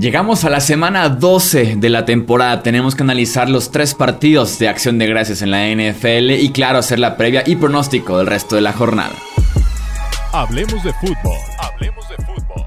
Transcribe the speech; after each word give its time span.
Llegamos 0.00 0.46
a 0.46 0.48
la 0.48 0.60
semana 0.60 1.10
12 1.10 1.76
de 1.76 1.90
la 1.90 2.06
temporada. 2.06 2.62
Tenemos 2.62 2.94
que 2.94 3.02
analizar 3.02 3.50
los 3.50 3.70
tres 3.70 3.94
partidos 3.94 4.58
de 4.58 4.66
acción 4.66 4.98
de 4.98 5.06
gracias 5.06 5.42
en 5.42 5.50
la 5.50 5.68
NFL 5.68 6.30
y 6.40 6.50
claro, 6.52 6.78
hacer 6.78 6.98
la 6.98 7.18
previa 7.18 7.42
y 7.44 7.56
pronóstico 7.56 8.16
del 8.16 8.26
resto 8.26 8.56
de 8.56 8.62
la 8.62 8.72
jornada. 8.72 9.12
Hablemos 10.32 10.82
de 10.84 10.94
fútbol. 10.94 11.36
Hablemos 11.58 12.08
de 12.08 12.16
fútbol. 12.24 12.66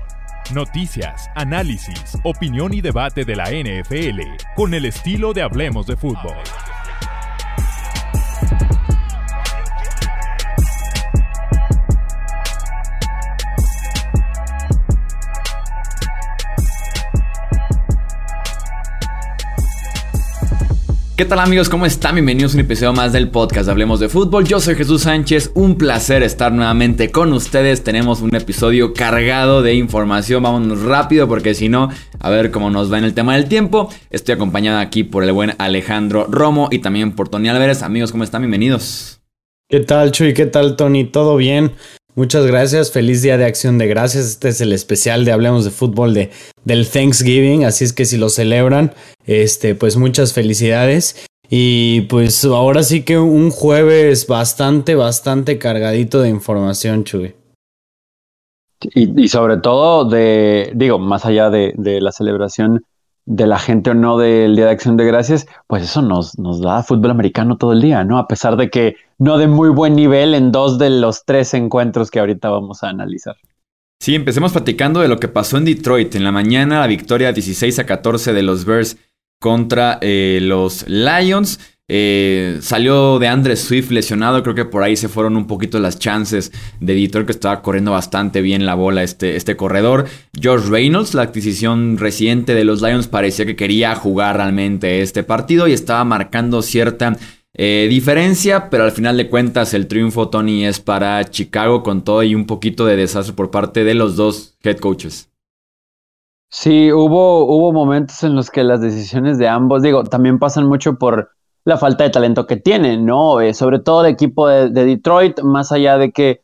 Noticias, 0.53 1.27
análisis, 1.33 2.19
opinión 2.23 2.71
y 2.71 2.81
debate 2.81 3.25
de 3.25 3.35
la 3.35 3.45
NFL 3.45 4.21
con 4.55 4.75
el 4.75 4.85
estilo 4.85 5.33
de 5.33 5.41
Hablemos 5.41 5.87
de 5.87 5.97
fútbol. 5.97 6.35
¿Qué 21.23 21.29
tal 21.29 21.39
amigos? 21.39 21.69
¿Cómo 21.69 21.85
están? 21.85 22.15
Bienvenidos 22.15 22.51
a 22.51 22.57
un 22.57 22.65
episodio 22.65 22.91
más 22.91 23.13
del 23.13 23.29
podcast 23.29 23.69
Hablemos 23.69 24.01
de 24.01 24.09
Fútbol. 24.09 24.43
Yo 24.43 24.59
soy 24.59 24.75
Jesús 24.75 25.03
Sánchez, 25.03 25.51
un 25.53 25.77
placer 25.77 26.21
estar 26.21 26.51
nuevamente 26.51 27.11
con 27.11 27.31
ustedes. 27.31 27.81
Tenemos 27.81 28.19
un 28.19 28.35
episodio 28.35 28.93
cargado 28.93 29.61
de 29.61 29.73
información. 29.73 30.43
Vámonos 30.43 30.81
rápido 30.81 31.29
porque 31.29 31.53
si 31.53 31.69
no, 31.69 31.87
a 32.19 32.29
ver 32.29 32.51
cómo 32.51 32.69
nos 32.69 32.91
va 32.91 32.97
en 32.97 33.05
el 33.05 33.13
tema 33.13 33.35
del 33.35 33.45
tiempo. 33.45 33.87
Estoy 34.09 34.35
acompañado 34.35 34.79
aquí 34.79 35.05
por 35.05 35.23
el 35.23 35.31
buen 35.31 35.53
Alejandro 35.59 36.27
Romo 36.29 36.67
y 36.71 36.79
también 36.79 37.13
por 37.13 37.29
Tony 37.29 37.47
Álvarez. 37.47 37.83
Amigos, 37.83 38.11
¿cómo 38.11 38.25
están? 38.25 38.41
Bienvenidos. 38.41 39.21
¿Qué 39.69 39.79
tal, 39.79 40.11
Chuy? 40.11 40.33
¿Qué 40.33 40.45
tal, 40.45 40.75
Tony? 40.75 41.05
¿Todo 41.05 41.37
bien? 41.37 41.71
Muchas 42.15 42.45
gracias, 42.45 42.91
feliz 42.91 43.23
día 43.23 43.39
de 43.39 43.45
acción 43.45 43.79
de 43.79 43.87
gracias. 43.87 44.25
Este 44.25 44.49
es 44.49 44.61
el 44.61 44.71
especial 44.71 45.25
de 45.25 45.31
Hablemos 45.31 45.65
de 45.65 45.71
Fútbol 45.71 46.13
de, 46.13 46.29
del 46.63 46.87
Thanksgiving, 46.87 47.65
así 47.65 47.85
es 47.85 47.91
que 47.91 48.05
si 48.05 48.17
lo 48.17 48.29
celebran, 48.29 48.93
este, 49.25 49.73
pues 49.73 49.97
muchas 49.97 50.31
felicidades. 50.31 51.25
Y 51.49 52.01
pues 52.01 52.45
ahora 52.45 52.83
sí 52.83 53.03
que 53.03 53.17
un 53.17 53.49
jueves 53.49 54.27
bastante, 54.27 54.93
bastante 54.93 55.57
cargadito 55.57 56.21
de 56.21 56.29
información, 56.29 57.03
Chuy. 57.03 57.35
Y, 58.93 59.27
sobre 59.27 59.57
todo 59.57 60.07
de, 60.07 60.71
digo, 60.75 60.99
más 60.99 61.25
allá 61.25 61.49
de, 61.49 61.73
la 61.75 62.11
celebración 62.11 62.85
de 63.25 63.47
la 63.47 63.57
gente 63.57 63.89
o 63.89 63.93
no 63.95 64.19
del 64.19 64.55
Día 64.55 64.65
de 64.65 64.71
Acción 64.71 64.97
de 64.97 65.05
Gracias, 65.05 65.47
pues 65.65 65.81
eso 65.83 66.03
nos 66.03 66.61
da 66.61 66.83
fútbol 66.83 67.09
americano 67.09 67.57
todo 67.57 67.71
el 67.71 67.81
día, 67.81 68.03
¿no? 68.03 68.19
A 68.19 68.27
pesar 68.27 68.55
de 68.55 68.69
que 68.69 68.97
no 69.23 69.37
de 69.37 69.47
muy 69.47 69.69
buen 69.69 69.95
nivel 69.95 70.35
en 70.35 70.51
dos 70.51 70.77
de 70.77 70.89
los 70.89 71.23
tres 71.25 71.53
encuentros 71.53 72.11
que 72.11 72.19
ahorita 72.19 72.49
vamos 72.49 72.83
a 72.83 72.89
analizar. 72.89 73.35
Sí, 74.01 74.15
empecemos 74.15 74.51
platicando 74.51 74.99
de 74.99 75.07
lo 75.07 75.17
que 75.17 75.29
pasó 75.29 75.57
en 75.57 75.63
Detroit. 75.63 76.13
En 76.15 76.25
la 76.25 76.33
mañana, 76.33 76.81
la 76.81 76.87
victoria 76.87 77.31
16 77.31 77.79
a 77.79 77.85
14 77.85 78.33
de 78.33 78.43
los 78.43 78.65
Bears 78.65 78.97
contra 79.39 79.97
eh, 80.01 80.39
los 80.41 80.85
Lions. 80.89 81.59
Eh, 81.87 82.59
salió 82.61 83.17
de 83.19 83.27
Andre 83.27 83.55
Swift 83.55 83.91
lesionado, 83.91 84.41
creo 84.41 84.55
que 84.55 84.65
por 84.65 84.83
ahí 84.83 84.97
se 84.97 85.09
fueron 85.09 85.37
un 85.37 85.47
poquito 85.47 85.79
las 85.79 85.99
chances 85.99 86.51
de 86.81 86.93
Detroit, 86.93 87.27
que 87.27 87.31
estaba 87.31 87.61
corriendo 87.61 87.91
bastante 87.91 88.41
bien 88.41 88.65
la 88.65 88.75
bola 88.75 89.03
este, 89.03 89.37
este 89.37 89.55
corredor. 89.55 90.05
George 90.37 90.69
Reynolds, 90.69 91.13
la 91.13 91.23
adquisición 91.23 91.97
reciente 91.97 92.55
de 92.55 92.65
los 92.65 92.81
Lions, 92.81 93.07
parecía 93.07 93.45
que 93.45 93.55
quería 93.55 93.95
jugar 93.95 94.35
realmente 94.35 95.01
este 95.01 95.23
partido 95.23 95.69
y 95.69 95.73
estaba 95.73 96.03
marcando 96.03 96.61
cierta 96.61 97.15
eh, 97.55 97.87
diferencia, 97.89 98.69
pero 98.69 98.83
al 98.83 98.91
final 98.91 99.15
de 99.15 99.29
cuentas 99.29 99.73
el 99.73 99.87
triunfo, 99.87 100.29
Tony, 100.29 100.65
es 100.65 100.79
para 100.79 101.23
Chicago 101.25 101.83
con 101.83 102.03
todo 102.03 102.23
y 102.23 102.33
un 102.33 102.47
poquito 102.47 102.85
de 102.85 102.95
desastre 102.95 103.35
por 103.35 103.51
parte 103.51 103.83
de 103.83 103.93
los 103.93 104.15
dos 104.15 104.57
head 104.63 104.79
coaches. 104.79 105.29
Sí, 106.49 106.91
hubo, 106.91 107.45
hubo 107.45 107.73
momentos 107.73 108.23
en 108.23 108.35
los 108.35 108.49
que 108.49 108.63
las 108.63 108.81
decisiones 108.81 109.37
de 109.37 109.47
ambos, 109.47 109.81
digo, 109.81 110.03
también 110.03 110.39
pasan 110.39 110.67
mucho 110.67 110.97
por 110.97 111.31
la 111.65 111.77
falta 111.77 112.03
de 112.03 112.09
talento 112.09 112.45
que 112.45 112.57
tienen, 112.57 113.05
¿no? 113.05 113.39
Eh, 113.39 113.53
sobre 113.53 113.79
todo 113.79 114.05
el 114.05 114.11
equipo 114.11 114.47
de, 114.47 114.69
Detroit, 114.69 115.41
más 115.41 115.71
allá 115.71 115.97
de 115.97 116.11
que 116.11 116.41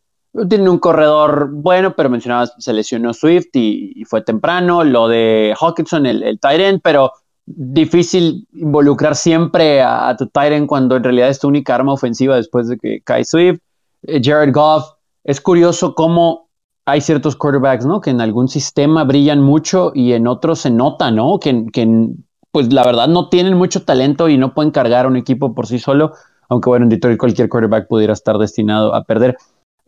tiene 0.48 0.70
un 0.70 0.80
corredor 0.80 1.50
bueno, 1.52 1.96
pero 1.96 2.10
mencionabas, 2.10 2.54
se 2.60 2.74
lesionó 2.74 3.14
Swift 3.14 3.50
y, 3.54 4.04
fue 4.06 4.22
temprano, 4.22 4.84
lo 4.84 5.08
de 5.08 5.56
Hawkinson, 5.60 6.06
el, 6.06 6.24
el 6.24 6.40
tight 6.40 6.82
pero 6.84 7.14
difícil 7.56 8.48
involucrar 8.54 9.16
siempre 9.16 9.82
a, 9.82 10.16
tu 10.18 10.28
tight 10.28 10.68
cuando 10.68 10.96
en 10.96 11.04
realidad 11.04 11.30
es 11.30 11.40
tu 11.40 11.48
única 11.48 11.76
arma 11.76 11.94
ofensiva 11.94 12.36
después 12.36 12.68
de 12.68 12.78
que 12.78 13.02
cae 13.02 13.26
Swift. 13.26 13.60
Eh, 14.04 14.22
Jared 14.24 14.54
Goff, 14.54 14.86
es 15.24 15.42
curioso 15.42 15.96
cómo 15.96 16.50
hay 16.86 17.02
ciertos 17.02 17.36
quarterbacks, 17.36 17.86
¿no? 17.86 18.02
Que 18.02 18.12
en 18.12 18.22
algún 18.22 18.48
sistema 18.48 19.04
brillan 19.04 19.42
mucho 19.42 19.92
y 19.94 20.14
en 20.14 20.28
otros 20.28 20.60
se 20.60 20.72
nota, 20.72 21.12
¿no? 21.12 21.40
Que, 21.40 21.66
que 21.72 22.08
pues 22.52 22.72
la 22.74 22.84
verdad 22.84 23.08
no 23.08 23.30
tienen 23.30 23.56
mucho 23.56 23.84
talento 23.84 24.30
y 24.30 24.38
no 24.38 24.54
pueden 24.54 24.72
cargar 24.72 25.06
a 25.06 25.10
un 25.10 25.18
equipo 25.18 25.54
por 25.54 25.68
sí 25.68 25.80
solo, 25.80 26.14
aunque 26.50 26.70
bueno, 26.70 26.86
en 26.86 26.90
Detroit 26.90 27.20
cualquier 27.20 27.50
quarterback 27.50 27.88
pudiera 27.88 28.14
estar 28.14 28.38
destinado 28.38 28.94
a 28.94 29.04
perder. 29.04 29.38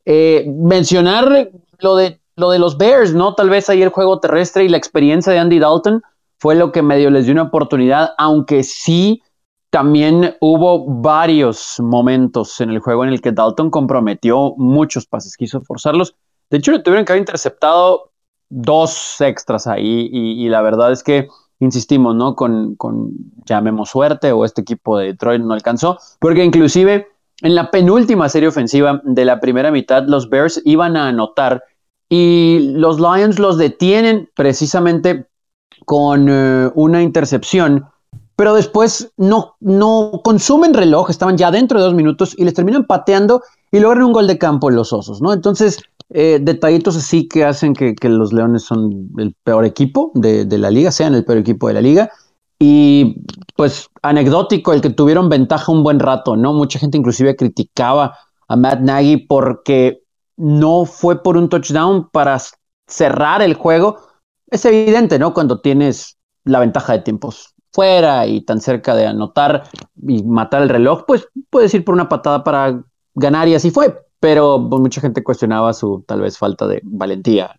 Eh, 0.05 0.45
mencionar 0.47 1.49
lo 1.79 1.95
de, 1.95 2.19
lo 2.35 2.51
de 2.51 2.59
los 2.59 2.77
Bears, 2.77 3.13
¿no? 3.13 3.33
Tal 3.33 3.49
vez 3.49 3.69
ahí 3.69 3.81
el 3.81 3.89
juego 3.89 4.19
terrestre 4.19 4.63
y 4.63 4.69
la 4.69 4.77
experiencia 4.77 5.31
de 5.33 5.39
Andy 5.39 5.59
Dalton 5.59 6.03
fue 6.41 6.55
lo 6.55 6.71
que 6.71 6.81
medio 6.81 7.11
les 7.11 7.25
dio 7.25 7.33
una 7.33 7.43
oportunidad, 7.43 8.15
aunque 8.17 8.63
sí 8.63 9.21
también 9.69 10.35
hubo 10.41 10.87
varios 10.87 11.79
momentos 11.79 12.59
en 12.61 12.71
el 12.71 12.79
juego 12.79 13.03
en 13.03 13.11
el 13.11 13.21
que 13.21 13.31
Dalton 13.31 13.69
comprometió 13.69 14.55
muchos 14.57 15.05
pases, 15.05 15.37
quiso 15.37 15.61
forzarlos. 15.61 16.15
De 16.49 16.57
hecho, 16.57 16.71
le 16.71 16.79
tuvieron 16.79 17.05
que 17.05 17.11
haber 17.11 17.21
interceptado 17.21 18.11
dos 18.49 19.21
extras 19.21 19.67
ahí 19.67 20.09
y, 20.11 20.49
la 20.49 20.63
verdad 20.63 20.91
es 20.91 21.03
que, 21.03 21.27
insistimos, 21.59 22.15
¿no? 22.15 22.35
Con, 22.35 22.73
con, 22.73 23.11
llamemos 23.45 23.91
suerte 23.91 24.31
o 24.31 24.43
este 24.43 24.61
equipo 24.61 24.97
de 24.97 25.11
Detroit 25.11 25.43
no 25.43 25.53
alcanzó, 25.53 25.99
porque 26.19 26.43
inclusive 26.43 27.07
en 27.43 27.53
la 27.53 27.69
penúltima 27.69 28.29
serie 28.29 28.49
ofensiva 28.49 28.99
de 29.03 29.25
la 29.25 29.39
primera 29.39 29.69
mitad, 29.69 30.05
los 30.07 30.27
Bears 30.27 30.59
iban 30.65 30.97
a 30.97 31.09
anotar 31.09 31.63
y 32.09 32.73
los 32.73 32.99
Lions 32.99 33.37
los 33.37 33.59
detienen 33.59 34.27
precisamente 34.33 35.27
con 35.85 36.27
eh, 36.29 36.69
una 36.75 37.01
intercepción, 37.01 37.85
pero 38.35 38.53
después 38.53 39.11
no, 39.17 39.55
no 39.59 40.21
consumen 40.23 40.73
reloj, 40.73 41.09
estaban 41.09 41.37
ya 41.37 41.51
dentro 41.51 41.79
de 41.79 41.85
dos 41.85 41.93
minutos 41.93 42.33
y 42.37 42.43
les 42.43 42.53
terminan 42.53 42.85
pateando 42.85 43.41
y 43.71 43.79
logran 43.79 44.05
un 44.05 44.13
gol 44.13 44.27
de 44.27 44.37
campo 44.37 44.69
en 44.69 44.75
los 44.75 44.93
osos, 44.93 45.21
¿no? 45.21 45.33
Entonces, 45.33 45.79
eh, 46.09 46.39
detallitos 46.41 46.97
así 46.97 47.27
que 47.27 47.45
hacen 47.45 47.73
que, 47.73 47.95
los 48.09 48.33
Leones 48.33 48.63
son 48.63 49.09
el 49.17 49.33
peor 49.43 49.65
equipo 49.65 50.11
de, 50.13 50.45
de, 50.45 50.57
la 50.57 50.69
liga, 50.69 50.91
sean 50.91 51.15
el 51.15 51.23
peor 51.23 51.37
equipo 51.37 51.67
de 51.67 51.73
la 51.73 51.81
liga. 51.81 52.11
Y 52.59 53.23
pues 53.55 53.89
anecdótico 54.03 54.73
el 54.73 54.81
que 54.81 54.91
tuvieron 54.91 55.29
ventaja 55.29 55.71
un 55.71 55.83
buen 55.83 55.99
rato, 55.99 56.35
¿no? 56.35 56.53
Mucha 56.53 56.79
gente 56.79 56.97
inclusive 56.97 57.35
criticaba 57.35 58.17
a 58.47 58.55
Matt 58.55 58.81
Nagy 58.81 59.25
porque 59.25 60.03
no 60.37 60.85
fue 60.85 61.23
por 61.23 61.37
un 61.37 61.49
touchdown 61.49 62.09
para 62.11 62.39
cerrar 62.87 63.41
el 63.41 63.53
juego, 63.53 63.97
es 64.51 64.65
evidente, 64.65 65.17
¿no? 65.17 65.33
Cuando 65.33 65.59
tienes 65.59 66.17
la 66.43 66.59
ventaja 66.59 66.93
de 66.93 66.99
tiempos 66.99 67.55
fuera 67.71 68.27
y 68.27 68.41
tan 68.41 68.59
cerca 68.59 68.93
de 68.93 69.07
anotar 69.07 69.63
y 70.05 70.23
matar 70.23 70.61
el 70.61 70.69
reloj, 70.69 71.05
pues 71.07 71.27
puedes 71.49 71.73
ir 71.73 71.83
por 71.85 71.95
una 71.95 72.09
patada 72.09 72.43
para 72.43 72.83
ganar 73.15 73.47
y 73.47 73.55
así 73.55 73.71
fue. 73.71 73.97
Pero 74.19 74.67
pues, 74.69 74.79
mucha 74.79 75.01
gente 75.01 75.23
cuestionaba 75.23 75.73
su 75.73 76.03
tal 76.07 76.21
vez 76.21 76.37
falta 76.37 76.67
de 76.67 76.79
valentía. 76.83 77.55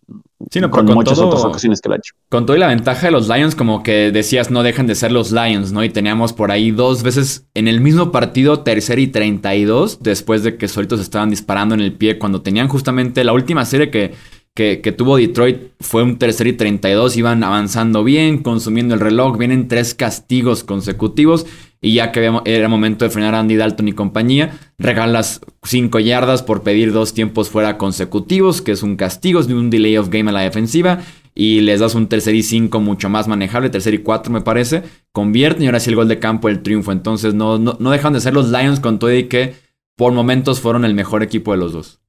Sí, 0.49 0.61
no, 0.61 0.71
con, 0.71 0.85
muchas 0.85 1.19
otras 1.19 1.43
ocasiones 1.43 1.81
que 1.81 1.89
lo 1.89 1.95
ha 1.95 1.97
hecho. 1.97 2.13
Con 2.29 2.45
todo 2.45 2.55
y 2.55 2.59
la 2.59 2.67
ventaja 2.67 3.07
de 3.07 3.11
los 3.11 3.27
Lions, 3.27 3.53
como 3.53 3.83
que 3.83 4.11
decías, 4.11 4.49
no 4.49 4.63
dejan 4.63 4.87
de 4.87 4.95
ser 4.95 5.11
los 5.11 5.33
Lions, 5.33 5.73
¿no? 5.73 5.83
Y 5.83 5.89
teníamos 5.89 6.31
por 6.31 6.51
ahí 6.51 6.71
dos 6.71 7.03
veces 7.03 7.47
en 7.53 7.67
el 7.67 7.81
mismo 7.81 8.11
partido, 8.13 8.61
tercer 8.61 8.99
y 8.99 9.07
32, 9.07 9.99
después 10.01 10.43
de 10.43 10.57
que 10.57 10.69
solitos 10.69 11.01
estaban 11.01 11.29
disparando 11.29 11.75
en 11.75 11.81
el 11.81 11.97
pie, 11.97 12.17
cuando 12.17 12.41
tenían 12.41 12.69
justamente 12.69 13.25
la 13.25 13.33
última 13.33 13.65
serie 13.65 13.91
que 13.91 14.13
que, 14.55 14.93
tuvo 14.95 15.17
Detroit 15.17 15.71
fue 15.79 16.03
un 16.03 16.17
tercer 16.17 16.47
y 16.47 16.53
32. 16.53 17.17
Iban 17.17 17.43
avanzando 17.43 18.03
bien, 18.03 18.39
consumiendo 18.39 18.93
el 18.93 18.99
reloj. 18.99 19.37
Vienen 19.37 19.67
tres 19.67 19.95
castigos 19.95 20.63
consecutivos. 20.63 21.45
Y 21.81 21.95
ya 21.95 22.11
que 22.11 22.31
era 22.45 22.69
momento 22.69 23.03
de 23.03 23.11
frenar 23.11 23.35
a 23.35 23.39
Andy 23.39 23.57
Dalton 23.57 23.89
y 23.89 23.93
compañía, 23.93 24.57
regalas 24.77 25.41
cinco 25.63 25.99
yardas 25.99 26.41
por 26.41 26.63
pedir 26.63 26.93
dos 26.93 27.13
tiempos 27.13 27.49
fuera 27.49 27.77
consecutivos, 27.77 28.61
que 28.61 28.71
es 28.71 28.83
un 28.83 28.95
castigo, 28.95 29.41
es 29.41 29.47
un 29.47 29.69
delay 29.69 29.97
of 29.97 30.09
game 30.09 30.29
a 30.29 30.33
la 30.33 30.41
defensiva. 30.41 31.01
Y 31.35 31.61
les 31.61 31.79
das 31.79 31.95
un 31.95 32.07
tercer 32.07 32.35
y 32.35 32.43
cinco 32.43 32.79
mucho 32.79 33.09
más 33.09 33.27
manejable, 33.27 33.71
tercer 33.71 33.95
y 33.95 33.97
cuatro 33.97 34.31
me 34.31 34.41
parece. 34.41 34.83
Convierten 35.11 35.63
y 35.63 35.65
ahora 35.65 35.79
sí 35.79 35.89
el 35.89 35.95
gol 35.95 36.07
de 36.07 36.19
campo, 36.19 36.47
el 36.47 36.61
triunfo. 36.61 36.91
Entonces 36.91 37.33
no, 37.33 37.57
no, 37.57 37.75
no 37.79 37.89
dejan 37.89 38.13
de 38.13 38.21
ser 38.21 38.35
los 38.35 38.51
Lions 38.51 38.79
con 38.79 38.99
todo 38.99 39.13
y 39.13 39.23
que 39.23 39.55
por 39.95 40.13
momentos 40.13 40.61
fueron 40.61 40.85
el 40.85 40.93
mejor 40.93 41.23
equipo 41.23 41.51
de 41.51 41.57
los 41.57 41.73
dos. 41.73 42.02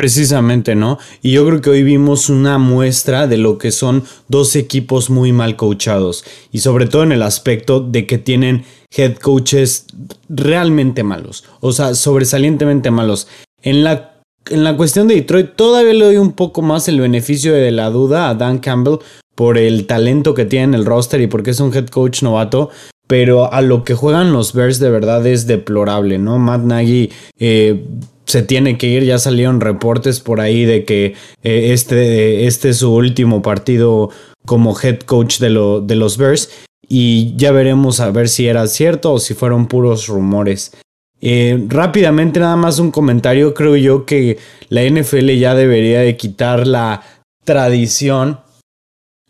Precisamente, 0.00 0.74
¿no? 0.74 0.98
Y 1.20 1.32
yo 1.32 1.46
creo 1.46 1.60
que 1.60 1.68
hoy 1.68 1.82
vimos 1.82 2.30
una 2.30 2.56
muestra 2.56 3.26
de 3.26 3.36
lo 3.36 3.58
que 3.58 3.70
son 3.70 4.02
dos 4.28 4.56
equipos 4.56 5.10
muy 5.10 5.30
mal 5.30 5.56
coachados. 5.56 6.24
Y 6.50 6.60
sobre 6.60 6.86
todo 6.86 7.02
en 7.02 7.12
el 7.12 7.20
aspecto 7.20 7.80
de 7.80 8.06
que 8.06 8.16
tienen 8.16 8.64
head 8.96 9.16
coaches 9.16 9.84
realmente 10.30 11.02
malos. 11.02 11.44
O 11.60 11.72
sea, 11.72 11.94
sobresalientemente 11.94 12.90
malos. 12.90 13.28
En 13.60 13.84
la, 13.84 14.22
en 14.48 14.64
la 14.64 14.74
cuestión 14.74 15.06
de 15.06 15.16
Detroit, 15.16 15.54
todavía 15.54 15.92
le 15.92 16.06
doy 16.06 16.16
un 16.16 16.32
poco 16.32 16.62
más 16.62 16.88
el 16.88 16.98
beneficio 16.98 17.52
de 17.52 17.70
la 17.70 17.90
duda 17.90 18.30
a 18.30 18.34
Dan 18.34 18.58
Campbell. 18.58 19.00
por 19.34 19.58
el 19.58 19.86
talento 19.86 20.32
que 20.32 20.46
tiene 20.46 20.64
en 20.64 20.74
el 20.76 20.86
roster 20.86 21.20
y 21.20 21.26
porque 21.26 21.50
es 21.50 21.60
un 21.60 21.74
head 21.74 21.88
coach 21.88 22.22
novato, 22.22 22.70
pero 23.06 23.52
a 23.52 23.60
lo 23.60 23.84
que 23.84 23.94
juegan 23.94 24.32
los 24.32 24.54
Bears 24.54 24.78
de 24.78 24.88
verdad 24.88 25.26
es 25.26 25.46
deplorable, 25.46 26.16
¿no? 26.16 26.38
Matt 26.38 26.62
Nagy 26.62 27.10
eh, 27.38 27.84
se 28.30 28.42
tiene 28.42 28.78
que 28.78 28.86
ir, 28.86 29.04
ya 29.04 29.18
salieron 29.18 29.60
reportes 29.60 30.20
por 30.20 30.40
ahí 30.40 30.64
de 30.64 30.84
que 30.84 31.14
eh, 31.42 31.72
este, 31.72 32.46
este 32.46 32.70
es 32.70 32.78
su 32.78 32.92
último 32.94 33.42
partido 33.42 34.10
como 34.46 34.76
head 34.78 35.00
coach 35.00 35.38
de, 35.38 35.50
lo, 35.50 35.80
de 35.80 35.96
los 35.96 36.16
Bears 36.16 36.50
y 36.88 37.36
ya 37.36 37.52
veremos 37.52 38.00
a 38.00 38.10
ver 38.10 38.28
si 38.28 38.48
era 38.48 38.66
cierto 38.66 39.12
o 39.12 39.18
si 39.18 39.34
fueron 39.34 39.66
puros 39.66 40.08
rumores. 40.08 40.72
Eh, 41.20 41.66
rápidamente 41.68 42.40
nada 42.40 42.56
más 42.56 42.78
un 42.78 42.90
comentario, 42.90 43.52
creo 43.52 43.76
yo 43.76 44.06
que 44.06 44.38
la 44.68 44.82
NFL 44.82 45.28
ya 45.32 45.54
debería 45.54 46.00
de 46.00 46.16
quitar 46.16 46.66
la 46.66 47.02
tradición 47.44 48.40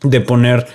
de 0.03 0.21
poner 0.21 0.67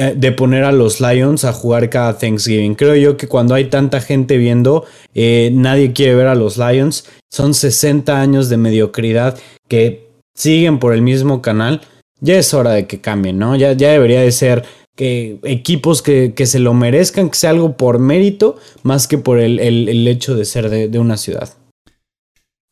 de 0.00 0.32
poner 0.32 0.64
a 0.64 0.72
los 0.72 1.00
Lions 1.00 1.44
a 1.44 1.52
jugar 1.52 1.90
cada 1.90 2.16
Thanksgiving. 2.16 2.74
Creo 2.74 2.96
yo 2.96 3.16
que 3.16 3.28
cuando 3.28 3.54
hay 3.54 3.66
tanta 3.66 4.00
gente 4.00 4.38
viendo, 4.38 4.86
eh, 5.14 5.50
nadie 5.52 5.92
quiere 5.92 6.14
ver 6.14 6.26
a 6.26 6.34
los 6.34 6.56
Lions. 6.56 7.04
Son 7.30 7.52
60 7.52 8.18
años 8.18 8.48
de 8.48 8.56
mediocridad 8.56 9.38
que 9.68 10.08
siguen 10.34 10.78
por 10.78 10.94
el 10.94 11.02
mismo 11.02 11.42
canal. 11.42 11.82
Ya 12.20 12.38
es 12.38 12.54
hora 12.54 12.72
de 12.72 12.86
que 12.86 13.00
cambien, 13.00 13.38
¿no? 13.38 13.56
Ya, 13.56 13.74
debería 13.74 14.22
de 14.22 14.32
ser 14.32 14.64
que 14.96 15.38
equipos 15.44 16.00
que, 16.02 16.32
que, 16.34 16.46
se 16.46 16.58
lo 16.58 16.72
merezcan, 16.72 17.30
que 17.30 17.36
sea 17.36 17.50
algo 17.50 17.76
por 17.76 17.98
mérito, 17.98 18.56
más 18.82 19.06
que 19.06 19.18
por 19.18 19.38
el, 19.38 19.60
el, 19.60 20.08
hecho 20.08 20.34
de 20.34 20.44
ser 20.44 20.68
de, 20.68 20.98
una 20.98 21.16
ciudad. 21.16 21.50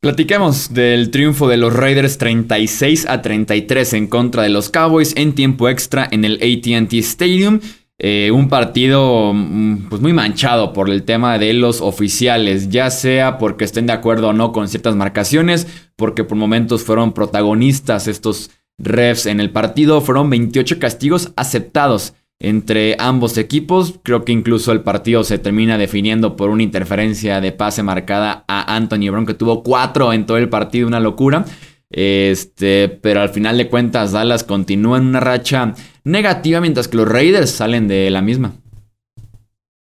Platiquemos 0.00 0.72
del 0.72 1.10
triunfo 1.10 1.48
de 1.48 1.56
los 1.56 1.74
Raiders 1.74 2.18
36 2.18 3.06
a 3.08 3.20
33 3.20 3.94
en 3.94 4.06
contra 4.06 4.44
de 4.44 4.48
los 4.48 4.70
Cowboys 4.70 5.12
en 5.16 5.34
tiempo 5.34 5.68
extra 5.68 6.06
en 6.08 6.24
el 6.24 6.36
ATT 6.36 6.92
Stadium. 6.94 7.58
Eh, 7.98 8.30
un 8.32 8.48
partido 8.48 9.32
mm, 9.34 9.88
pues 9.88 10.00
muy 10.00 10.12
manchado 10.12 10.72
por 10.72 10.88
el 10.88 11.02
tema 11.02 11.36
de 11.36 11.52
los 11.52 11.80
oficiales, 11.80 12.68
ya 12.68 12.92
sea 12.92 13.38
porque 13.38 13.64
estén 13.64 13.86
de 13.86 13.92
acuerdo 13.92 14.28
o 14.28 14.32
no 14.32 14.52
con 14.52 14.68
ciertas 14.68 14.94
marcaciones, 14.94 15.66
porque 15.96 16.22
por 16.22 16.38
momentos 16.38 16.84
fueron 16.84 17.12
protagonistas 17.12 18.06
estos 18.06 18.52
refs 18.78 19.26
en 19.26 19.40
el 19.40 19.50
partido. 19.50 20.00
Fueron 20.00 20.30
28 20.30 20.78
castigos 20.78 21.32
aceptados 21.34 22.14
entre 22.40 22.96
ambos 22.98 23.38
equipos. 23.38 24.00
Creo 24.02 24.24
que 24.24 24.32
incluso 24.32 24.72
el 24.72 24.82
partido 24.82 25.24
se 25.24 25.38
termina 25.38 25.78
definiendo 25.78 26.36
por 26.36 26.50
una 26.50 26.62
interferencia 26.62 27.40
de 27.40 27.52
pase 27.52 27.82
marcada 27.82 28.44
a 28.48 28.76
Anthony 28.76 29.10
Brown, 29.10 29.26
que 29.26 29.34
tuvo 29.34 29.62
cuatro 29.62 30.12
en 30.12 30.26
todo 30.26 30.36
el 30.36 30.48
partido, 30.48 30.86
una 30.86 31.00
locura. 31.00 31.44
Este, 31.90 32.88
pero 32.88 33.22
al 33.22 33.30
final 33.30 33.56
de 33.56 33.68
cuentas, 33.68 34.12
Dallas 34.12 34.44
continúa 34.44 34.98
en 34.98 35.06
una 35.06 35.20
racha 35.20 35.74
negativa, 36.04 36.60
mientras 36.60 36.88
que 36.88 36.98
los 36.98 37.08
Raiders 37.08 37.50
salen 37.50 37.88
de 37.88 38.10
la 38.10 38.22
misma. 38.22 38.54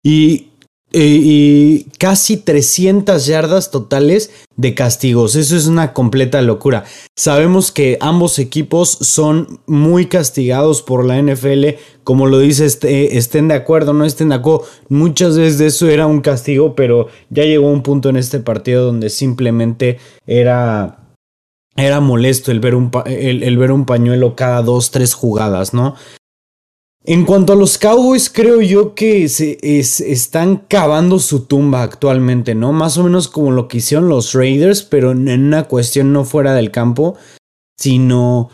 Y 0.04 0.50
y 1.04 1.88
casi 2.00 2.38
300 2.38 3.26
yardas 3.26 3.72
totales 3.72 4.32
de 4.56 4.74
castigos. 4.74 5.36
Eso 5.36 5.56
es 5.56 5.68
una 5.68 5.94
completa 5.94 6.42
locura. 6.42 6.86
Sabemos 7.16 7.72
que 7.72 7.98
ambos 8.00 8.40
equipos 8.40 8.98
son 9.02 9.60
muy 9.66 10.06
castigados 10.06 10.82
por 10.82 11.06
la 11.06 11.22
NFL. 11.22 11.76
Como 12.04 12.28
lo 12.28 12.40
dice, 12.40 12.66
este, 12.66 13.18
estén 13.18 13.48
de 13.48 13.56
acuerdo, 13.56 13.94
no 13.94 14.06
estén 14.06 14.30
de 14.30 14.36
acuerdo. 14.36 14.66
Muchas 14.90 15.38
veces 15.38 15.60
eso 15.60 15.90
era 15.90 16.08
un 16.08 16.22
castigo, 16.22 16.76
pero 16.76 17.08
ya 17.30 17.44
llegó 17.44 17.70
un 17.70 17.84
punto 17.84 18.10
en 18.10 18.18
este 18.18 18.40
partido 18.40 18.86
donde 18.86 19.10
simplemente 19.10 20.00
era 20.26 21.02
era 21.78 22.00
molesto 22.00 22.52
el 22.52 22.62
ver, 22.62 22.74
un, 22.74 22.90
el, 23.06 23.58
ver 23.58 23.72
un 23.74 23.86
pañuelo 23.86 24.34
cada 24.36 24.62
dos, 24.62 24.92
tres 24.92 25.14
jugadas, 25.14 25.74
¿no? 25.74 25.96
En 27.08 27.24
cuanto 27.24 27.54
a 27.54 27.56
los 27.56 27.78
Cowboys, 27.78 28.32
creo 28.32 28.62
yo 28.62 28.96
que 28.96 29.30
se 29.30 29.60
están 29.62 30.58
cavando 30.68 31.20
su 31.20 31.46
tumba 31.46 31.84
actualmente, 31.84 32.56
¿no? 32.56 32.74
Más 32.74 32.98
o 32.98 33.04
menos 33.04 33.28
como 33.28 33.52
lo 33.52 33.68
que 33.68 33.78
hicieron 33.78 34.10
los 34.10 34.34
Raiders, 34.34 34.82
pero 34.82 35.12
en 35.12 35.28
una 35.28 35.66
cuestión 35.66 36.14
no 36.14 36.26
fuera 36.26 36.56
del 36.56 36.72
campo, 36.72 37.16
sino 37.78 38.50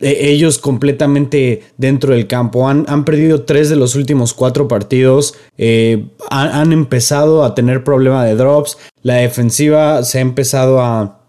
e, 0.00 0.32
ellos 0.32 0.58
completamente 0.58 1.62
dentro 1.76 2.14
del 2.14 2.26
campo. 2.26 2.68
Han, 2.68 2.84
han, 2.88 3.04
perdido 3.04 3.44
tres 3.44 3.70
de 3.70 3.76
los 3.76 3.94
últimos 3.94 4.34
cuatro 4.34 4.66
partidos. 4.66 5.34
Eh, 5.56 6.08
han 6.30 6.72
empezado 6.72 7.44
a 7.44 7.54
tener 7.54 7.84
problema 7.84 8.24
de 8.24 8.34
drops. 8.34 8.76
La 9.02 9.14
defensiva 9.14 10.02
se 10.02 10.18
ha 10.18 10.22
empezado 10.22 10.80
a 10.80 11.23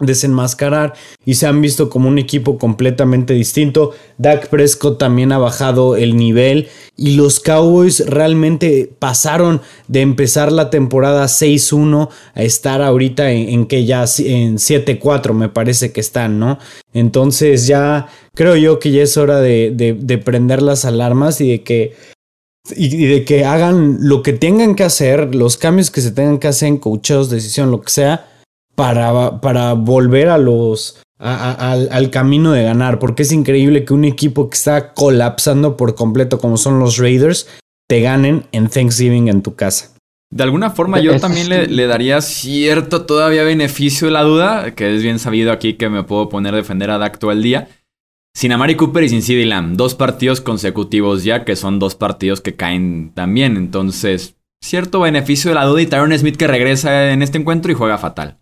desenmascarar 0.00 0.94
y 1.24 1.34
se 1.34 1.46
han 1.46 1.60
visto 1.60 1.90
como 1.90 2.08
un 2.08 2.18
equipo 2.18 2.58
completamente 2.58 3.34
distinto. 3.34 3.92
Dak 4.16 4.48
Prescott 4.48 4.98
también 4.98 5.32
ha 5.32 5.38
bajado 5.38 5.96
el 5.96 6.16
nivel 6.16 6.68
y 6.96 7.16
los 7.16 7.40
Cowboys 7.40 8.06
realmente 8.06 8.90
pasaron 8.98 9.60
de 9.88 10.00
empezar 10.00 10.52
la 10.52 10.70
temporada 10.70 11.24
6-1 11.24 12.08
a 12.34 12.42
estar 12.42 12.82
ahorita 12.82 13.30
en, 13.32 13.66
que 13.66 13.84
ya 13.84 14.04
en 14.18 14.56
7-4 14.56 15.32
me 15.32 15.48
parece 15.48 15.92
que 15.92 16.00
están, 16.00 16.38
¿no? 16.38 16.58
Entonces 16.92 17.66
ya 17.66 18.08
creo 18.34 18.56
yo 18.56 18.78
que 18.78 18.92
ya 18.92 19.02
es 19.02 19.16
hora 19.16 19.40
de, 19.40 19.72
de, 19.98 20.18
prender 20.18 20.62
las 20.62 20.84
alarmas 20.84 21.40
y 21.40 21.50
de 21.50 21.62
que 21.62 21.94
y 22.76 23.06
de 23.06 23.24
que 23.24 23.44
hagan 23.44 23.98
lo 24.00 24.22
que 24.22 24.34
tengan 24.34 24.74
que 24.74 24.84
hacer, 24.84 25.34
los 25.34 25.56
cambios 25.56 25.90
que 25.90 26.02
se 26.02 26.10
tengan 26.10 26.38
que 26.38 26.48
hacer 26.48 26.68
en 26.68 26.76
coacheos, 26.76 27.30
decisión, 27.30 27.70
lo 27.70 27.80
que 27.80 27.90
sea, 27.90 28.28
para, 28.78 29.40
para 29.40 29.72
volver 29.72 30.28
a 30.28 30.38
los, 30.38 31.02
al, 31.18 32.10
camino 32.12 32.52
de 32.52 32.62
ganar, 32.62 33.00
porque 33.00 33.24
es 33.24 33.32
increíble 33.32 33.84
que 33.84 33.92
un 33.92 34.04
equipo 34.04 34.48
que 34.48 34.54
está 34.54 34.94
colapsando 34.94 35.76
por 35.76 35.96
completo 35.96 36.38
como 36.38 36.56
son 36.56 36.78
los 36.78 36.96
Raiders, 36.96 37.48
te 37.88 38.02
ganen 38.02 38.46
en 38.52 38.68
Thanksgiving 38.68 39.26
en 39.26 39.42
tu 39.42 39.56
casa. 39.56 39.96
De 40.30 40.44
alguna 40.44 40.70
forma 40.70 41.00
yo 41.00 41.18
también 41.18 41.48
le, 41.48 41.86
daría 41.88 42.20
cierto 42.20 43.04
todavía 43.04 43.42
beneficio 43.42 44.06
de 44.06 44.12
la 44.12 44.22
duda, 44.22 44.76
que 44.76 44.94
es 44.94 45.02
bien 45.02 45.18
sabido 45.18 45.50
aquí 45.50 45.74
que 45.74 45.88
me 45.88 46.04
puedo 46.04 46.28
poner 46.28 46.54
a 46.54 46.58
defender 46.58 46.92
a 46.92 46.98
Dak 46.98 47.18
todo 47.18 47.32
el 47.32 47.42
día. 47.42 47.66
Sin 48.32 48.52
Amari 48.52 48.76
Cooper 48.76 49.02
y 49.02 49.08
sin 49.08 49.22
CD 49.22 49.44
Lamb, 49.44 49.76
dos 49.76 49.96
partidos 49.96 50.40
consecutivos 50.40 51.24
ya, 51.24 51.44
que 51.44 51.56
son 51.56 51.80
dos 51.80 51.96
partidos 51.96 52.40
que 52.40 52.54
caen 52.54 53.10
también. 53.12 53.56
Entonces, 53.56 54.36
cierto 54.62 55.00
beneficio 55.00 55.50
de 55.50 55.56
la 55.56 55.64
duda 55.64 55.82
y 55.82 55.86
Tyron 55.86 56.16
Smith 56.16 56.36
que 56.36 56.46
regresa 56.46 57.10
en 57.10 57.22
este 57.22 57.38
encuentro 57.38 57.72
y 57.72 57.74
juega 57.74 57.98
fatal. 57.98 58.38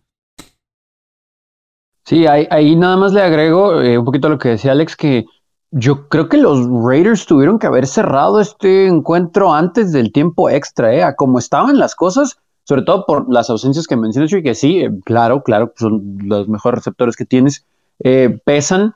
Sí, 2.06 2.24
ahí, 2.28 2.76
nada 2.76 2.96
más 2.96 3.12
le 3.12 3.20
agrego 3.20 3.82
eh, 3.82 3.98
un 3.98 4.04
poquito 4.04 4.28
lo 4.28 4.38
que 4.38 4.50
decía 4.50 4.70
Alex, 4.70 4.94
que 4.94 5.24
yo 5.72 6.08
creo 6.08 6.28
que 6.28 6.36
los 6.36 6.64
Raiders 6.64 7.26
tuvieron 7.26 7.58
que 7.58 7.66
haber 7.66 7.88
cerrado 7.88 8.40
este 8.40 8.86
encuentro 8.86 9.52
antes 9.52 9.90
del 9.90 10.12
tiempo 10.12 10.48
extra, 10.48 10.94
¿eh? 10.94 11.02
A 11.02 11.16
como 11.16 11.40
estaban 11.40 11.80
las 11.80 11.96
cosas, 11.96 12.38
sobre 12.62 12.82
todo 12.82 13.06
por 13.06 13.28
las 13.28 13.50
ausencias 13.50 13.88
que 13.88 13.96
mencionas, 13.96 14.32
y 14.32 14.40
que 14.40 14.54
sí, 14.54 14.78
eh, 14.78 14.90
claro, 15.04 15.42
claro, 15.42 15.72
son 15.74 16.16
los 16.22 16.46
mejores 16.48 16.78
receptores 16.78 17.16
que 17.16 17.24
tienes, 17.24 17.66
eh, 17.98 18.38
pesan, 18.44 18.94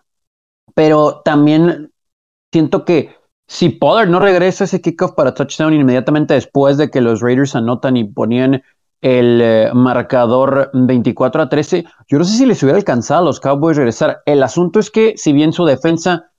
pero 0.76 1.21
también 1.25 1.90
siento 2.52 2.85
que 2.85 3.17
si 3.49 3.71
Pollard 3.71 4.09
no 4.09 4.21
regresa 4.21 4.62
ese 4.62 4.81
kickoff 4.81 5.14
para 5.14 5.35
touchdown 5.35 5.75
inmediatamente 5.75 6.35
después 6.35 6.76
de 6.76 6.90
que 6.93 7.00
los 7.00 7.21
Raiders 7.21 7.57
anotan 7.57 7.97
y 7.97 8.05
ponían 8.05 8.62
el 9.00 9.40
eh, 9.42 9.71
marcador 9.75 10.71
24 10.75 11.42
a 11.42 11.49
13. 11.49 11.85
Yo 12.09 12.19
no 12.19 12.25
sé 12.25 12.37
si 12.37 12.47
les 12.47 12.62
hubiera 12.62 12.78
alcanzado 12.78 13.23
a 13.23 13.25
los 13.25 13.40
Cowboys 13.40 13.76
regresar. 13.76 14.21
El 14.26 14.42
asunto 14.42 14.78
es 14.78 14.90
que, 14.90 15.14
si 15.16 15.33
bien 15.33 15.52
su 15.52 15.64
defensa 15.64 16.30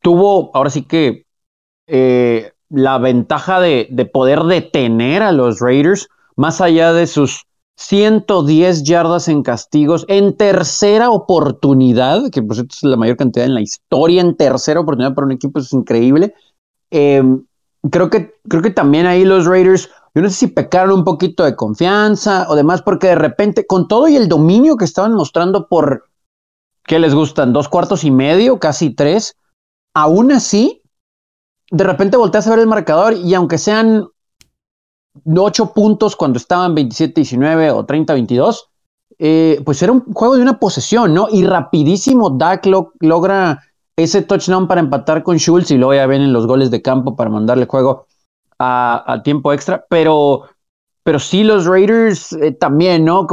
tuvo, 0.00 0.50
ahora 0.54 0.70
sí 0.70 0.82
que, 0.82 1.26
eh, 1.86 2.52
la 2.70 2.98
ventaja 2.98 3.60
de, 3.60 3.88
de, 3.90 4.06
poder 4.06 4.44
detener 4.44 5.22
a 5.22 5.32
los 5.32 5.60
Raiders, 5.60 6.08
más 6.36 6.60
allá 6.60 6.92
de 6.92 7.06
sus 7.06 7.42
110 7.76 8.84
yardas 8.84 9.28
en 9.28 9.42
castigos, 9.42 10.04
en 10.08 10.36
tercera 10.36 11.10
oportunidad, 11.10 12.30
que 12.30 12.42
por 12.42 12.54
cierto 12.54 12.74
es 12.74 12.82
la 12.84 12.96
mayor 12.96 13.16
cantidad 13.16 13.46
en 13.46 13.54
la 13.54 13.60
historia, 13.60 14.20
en 14.20 14.36
tercera 14.36 14.80
oportunidad 14.80 15.14
para 15.14 15.26
un 15.26 15.32
equipo, 15.32 15.58
es 15.58 15.72
increíble. 15.72 16.32
Eh, 16.90 17.22
creo, 17.90 18.10
que, 18.10 18.34
creo 18.48 18.62
que 18.62 18.70
también 18.70 19.06
ahí 19.06 19.24
los 19.24 19.46
Raiders 19.46 19.90
yo 20.14 20.22
no 20.22 20.28
sé 20.28 20.34
si 20.34 20.46
pecaron 20.48 20.98
un 20.98 21.04
poquito 21.04 21.44
de 21.44 21.54
confianza 21.54 22.46
o 22.48 22.56
demás, 22.56 22.82
porque 22.82 23.08
de 23.08 23.14
repente, 23.14 23.66
con 23.66 23.86
todo 23.86 24.08
y 24.08 24.16
el 24.16 24.28
dominio 24.28 24.76
que 24.76 24.84
estaban 24.84 25.14
mostrando 25.14 25.68
por, 25.68 26.08
¿qué 26.84 26.98
les 26.98 27.14
gustan? 27.14 27.52
Dos 27.52 27.68
cuartos 27.68 28.02
y 28.02 28.10
medio, 28.10 28.58
casi 28.58 28.90
tres, 28.90 29.36
aún 29.94 30.32
así, 30.32 30.82
de 31.70 31.84
repente 31.84 32.16
volteas 32.16 32.46
a 32.46 32.50
ver 32.50 32.58
el 32.58 32.66
marcador 32.66 33.12
y 33.12 33.34
aunque 33.34 33.58
sean 33.58 34.08
ocho 35.36 35.72
puntos 35.72 36.16
cuando 36.16 36.38
estaban 36.38 36.74
27-19 36.74 37.72
o 37.72 37.86
30-22, 37.86 38.64
eh, 39.18 39.62
pues 39.64 39.80
era 39.82 39.92
un 39.92 40.00
juego 40.12 40.34
de 40.34 40.42
una 40.42 40.58
posesión, 40.58 41.14
¿no? 41.14 41.28
Y 41.30 41.44
rapidísimo 41.44 42.30
Dak 42.30 42.66
logra 43.00 43.62
ese 44.02 44.22
touchdown 44.22 44.68
para 44.68 44.80
empatar 44.80 45.22
con 45.22 45.38
Schultz 45.38 45.70
y 45.70 45.76
luego 45.76 45.94
ya 45.94 46.06
ven 46.06 46.22
en 46.22 46.32
los 46.32 46.46
goles 46.46 46.70
de 46.70 46.82
campo 46.82 47.16
para 47.16 47.30
mandarle 47.30 47.66
juego 47.66 48.06
a, 48.58 49.20
tiempo 49.24 49.52
extra, 49.52 49.84
pero, 49.88 50.42
pero 51.02 51.18
sí 51.18 51.44
los 51.44 51.64
Raiders 51.64 52.32
eh, 52.32 52.52
también, 52.52 53.04
¿no? 53.04 53.26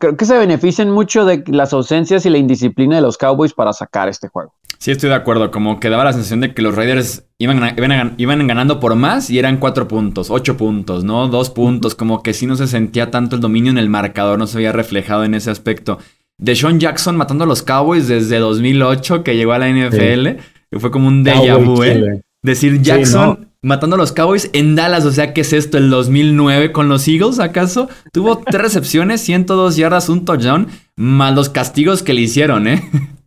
Creo 0.00 0.16
que 0.16 0.24
se 0.24 0.36
benefician 0.36 0.90
mucho 0.90 1.24
de 1.24 1.44
las 1.46 1.72
ausencias 1.72 2.26
y 2.26 2.30
la 2.30 2.38
indisciplina 2.38 2.96
de 2.96 3.02
los 3.02 3.16
Cowboys 3.16 3.52
para 3.52 3.72
sacar 3.72 4.08
este 4.08 4.28
juego. 4.28 4.54
Sí, 4.78 4.92
estoy 4.92 5.08
de 5.10 5.16
acuerdo. 5.16 5.50
Como 5.50 5.80
que 5.80 5.90
daba 5.90 6.04
la 6.04 6.12
sensación 6.12 6.40
de 6.40 6.54
que 6.54 6.62
los 6.62 6.74
Raiders 6.76 7.24
iban, 7.38 7.74
iban, 8.16 8.46
ganando 8.46 8.78
por 8.78 8.94
más 8.94 9.28
y 9.28 9.38
eran 9.38 9.58
cuatro 9.58 9.88
puntos, 9.88 10.30
ocho 10.30 10.56
puntos, 10.56 11.02
¿no? 11.02 11.28
Dos 11.28 11.50
puntos. 11.50 11.96
Como 11.96 12.22
que 12.22 12.32
sí 12.32 12.46
no 12.46 12.54
se 12.54 12.68
sentía 12.68 13.10
tanto 13.10 13.36
el 13.36 13.42
dominio 13.42 13.72
en 13.72 13.78
el 13.78 13.88
marcador, 13.88 14.38
no 14.38 14.46
se 14.46 14.58
había 14.58 14.72
reflejado 14.72 15.24
en 15.24 15.34
ese 15.34 15.50
aspecto. 15.50 15.98
De 16.38 16.54
Sean 16.54 16.78
Jackson 16.78 17.16
matando 17.16 17.44
a 17.44 17.46
los 17.46 17.62
Cowboys 17.62 18.08
desde 18.08 18.38
2008 18.38 19.24
que 19.24 19.36
llegó 19.36 19.52
a 19.52 19.58
la 19.58 19.68
NFL. 19.68 20.40
Que 20.70 20.78
fue 20.78 20.90
como 20.90 21.08
un 21.08 21.24
déjà 21.24 21.56
vu, 21.62 21.82
¿eh? 21.82 22.22
Decir 22.42 22.80
Jackson 22.80 23.48
matando 23.62 23.96
a 23.96 23.98
los 23.98 24.12
Cowboys 24.12 24.50
en 24.52 24.76
Dallas. 24.76 25.04
O 25.04 25.10
sea, 25.10 25.34
¿qué 25.34 25.40
es 25.40 25.52
esto? 25.52 25.78
¿El 25.78 25.90
2009 25.90 26.72
con 26.72 26.88
los 26.88 27.06
Eagles, 27.08 27.40
acaso? 27.40 27.88
Tuvo 28.12 28.38
tres 28.46 28.62
recepciones, 28.62 29.20
102 29.22 29.76
yardas, 29.76 30.08
un 30.08 30.24
touchdown, 30.24 30.68
más 30.96 31.34
los 31.34 31.48
castigos 31.48 32.02
que 32.02 32.14
le 32.14 32.22
hicieron, 32.22 32.68
¿eh? 32.68 32.88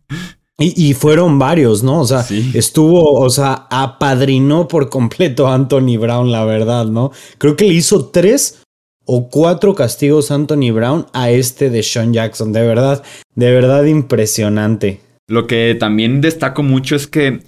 Y, 0.58 0.94
fueron 0.94 1.40
varios, 1.40 1.82
¿no? 1.82 2.00
O 2.00 2.06
sea, 2.06 2.24
estuvo, 2.54 3.14
o 3.18 3.30
sea, 3.30 3.66
apadrinó 3.68 4.68
por 4.68 4.90
completo 4.90 5.48
a 5.48 5.54
Anthony 5.54 5.96
Brown, 5.98 6.30
la 6.30 6.44
verdad, 6.44 6.86
¿no? 6.86 7.10
Creo 7.38 7.56
que 7.56 7.64
le 7.64 7.74
hizo 7.74 8.10
tres 8.10 8.61
o 9.04 9.28
cuatro 9.28 9.74
castigos 9.74 10.30
Anthony 10.30 10.70
Brown 10.72 11.06
a 11.12 11.30
este 11.30 11.70
de 11.70 11.82
Sean 11.82 12.12
Jackson. 12.12 12.52
De 12.52 12.66
verdad, 12.66 13.02
de 13.34 13.52
verdad 13.52 13.84
impresionante. 13.84 15.00
Lo 15.28 15.46
que 15.46 15.76
también 15.78 16.20
destaco 16.20 16.62
mucho 16.62 16.96
es 16.96 17.06
que 17.06 17.40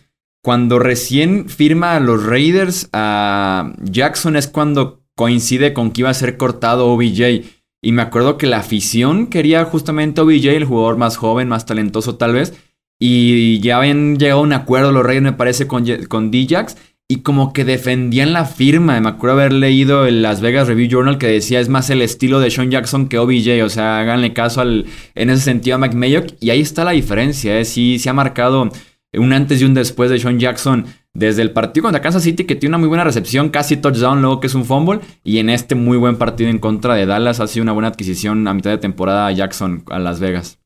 cuando 0.42 0.78
recién 0.78 1.48
firma 1.48 1.96
a 1.96 2.00
los 2.00 2.24
Raiders 2.24 2.88
a 2.92 3.72
Jackson 3.82 4.36
es 4.36 4.46
cuando 4.46 5.02
coincide 5.16 5.72
con 5.72 5.90
que 5.90 6.02
iba 6.02 6.10
a 6.10 6.14
ser 6.14 6.36
cortado 6.36 6.92
OBJ. 6.92 7.44
Y 7.82 7.92
me 7.92 8.02
acuerdo 8.02 8.38
que 8.38 8.46
la 8.46 8.58
afición 8.58 9.26
quería 9.26 9.64
justamente 9.64 10.20
OBJ, 10.20 10.46
el 10.48 10.64
jugador 10.64 10.96
más 10.96 11.16
joven, 11.16 11.48
más 11.48 11.66
talentoso 11.66 12.16
tal 12.16 12.32
vez. 12.32 12.54
Y 12.98 13.60
ya 13.60 13.78
habían 13.78 14.18
llegado 14.18 14.40
a 14.40 14.42
un 14.42 14.52
acuerdo 14.52 14.92
los 14.92 15.04
Reyes, 15.04 15.22
me 15.22 15.32
parece, 15.32 15.66
con, 15.66 15.84
con 16.08 16.30
Djax. 16.30 16.76
Y 17.06 17.16
como 17.16 17.52
que 17.52 17.64
defendían 17.64 18.32
la 18.32 18.46
firma. 18.46 18.98
Me 18.98 19.08
acuerdo 19.08 19.36
haber 19.36 19.52
leído 19.52 20.06
el 20.06 20.22
Las 20.22 20.40
Vegas 20.40 20.68
Review 20.68 20.88
Journal 20.88 21.18
que 21.18 21.26
decía 21.26 21.60
es 21.60 21.68
más 21.68 21.90
el 21.90 22.00
estilo 22.00 22.40
de 22.40 22.50
Sean 22.50 22.70
Jackson 22.70 23.08
que 23.08 23.18
OBJ. 23.18 23.62
O 23.62 23.68
sea, 23.68 24.00
háganle 24.00 24.32
caso 24.32 24.62
al, 24.62 24.86
en 25.14 25.28
ese 25.28 25.42
sentido 25.42 25.76
a 25.76 25.78
McMayock. 25.78 26.28
Y 26.40 26.48
ahí 26.50 26.60
está 26.60 26.82
la 26.82 26.92
diferencia. 26.92 27.58
¿eh? 27.58 27.66
Sí, 27.66 27.98
se 27.98 28.08
ha 28.08 28.14
marcado 28.14 28.70
un 29.12 29.32
antes 29.34 29.60
y 29.60 29.64
un 29.64 29.74
después 29.74 30.10
de 30.10 30.18
Sean 30.18 30.40
Jackson. 30.40 30.86
Desde 31.12 31.42
el 31.42 31.52
partido 31.52 31.84
contra 31.84 32.00
Kansas 32.00 32.24
City, 32.24 32.44
que 32.44 32.56
tiene 32.56 32.70
una 32.70 32.78
muy 32.78 32.88
buena 32.88 33.04
recepción, 33.04 33.50
casi 33.50 33.76
touchdown, 33.76 34.20
luego 34.20 34.40
que 34.40 34.48
es 34.48 34.54
un 34.54 34.64
fumble. 34.64 35.00
Y 35.22 35.38
en 35.38 35.50
este 35.50 35.74
muy 35.74 35.98
buen 35.98 36.16
partido 36.16 36.48
en 36.48 36.58
contra 36.58 36.94
de 36.94 37.06
Dallas, 37.06 37.38
ha 37.38 37.46
sido 37.46 37.62
una 37.62 37.72
buena 37.72 37.88
adquisición 37.88 38.48
a 38.48 38.54
mitad 38.54 38.70
de 38.70 38.78
temporada 38.78 39.30
Jackson 39.30 39.84
a 39.90 39.98
Las 39.98 40.20
Vegas. 40.20 40.63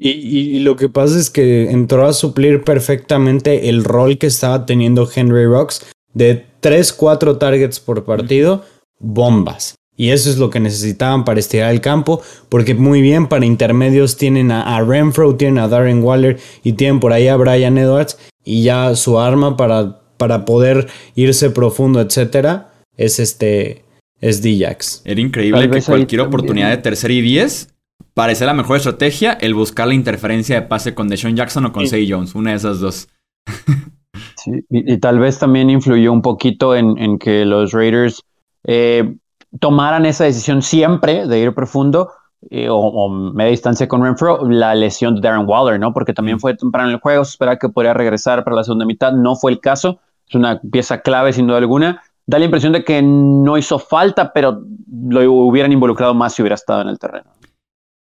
Y, 0.00 0.60
lo 0.60 0.76
que 0.76 0.88
pasa 0.88 1.18
es 1.18 1.28
que 1.28 1.70
entró 1.70 2.06
a 2.06 2.12
suplir 2.12 2.62
perfectamente 2.62 3.68
el 3.68 3.82
rol 3.82 4.16
que 4.16 4.28
estaba 4.28 4.64
teniendo 4.64 5.08
Henry 5.12 5.46
Rocks 5.46 5.84
de 6.14 6.46
3-4 6.62 7.38
targets 7.38 7.80
por 7.80 8.04
partido, 8.04 8.64
bombas. 9.00 9.74
Y 9.96 10.10
eso 10.10 10.30
es 10.30 10.38
lo 10.38 10.50
que 10.50 10.60
necesitaban 10.60 11.24
para 11.24 11.40
estirar 11.40 11.72
el 11.72 11.80
campo, 11.80 12.22
porque 12.48 12.74
muy 12.74 13.02
bien 13.02 13.26
para 13.26 13.44
intermedios 13.44 14.16
tienen 14.16 14.52
a, 14.52 14.80
Renfro, 14.82 15.34
tienen 15.34 15.58
a 15.58 15.66
Darren 15.66 16.04
Waller 16.04 16.38
y 16.62 16.74
tienen 16.74 17.00
por 17.00 17.12
ahí 17.12 17.26
a 17.26 17.34
Brian 17.34 17.76
Edwards 17.76 18.16
y 18.44 18.62
ya 18.62 18.94
su 18.94 19.18
arma 19.18 19.56
para, 19.56 20.00
para 20.16 20.44
poder 20.44 20.86
irse 21.16 21.50
profundo, 21.50 22.00
etcétera, 22.00 22.70
es 22.96 23.18
este 23.18 23.82
es 24.20 24.42
Djax. 24.42 25.02
Era 25.04 25.20
increíble 25.20 25.68
que 25.68 25.82
cualquier 25.82 26.20
oportunidad 26.20 26.70
de 26.70 26.76
tercer 26.76 27.10
y 27.10 27.20
10 27.20 27.68
parece 28.14 28.46
la 28.46 28.54
mejor 28.54 28.78
estrategia 28.78 29.32
el 29.32 29.54
buscar 29.54 29.86
la 29.86 29.94
interferencia 29.94 30.60
de 30.60 30.66
pase 30.66 30.94
con 30.94 31.08
Deshaun 31.08 31.36
Jackson 31.36 31.66
o 31.66 31.72
con 31.72 31.86
Say 31.86 32.10
Jones, 32.10 32.34
una 32.34 32.50
de 32.50 32.56
esas 32.56 32.80
dos. 32.80 33.08
sí, 34.36 34.64
y, 34.70 34.98
tal 34.98 35.18
vez 35.18 35.38
también 35.38 35.70
influyó 35.70 36.12
un 36.12 36.22
poquito 36.22 36.74
en, 36.74 37.18
que 37.18 37.44
los 37.44 37.72
Raiders 37.72 38.22
eh, 38.64 39.14
tomaran 39.60 40.06
esa 40.06 40.24
decisión 40.24 40.62
siempre 40.62 41.26
de 41.26 41.38
ir 41.38 41.54
profundo 41.54 42.10
eh, 42.50 42.68
o, 42.70 43.08
media 43.08 43.50
distancia 43.50 43.88
con 43.88 44.02
Renfro, 44.02 44.48
la 44.48 44.74
lesión 44.74 45.14
de 45.14 45.20
Darren 45.20 45.46
Waller, 45.46 45.80
¿no? 45.80 45.92
Porque 45.92 46.12
también 46.12 46.38
fue 46.38 46.56
temprano 46.56 46.88
en 46.88 46.94
el 46.94 47.00
juego, 47.00 47.24
se 47.24 47.30
espera 47.30 47.58
que 47.58 47.68
podría 47.68 47.94
regresar 47.94 48.44
para 48.44 48.56
la 48.56 48.64
segunda 48.64 48.84
mitad, 48.84 49.12
no 49.12 49.34
fue 49.34 49.50
el 49.50 49.60
caso, 49.60 49.98
es 50.28 50.34
una 50.34 50.60
pieza 50.60 51.00
clave 51.00 51.32
sin 51.32 51.46
duda 51.46 51.58
alguna. 51.58 52.02
Da 52.26 52.38
la 52.38 52.44
impresión 52.44 52.72
de 52.74 52.84
que 52.84 53.00
no 53.02 53.56
hizo 53.56 53.78
falta, 53.78 54.32
pero 54.32 54.62
lo 55.08 55.32
hubieran 55.32 55.72
involucrado 55.72 56.14
más 56.14 56.34
si 56.34 56.42
hubiera 56.42 56.54
estado 56.54 56.82
en 56.82 56.88
el 56.88 56.98
terreno. 56.98 57.30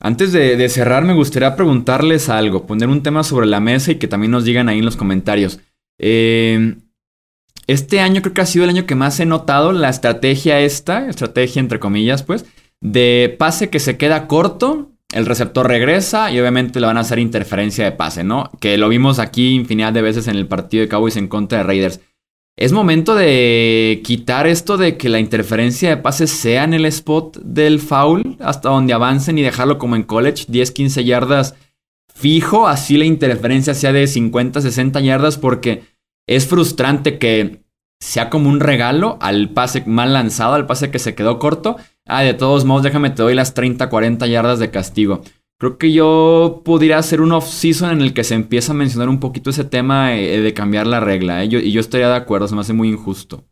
Antes 0.00 0.32
de, 0.32 0.68
cerrar, 0.68 1.04
me 1.04 1.12
gustaría 1.12 1.56
preguntarles 1.56 2.28
algo, 2.28 2.66
poner 2.66 2.88
un 2.88 3.02
tema 3.02 3.24
sobre 3.24 3.46
la 3.46 3.58
mesa 3.58 3.92
y 3.92 3.96
que 3.96 4.06
también 4.06 4.30
nos 4.30 4.44
digan 4.44 4.68
ahí 4.68 4.78
en 4.78 4.84
los 4.84 4.96
comentarios. 4.96 5.58
Em, 5.98 6.82
este 7.66 8.00
año 8.00 8.22
creo 8.22 8.32
que 8.32 8.40
ha 8.40 8.46
sido 8.46 8.64
el 8.64 8.70
año 8.70 8.86
que 8.86 8.94
más 8.94 9.18
he 9.18 9.26
notado 9.26 9.72
la 9.72 9.88
estrategia 9.88 10.60
esta, 10.60 11.08
estrategia 11.08 11.58
entre 11.60 11.80
comillas, 11.80 12.22
pues, 12.22 12.46
de 12.80 13.34
pase 13.38 13.70
que 13.70 13.80
se 13.80 13.96
queda 13.96 14.28
corto, 14.28 14.92
el 15.12 15.26
receptor 15.26 15.66
regresa 15.66 16.30
y 16.30 16.38
obviamente 16.38 16.80
le 16.80 16.86
van 16.86 16.98
a 16.98 17.00
hacer 17.00 17.18
interferencia 17.18 17.84
de 17.84 17.92
pase, 17.92 18.24
¿no? 18.24 18.50
Que 18.60 18.76
lo 18.78 18.88
vimos 18.88 19.18
aquí 19.18 19.54
infinidad 19.54 19.92
de 19.92 20.02
veces 20.02 20.28
en 20.28 20.36
el 20.36 20.46
partido 20.46 20.82
de 20.82 20.88
Cowboys 20.88 21.16
en 21.16 21.28
contra 21.28 21.58
de 21.58 21.64
Raiders. 21.64 22.00
Es 22.58 22.72
momento 22.72 23.14
de 23.14 24.00
quitar 24.02 24.48
esto 24.48 24.76
de 24.78 24.96
que 24.96 25.08
la 25.08 25.20
interferencia 25.20 25.90
de 25.90 25.96
pases 25.96 26.32
sea 26.32 26.64
en 26.64 26.74
el 26.74 26.86
spot 26.86 27.38
del 27.38 27.78
foul 27.78 28.36
hasta 28.40 28.70
donde 28.70 28.92
avancen 28.92 29.38
y 29.38 29.42
dejarlo 29.42 29.78
como 29.78 29.94
en 29.94 30.02
college, 30.02 30.46
10, 30.48 30.72
15 30.72 31.04
yardas 31.04 31.54
fijo, 32.12 32.66
así 32.66 32.96
la 32.96 33.04
interferencia 33.04 33.74
sea 33.74 33.92
de 33.92 34.08
50, 34.08 34.60
60 34.60 35.00
yardas 35.02 35.38
porque 35.38 35.84
es 36.26 36.48
frustrante 36.48 37.18
que 37.18 37.62
sea 38.00 38.28
como 38.28 38.48
un 38.48 38.58
regalo 38.58 39.18
al 39.20 39.50
pase 39.50 39.84
mal 39.86 40.12
lanzado, 40.12 40.54
al 40.54 40.66
pase 40.66 40.90
que 40.90 40.98
se 40.98 41.14
quedó 41.14 41.38
corto. 41.38 41.76
Ah, 42.06 42.22
de 42.22 42.34
todos 42.34 42.64
modos, 42.64 42.82
déjame 42.82 43.10
te 43.10 43.22
doy 43.22 43.36
las 43.36 43.54
30, 43.54 43.88
40 43.88 44.26
yardas 44.26 44.58
de 44.58 44.72
castigo. 44.72 45.22
Creo 45.58 45.76
que 45.76 45.92
yo 45.92 46.62
pudiera 46.64 46.98
hacer 46.98 47.20
un 47.20 47.32
off-season 47.32 47.90
en 47.90 48.00
el 48.00 48.14
que 48.14 48.22
se 48.22 48.34
empieza 48.34 48.72
a 48.72 48.76
mencionar 48.76 49.08
un 49.08 49.18
poquito 49.18 49.50
ese 49.50 49.64
tema 49.64 50.16
eh, 50.16 50.40
de 50.40 50.54
cambiar 50.54 50.86
la 50.86 51.00
regla. 51.00 51.42
¿eh? 51.42 51.48
y 51.50 51.72
yo 51.72 51.80
estaría 51.80 52.08
de 52.08 52.14
acuerdo, 52.14 52.46
se 52.46 52.54
me 52.54 52.60
hace 52.60 52.72
muy 52.72 52.88
injusto. 52.88 53.44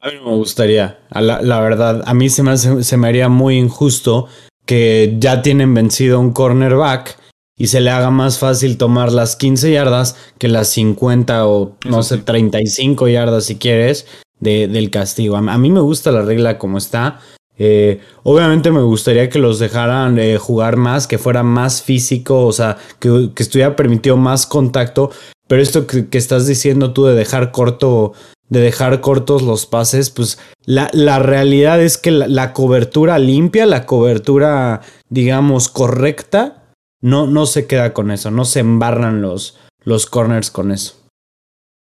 A 0.00 0.08
mí 0.08 0.14
no 0.16 0.30
me 0.30 0.36
gustaría, 0.36 1.00
la, 1.10 1.60
verdad, 1.60 2.04
a 2.06 2.14
mí 2.14 2.28
se 2.28 2.42
me, 2.42 2.56
se 2.56 2.96
me 2.96 3.08
haría 3.08 3.28
muy 3.28 3.58
injusto 3.58 4.28
que 4.66 5.16
ya 5.18 5.42
tienen 5.42 5.74
vencido 5.74 6.20
un 6.20 6.32
cornerback 6.32 7.18
y 7.56 7.68
se 7.68 7.80
le 7.80 7.90
haga 7.90 8.10
más 8.10 8.38
fácil 8.38 8.76
tomar 8.76 9.12
las 9.12 9.36
15 9.36 9.72
yardas 9.72 10.16
que 10.38 10.48
las 10.48 10.68
50 10.68 11.46
o 11.48 11.76
no 11.86 12.02
sé, 12.02 12.18
35 12.18 13.08
yardas 13.08 13.46
si 13.46 13.56
quieres 13.56 14.06
de, 14.38 14.68
del 14.68 14.90
castigo. 14.90 15.36
a, 15.36 15.58
mí 15.58 15.70
me 15.70 15.80
gusta 15.80 16.12
la 16.12 16.22
regla 16.22 16.58
como 16.58 16.78
está. 16.78 17.20
Eh, 17.58 18.00
obviamente 18.22 18.70
me 18.70 18.82
gustaría 18.82 19.30
que 19.30 19.38
los 19.38 19.58
dejaran 19.58 20.18
eh, 20.18 20.38
jugar 20.38 20.76
más, 20.76 21.06
que 21.06 21.18
fuera 21.18 21.42
más 21.42 21.82
físico, 21.82 22.44
o 22.44 22.52
sea, 22.52 22.76
que, 22.98 23.30
estuviera 23.36 23.76
permitido 23.76 24.16
más 24.16 24.46
contacto. 24.46 25.10
Pero 25.48 25.62
esto 25.62 25.86
que, 25.86 26.06
estás 26.12 26.46
diciendo 26.46 26.92
tú 26.92 27.04
de 27.04 27.14
dejar 27.14 27.52
corto, 27.52 28.12
de 28.48 28.60
dejar 28.60 29.00
cortos 29.00 29.42
los 29.42 29.66
pases, 29.66 30.10
pues 30.10 30.38
la, 30.64 30.90
la 30.92 31.18
realidad 31.18 31.80
es 31.80 31.98
que 31.98 32.10
la, 32.10 32.52
cobertura 32.52 33.18
limpia, 33.18 33.64
la 33.64 33.86
cobertura, 33.86 34.82
digamos, 35.08 35.68
correcta, 35.68 36.64
no, 37.00 37.26
no 37.26 37.46
se 37.46 37.66
queda 37.66 37.92
con 37.92 38.10
eso, 38.10 38.30
no 38.30 38.44
se 38.44 38.60
embarran 38.60 39.22
los, 39.22 39.58
los 39.84 40.06
corners 40.06 40.50
con 40.50 40.72
eso. 40.72 40.94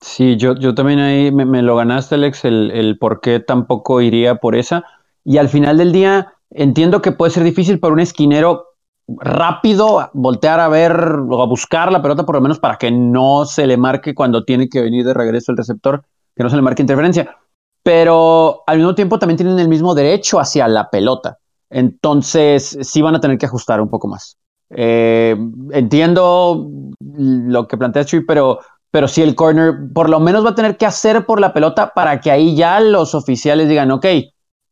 Sí, 0.02 0.36
yo, 0.36 0.54
yo 0.56 0.74
también 0.74 0.98
ahí 0.98 1.32
me, 1.32 1.62
lo 1.62 1.76
ganaste, 1.76 2.16
Alex, 2.16 2.44
el, 2.44 2.70
el 2.72 2.98
por 2.98 3.22
qué 3.22 3.40
tampoco 3.40 4.02
iría 4.02 4.34
por 4.34 4.54
esa 4.54 4.84
y 5.24 5.38
al 5.38 5.48
final 5.48 5.78
del 5.78 5.92
día, 5.92 6.34
entiendo 6.50 7.02
que 7.02 7.12
puede 7.12 7.32
ser 7.32 7.42
difícil 7.42 7.80
para 7.80 7.94
un 7.94 8.00
esquinero 8.00 8.66
rápido 9.08 10.10
voltear 10.14 10.60
a 10.60 10.68
ver 10.68 10.92
o 11.28 11.42
a 11.42 11.46
buscar 11.46 11.92
la 11.92 12.02
pelota, 12.02 12.24
por 12.24 12.36
lo 12.36 12.40
menos 12.40 12.58
para 12.58 12.76
que 12.76 12.90
no 12.90 13.44
se 13.44 13.66
le 13.66 13.76
marque 13.76 14.14
cuando 14.14 14.44
tiene 14.44 14.68
que 14.68 14.80
venir 14.80 15.04
de 15.04 15.14
regreso 15.14 15.52
el 15.52 15.58
receptor, 15.58 16.04
que 16.34 16.42
no 16.42 16.50
se 16.50 16.56
le 16.56 16.62
marque 16.62 16.82
interferencia. 16.82 17.36
Pero 17.82 18.62
al 18.66 18.78
mismo 18.78 18.94
tiempo 18.94 19.18
también 19.18 19.36
tienen 19.36 19.58
el 19.58 19.68
mismo 19.68 19.94
derecho 19.94 20.40
hacia 20.40 20.68
la 20.68 20.88
pelota. 20.88 21.38
Entonces, 21.68 22.78
sí 22.80 23.02
van 23.02 23.14
a 23.14 23.20
tener 23.20 23.36
que 23.36 23.46
ajustar 23.46 23.80
un 23.80 23.90
poco 23.90 24.08
más. 24.08 24.38
Eh, 24.70 25.36
entiendo 25.72 26.70
lo 27.00 27.68
que 27.68 27.76
plantea 27.76 28.04
Chuy, 28.04 28.24
pero, 28.24 28.60
pero 28.90 29.06
sí 29.06 29.22
el 29.22 29.34
corner 29.34 29.74
por 29.92 30.08
lo 30.08 30.18
menos 30.18 30.44
va 30.44 30.50
a 30.50 30.54
tener 30.54 30.76
que 30.76 30.86
hacer 30.86 31.26
por 31.26 31.40
la 31.40 31.52
pelota 31.52 31.92
para 31.94 32.20
que 32.20 32.30
ahí 32.30 32.56
ya 32.56 32.80
los 32.80 33.14
oficiales 33.14 33.68
digan, 33.68 33.90
ok, 33.90 34.06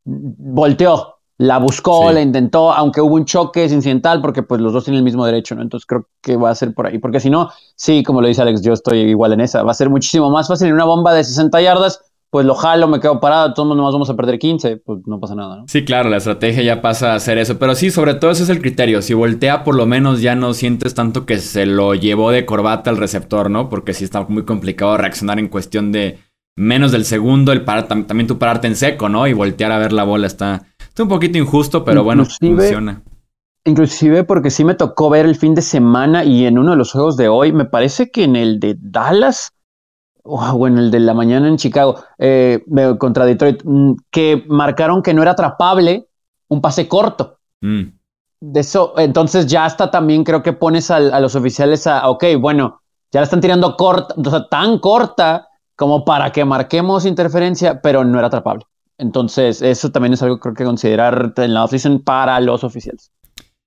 volteó, 0.04 1.16
la 1.38 1.58
buscó, 1.58 2.12
la 2.12 2.20
intentó, 2.20 2.72
aunque 2.72 3.00
hubo 3.00 3.14
un 3.14 3.24
choque 3.24 3.64
incidental, 3.64 4.20
porque 4.20 4.42
pues 4.42 4.60
los 4.60 4.72
dos 4.72 4.84
tienen 4.84 4.98
el 4.98 5.04
mismo 5.04 5.26
derecho, 5.26 5.54
¿no? 5.54 5.62
Entonces 5.62 5.86
creo 5.86 6.06
que 6.20 6.36
va 6.36 6.50
a 6.50 6.54
ser 6.54 6.74
por 6.74 6.86
ahí, 6.86 6.98
porque 6.98 7.20
si 7.20 7.30
no, 7.30 7.50
sí, 7.74 8.02
como 8.02 8.20
lo 8.20 8.28
dice 8.28 8.42
Alex, 8.42 8.62
yo 8.62 8.72
estoy 8.72 9.00
igual 9.00 9.32
en 9.32 9.40
esa, 9.40 9.62
va 9.62 9.72
a 9.72 9.74
ser 9.74 9.90
muchísimo 9.90 10.30
más 10.30 10.48
fácil 10.48 10.68
en 10.68 10.74
una 10.74 10.84
bomba 10.84 11.12
de 11.14 11.24
60 11.24 11.60
yardas, 11.60 12.00
pues 12.32 12.46
lo 12.46 12.54
jalo, 12.54 12.88
me 12.88 12.98
quedo 12.98 13.20
parado, 13.20 13.52
todos 13.52 13.76
nomás 13.76 13.92
vamos 13.92 14.08
a 14.08 14.16
perder 14.16 14.38
15, 14.38 14.78
pues 14.78 15.00
no 15.04 15.20
pasa 15.20 15.34
nada, 15.34 15.56
¿no? 15.56 15.64
Sí, 15.68 15.84
claro, 15.84 16.08
la 16.08 16.16
estrategia 16.16 16.62
ya 16.62 16.80
pasa 16.80 17.12
a 17.12 17.16
hacer 17.16 17.36
eso, 17.36 17.58
pero 17.58 17.74
sí, 17.74 17.90
sobre 17.90 18.14
todo 18.14 18.30
ese 18.30 18.44
es 18.44 18.48
el 18.48 18.62
criterio. 18.62 19.02
Si 19.02 19.12
voltea, 19.12 19.64
por 19.64 19.74
lo 19.74 19.84
menos 19.84 20.22
ya 20.22 20.34
no 20.34 20.54
sientes 20.54 20.94
tanto 20.94 21.26
que 21.26 21.36
se 21.40 21.66
lo 21.66 21.94
llevó 21.94 22.30
de 22.30 22.46
corbata 22.46 22.88
al 22.88 22.96
receptor, 22.96 23.50
¿no? 23.50 23.68
Porque 23.68 23.92
sí 23.92 24.04
está 24.04 24.22
muy 24.22 24.46
complicado 24.46 24.96
reaccionar 24.96 25.38
en 25.38 25.48
cuestión 25.48 25.92
de 25.92 26.20
menos 26.56 26.92
del 26.92 27.04
segundo, 27.04 27.52
el 27.52 27.64
parar, 27.64 27.88
también 27.88 28.26
tú 28.26 28.38
pararte 28.38 28.66
en 28.66 28.76
seco, 28.76 29.08
¿no? 29.08 29.26
Y 29.26 29.32
voltear 29.32 29.72
a 29.72 29.78
ver 29.78 29.92
la 29.92 30.04
bola 30.04 30.26
está, 30.26 30.62
está 30.78 31.02
un 31.02 31.08
poquito 31.08 31.38
injusto, 31.38 31.84
pero 31.84 32.04
bueno, 32.04 32.24
funciona. 32.24 33.02
Inclusive 33.64 34.24
porque 34.24 34.50
sí 34.50 34.64
me 34.64 34.74
tocó 34.74 35.08
ver 35.08 35.24
el 35.24 35.36
fin 35.36 35.54
de 35.54 35.62
semana 35.62 36.24
y 36.24 36.46
en 36.46 36.58
uno 36.58 36.72
de 36.72 36.76
los 36.76 36.92
juegos 36.92 37.16
de 37.16 37.28
hoy, 37.28 37.52
me 37.52 37.64
parece 37.64 38.10
que 38.10 38.24
en 38.24 38.36
el 38.36 38.58
de 38.58 38.76
Dallas 38.78 39.52
o 40.24 40.66
en 40.66 40.78
el 40.78 40.90
de 40.90 41.00
la 41.00 41.14
mañana 41.14 41.48
en 41.48 41.56
Chicago, 41.56 41.96
eh, 42.18 42.64
contra 42.98 43.24
Detroit, 43.24 43.62
mm, 43.64 43.94
que 44.10 44.44
marcaron 44.48 45.02
que 45.02 45.14
no 45.14 45.22
era 45.22 45.32
atrapable 45.32 46.08
un 46.48 46.60
pase 46.60 46.86
corto. 46.86 47.38
Mm. 47.60 47.82
De 48.40 48.60
eso, 48.60 48.94
entonces 48.98 49.46
ya 49.46 49.64
hasta 49.64 49.90
también 49.90 50.24
creo 50.24 50.42
que 50.42 50.52
pones 50.52 50.90
a, 50.90 51.20
los 51.20 51.34
oficiales 51.34 51.86
a, 51.86 52.08
ok, 52.08 52.24
bueno, 52.40 52.82
ya 53.12 53.20
la 53.20 53.24
están 53.24 53.40
tirando 53.40 53.76
corta, 53.76 54.14
o 54.16 54.30
sea, 54.30 54.48
tan 54.48 54.78
corta 54.78 55.48
como 55.82 56.04
para 56.04 56.30
que 56.30 56.44
marquemos 56.44 57.06
interferencia, 57.06 57.82
pero 57.82 58.04
no 58.04 58.16
era 58.16 58.28
atrapable. 58.28 58.66
Entonces, 58.98 59.62
eso 59.62 59.90
también 59.90 60.12
es 60.12 60.22
algo 60.22 60.36
que 60.36 60.42
creo 60.42 60.54
que 60.54 60.64
considerar 60.64 61.34
en 61.38 61.54
la 61.54 61.64
offseason 61.64 62.04
para 62.04 62.38
los 62.38 62.62
oficiales. 62.62 63.10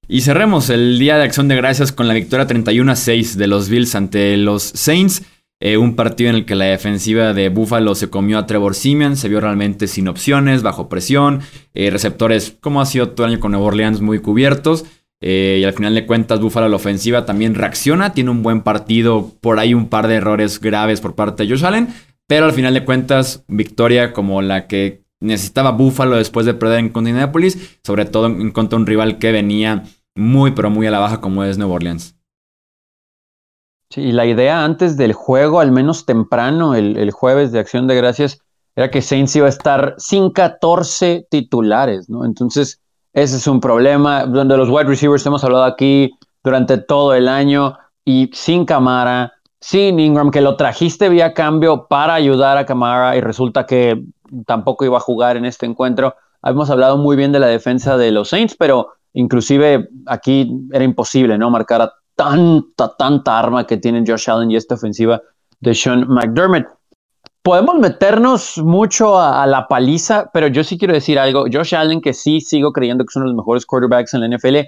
Y 0.07 0.21
cerremos 0.21 0.69
el 0.69 0.97
Día 0.97 1.17
de 1.17 1.25
Acción 1.25 1.49
de 1.49 1.57
Gracias 1.57 1.91
con 1.91 2.07
la 2.07 2.13
victoria 2.13 2.47
31 2.47 2.89
a 2.89 2.95
6 2.95 3.37
de 3.37 3.47
los 3.47 3.67
Bills 3.67 3.95
ante 3.95 4.37
los 4.37 4.63
Saints. 4.63 5.23
Eh, 5.59 5.75
un 5.75 5.97
partido 5.97 6.29
en 6.29 6.37
el 6.37 6.45
que 6.45 6.55
la 6.55 6.63
defensiva 6.63 7.33
de 7.33 7.49
Buffalo 7.49 7.95
se 7.95 8.09
comió 8.09 8.37
a 8.39 8.45
Trevor 8.45 8.75
Simeon, 8.75 9.17
se 9.17 9.27
vio 9.27 9.41
realmente 9.41 9.87
sin 9.87 10.07
opciones, 10.07 10.63
bajo 10.63 10.87
presión, 10.87 11.41
eh, 11.73 11.89
receptores, 11.89 12.55
como 12.61 12.79
ha 12.79 12.85
sido 12.85 13.09
todo 13.09 13.27
el 13.27 13.33
año 13.33 13.41
con 13.41 13.51
Nueva 13.51 13.67
Orleans, 13.67 13.99
muy 13.99 14.19
cubiertos. 14.19 14.85
Eh, 15.27 15.57
y 15.59 15.63
al 15.63 15.73
final 15.73 15.95
de 15.95 16.05
cuentas, 16.05 16.39
Buffalo, 16.39 16.69
la 16.69 16.75
ofensiva, 16.75 17.25
también 17.25 17.55
reacciona, 17.55 18.13
tiene 18.13 18.29
un 18.29 18.43
buen 18.43 18.61
partido, 18.61 19.31
por 19.41 19.57
ahí 19.57 19.73
un 19.73 19.89
par 19.89 20.07
de 20.07 20.15
errores 20.15 20.61
graves 20.61 21.01
por 21.01 21.15
parte 21.15 21.43
de 21.43 21.49
Josh 21.49 21.65
Allen, 21.65 21.87
pero 22.27 22.45
al 22.45 22.53
final 22.53 22.75
de 22.75 22.85
cuentas, 22.85 23.43
victoria 23.47 24.13
como 24.13 24.43
la 24.43 24.67
que 24.67 25.03
necesitaba 25.19 25.71
Buffalo 25.71 26.17
después 26.17 26.45
de 26.45 26.53
perder 26.53 26.77
en 26.77 26.89
contra 26.89 27.31
sobre 27.83 28.05
todo 28.05 28.27
en 28.27 28.51
contra 28.51 28.77
de 28.77 28.81
un 28.83 28.87
rival 28.87 29.17
que 29.17 29.31
venía 29.31 29.83
muy, 30.15 30.51
pero 30.51 30.69
muy 30.69 30.85
a 30.85 30.91
la 30.91 30.99
baja 30.99 31.21
como 31.21 31.43
es 31.43 31.57
Nueva 31.57 31.73
Orleans. 31.73 32.15
Sí, 33.89 34.11
la 34.11 34.27
idea 34.27 34.63
antes 34.63 34.95
del 34.95 35.13
juego, 35.13 35.59
al 35.59 35.71
menos 35.71 36.05
temprano, 36.05 36.75
el, 36.75 37.09
jueves 37.09 37.51
de 37.51 37.59
Acción 37.59 37.87
de 37.87 37.95
Gracias, 37.95 38.39
era 38.75 38.91
que 38.91 39.01
Saints 39.01 39.35
iba 39.35 39.45
a 39.47 39.49
estar 39.49 39.95
sin 39.97 40.31
14 40.31 41.27
titulares, 41.31 42.09
¿no? 42.09 42.25
Entonces, 42.25 42.81
ese 43.15 43.37
es 43.37 43.47
un 43.47 43.61
problema. 43.61 44.25
Donde 44.25 44.57
los 44.57 44.69
wide 44.69 44.83
receivers 44.83 45.25
hemos 45.25 45.43
hablado 45.43 45.63
aquí 45.63 46.13
durante 46.43 46.77
todo 46.77 47.15
el 47.15 47.27
año 47.27 47.77
y 48.03 48.29
sin 48.33 48.65
Camara, 48.65 49.33
sin 49.59 49.99
Ingram, 49.99 50.29
que 50.29 50.41
lo 50.41 50.57
trajiste 50.57 51.09
vía 51.09 51.33
cambio 51.33 51.87
para 51.87 52.13
ayudar 52.13 52.57
a 52.57 52.65
Camara 52.65 53.15
y 53.15 53.21
resulta 53.21 53.65
que 53.65 54.03
tampoco 54.45 54.83
iba 54.83 54.97
a 54.97 54.99
jugar 54.99 55.37
en 55.37 55.45
este 55.45 55.65
encuentro. 55.65 56.15
Hemos 56.43 56.69
hablado 56.69 56.97
muy 56.97 57.15
bien 57.15 57.31
de 57.31 57.39
la 57.39 57.47
defensa 57.47 57.97
de 57.97 58.11
los 58.11 58.29
Saints, 58.29 58.55
pero 58.59 58.89
inclusive 59.13 59.87
aquí 60.05 60.51
era 60.71 60.83
imposible, 60.83 61.37
¿no? 61.37 61.49
Marcar 61.49 61.81
a 61.81 61.93
tanta, 62.15 62.95
tanta 62.97 63.39
arma 63.39 63.65
que 63.65 63.77
tienen 63.77 64.05
Josh 64.05 64.29
Allen 64.29 64.51
y 64.51 64.57
esta 64.57 64.75
ofensiva 64.75 65.21
de 65.61 65.73
Sean 65.73 66.05
McDermott. 66.09 66.65
Podemos 67.45 67.75
meternos 67.75 68.57
mucho 68.57 69.19
a, 69.19 69.45
la 69.45 69.67
paliza, 69.67 70.31
pero 70.33 70.47
yo 70.47 70.63
sí 70.63 70.79
quiero 70.79 70.95
decir 70.95 71.19
algo. 71.19 71.45
Josh 71.53 71.75
Allen, 71.75 72.01
que 72.01 72.11
sí 72.11 72.41
sigo 72.41 72.73
creyendo 72.73 73.03
que 73.05 73.11
es 73.11 73.15
uno 73.17 73.25
de 73.25 73.33
los 73.33 73.37
mejores 73.37 73.67
quarterbacks 73.67 74.15
en 74.15 74.21
la 74.21 74.35
NFL, 74.35 74.67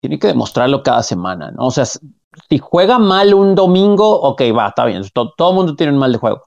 tiene 0.00 0.18
que 0.18 0.28
demostrarlo 0.28 0.82
cada 0.82 1.02
semana, 1.02 1.50
¿no? 1.50 1.66
O 1.66 1.70
sea, 1.70 1.84
si 1.84 2.58
juega 2.58 2.98
mal 2.98 3.34
un 3.34 3.54
domingo, 3.54 4.18
ok, 4.18 4.40
va, 4.56 4.68
está 4.68 4.86
bien. 4.86 5.02
Todo, 5.12 5.34
todo 5.36 5.52
mundo 5.52 5.76
tiene 5.76 5.92
un 5.92 5.98
mal 5.98 6.12
de 6.12 6.16
juego. 6.16 6.44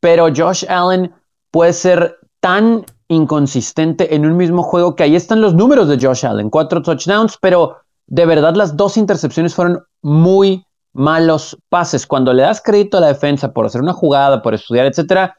Pero 0.00 0.28
Josh 0.34 0.64
Allen 0.70 1.12
puede 1.50 1.74
ser 1.74 2.16
tan 2.40 2.86
inconsistente 3.08 4.14
en 4.14 4.24
un 4.24 4.38
mismo 4.38 4.62
juego 4.62 4.96
que 4.96 5.02
ahí 5.02 5.16
están 5.16 5.42
los 5.42 5.52
números 5.52 5.86
de 5.88 5.98
Josh 6.00 6.24
Allen. 6.24 6.48
Cuatro 6.48 6.80
touchdowns, 6.80 7.36
pero 7.42 7.76
de 8.06 8.24
verdad 8.24 8.54
las 8.54 8.74
dos 8.74 8.96
intercepciones 8.96 9.54
fueron 9.54 9.84
muy 10.00 10.64
malos 10.92 11.56
pases. 11.68 12.06
Cuando 12.06 12.32
le 12.32 12.42
das 12.42 12.62
crédito 12.62 12.98
a 12.98 13.00
la 13.00 13.08
defensa 13.08 13.52
por 13.52 13.66
hacer 13.66 13.80
una 13.80 13.92
jugada, 13.92 14.42
por 14.42 14.54
estudiar, 14.54 14.86
etcétera, 14.86 15.36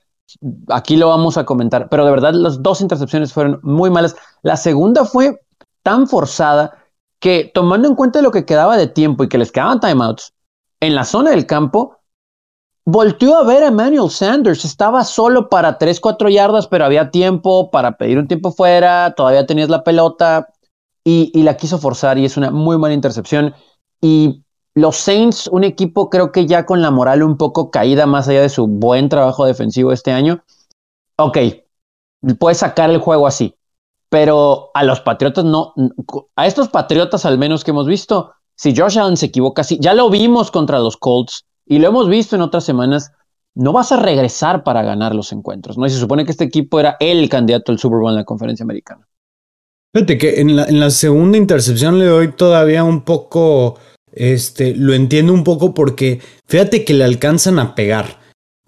aquí 0.70 0.98
lo 0.98 1.10
vamos 1.10 1.38
a 1.38 1.46
comentar. 1.46 1.90
Pero 1.90 2.06
de 2.06 2.12
verdad 2.12 2.34
las 2.34 2.62
dos 2.62 2.82
intercepciones 2.82 3.34
fueron 3.34 3.60
muy 3.64 3.90
malas. 3.90 4.16
La 4.42 4.58
segunda 4.58 5.06
fue 5.06 5.42
tan 5.84 6.08
forzada 6.08 6.78
que 7.20 7.52
tomando 7.54 7.88
en 7.88 7.96
cuenta 7.96 8.22
lo 8.22 8.32
que 8.32 8.46
quedaba 8.46 8.78
de 8.78 8.88
tiempo 8.88 9.24
y 9.24 9.30
que 9.30 9.38
les 9.38 9.52
quedaban 9.52 9.80
timeouts 9.80 10.34
en 10.80 10.96
la 10.96 11.06
zona 11.06 11.30
del 11.30 11.46
campo, 11.46 11.98
volteó 12.86 13.38
a 13.38 13.44
ver 13.44 13.64
a 13.64 13.68
Emmanuel 13.68 14.10
Sanders. 14.10 14.66
Estaba 14.66 15.04
solo 15.04 15.48
para 15.50 15.78
3, 15.78 16.00
4 16.00 16.30
yardas, 16.30 16.68
pero 16.68 16.86
había 16.86 17.12
tiempo 17.12 17.70
para 17.70 17.98
pedir 17.98 18.18
un 18.18 18.28
tiempo 18.28 18.52
fuera, 18.52 19.14
todavía 19.16 19.46
tenías 19.46 19.70
la 19.70 19.84
pelota 19.84 20.48
y, 21.04 21.32
la 21.44 21.58
quiso 21.58 21.78
forzar 21.78 22.18
y 22.18 22.26
es 22.26 22.38
una 22.38 22.52
muy 22.52 22.78
mala 22.78 22.94
intercepción. 22.94 23.54
Y 24.02 24.44
los 24.74 24.96
Saints, 24.98 25.48
un 25.48 25.64
equipo 25.64 26.10
creo 26.10 26.32
que 26.32 26.46
ya 26.46 26.66
con 26.66 26.82
la 26.82 26.92
moral 26.92 27.24
un 27.24 27.38
poco 27.38 27.72
caída 27.72 28.06
más 28.06 28.28
allá 28.28 28.42
de 28.42 28.50
su 28.50 28.68
buen 28.68 29.10
trabajo 29.10 29.46
defensivo 29.46 29.92
este 29.92 30.12
año, 30.12 30.44
ok, 31.18 31.38
puede 32.40 32.56
sacar 32.56 32.90
el 32.90 33.00
juego 33.00 33.28
así, 33.28 33.56
pero 34.10 34.72
a 34.74 34.84
los 34.84 35.02
Patriotas 35.02 35.46
no, 35.46 35.74
a 36.36 36.48
estos 36.48 36.70
Patriotas 36.70 37.26
al 37.26 37.38
menos 37.38 37.64
que 37.64 37.72
hemos 37.72 37.88
visto, 37.88 38.34
si 38.56 38.76
Josh 38.76 39.00
Allen 39.00 39.18
se 39.18 39.28
equivoca 39.28 39.62
así, 39.62 39.78
ya 39.82 39.94
lo 39.94 40.10
vimos 40.10 40.52
contra 40.52 40.80
los 40.80 40.98
Colts 40.98 41.46
y 41.66 41.80
lo 41.80 41.88
hemos 41.88 42.08
visto 42.08 42.36
en 42.36 42.42
otras 42.42 42.64
semanas, 42.64 43.12
no 43.56 43.74
vas 43.74 43.92
a 43.92 43.98
regresar 43.98 44.64
para 44.64 44.84
ganar 44.84 45.14
los 45.14 45.32
encuentros, 45.32 45.78
¿no? 45.78 45.86
Y 45.86 45.90
se 45.90 46.00
supone 46.00 46.26
que 46.26 46.32
este 46.32 46.46
equipo 46.46 46.80
era 46.80 46.96
el 47.00 47.28
candidato 47.28 47.72
al 47.72 47.80
Super 47.80 48.00
Bowl 48.00 48.12
en 48.12 48.18
la 48.18 48.24
conferencia 48.24 48.64
americana. 48.64 49.08
Fíjate 49.94 50.18
que 50.18 50.40
en 50.40 50.80
la 50.80 50.90
segunda 50.90 51.38
intercepción 51.38 52.00
le 52.00 52.06
doy 52.06 52.32
todavía 52.32 52.84
un 52.86 53.02
poco, 53.02 53.78
este, 54.14 54.76
lo 54.76 54.94
entiendo 54.94 55.34
un 55.34 55.44
poco 55.44 55.74
porque 55.74 56.20
fíjate 56.48 56.84
que 56.84 56.94
le 56.94 57.04
alcanzan 57.04 57.60
a 57.60 57.76
pegar 57.76 58.20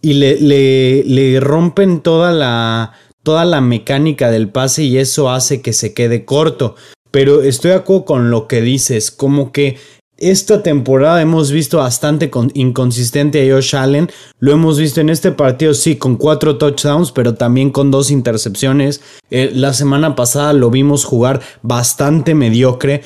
y 0.02 0.14
le, 0.14 1.04
le, 1.04 1.40
rompen 1.40 2.02
toda 2.02 2.32
la, 2.32 2.94
toda 3.24 3.46
la 3.46 3.62
mecánica 3.62 4.30
del 4.30 4.50
pase 4.50 4.84
y 4.84 4.98
eso 4.98 5.30
hace 5.30 5.62
que 5.62 5.72
se 5.72 5.94
quede 5.94 6.26
corto. 6.26 6.76
Pero 7.10 7.42
estoy 7.42 7.72
de 7.72 7.78
acuerdo 7.78 8.06
con 8.06 8.32
lo 8.32 8.48
que 8.48 8.62
dices, 8.62 9.12
como 9.12 9.52
que 9.52 9.78
esta 10.18 10.62
temporada 10.62 11.22
hemos 11.22 11.52
visto 11.52 11.78
bastante 11.78 12.30
inconsistente 12.54 13.42
a 13.42 13.54
Josh 13.54 13.76
Allen. 13.76 14.10
Lo 14.40 14.52
hemos 14.52 14.78
visto 14.78 15.02
en 15.02 15.10
este 15.10 15.32
partido, 15.32 15.74
sí, 15.74 15.96
con 15.96 16.18
cuatro 16.18 16.58
touchdowns, 16.58 17.12
pero 17.12 17.36
también 17.36 17.72
con 17.72 17.90
dos 17.90 18.12
intercepciones. 18.12 19.02
Eh, 19.32 19.52
la 19.54 19.74
semana 19.74 20.16
pasada 20.16 20.54
lo 20.54 20.70
vimos 20.70 21.04
jugar 21.06 21.42
bastante 21.62 22.36
mediocre. 22.36 23.04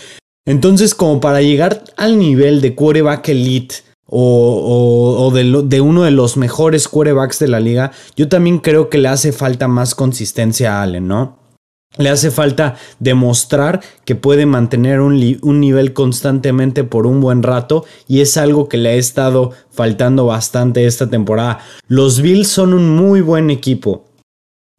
Entonces, 0.48 0.96
como 0.96 1.20
para 1.20 1.42
llegar 1.42 1.84
al 1.98 2.18
nivel 2.18 2.62
de 2.62 2.74
quarterback 2.74 3.28
elite 3.28 3.76
o, 4.08 5.30
de, 5.34 5.82
uno 5.82 6.04
de 6.04 6.12
los 6.12 6.38
mejores 6.38 6.88
quarterbacks 6.88 7.40
de 7.40 7.50
la 7.50 7.60
liga, 7.60 7.92
yo 8.16 8.30
también 8.30 8.60
creo 8.60 8.90
que 8.90 8.98
le 8.98 9.10
hace 9.10 9.34
falta 9.34 9.68
más 9.68 9.94
consistencia 9.94 10.80
a 10.80 10.84
Allen, 10.84 11.06
¿no? 11.06 11.38
Le 11.98 12.10
hace 12.10 12.32
falta 12.32 12.78
demostrar 13.00 13.82
que 14.06 14.16
puede 14.16 14.46
mantener 14.46 15.02
un, 15.02 15.20
nivel 15.60 15.92
constantemente 15.92 16.86
por 16.86 17.08
un 17.08 17.20
buen 17.20 17.44
rato 17.44 17.84
y 18.08 18.22
es 18.22 18.38
algo 18.38 18.70
que 18.70 18.78
le 18.78 18.90
ha 18.90 18.94
estado 18.94 19.52
faltando 19.70 20.28
bastante 20.28 20.86
esta 20.86 21.10
temporada. 21.10 21.60
Los 21.90 22.22
Bills 22.22 22.48
son 22.48 22.74
un 22.74 22.96
muy 22.96 23.20
buen 23.20 23.50
equipo. 23.50 24.06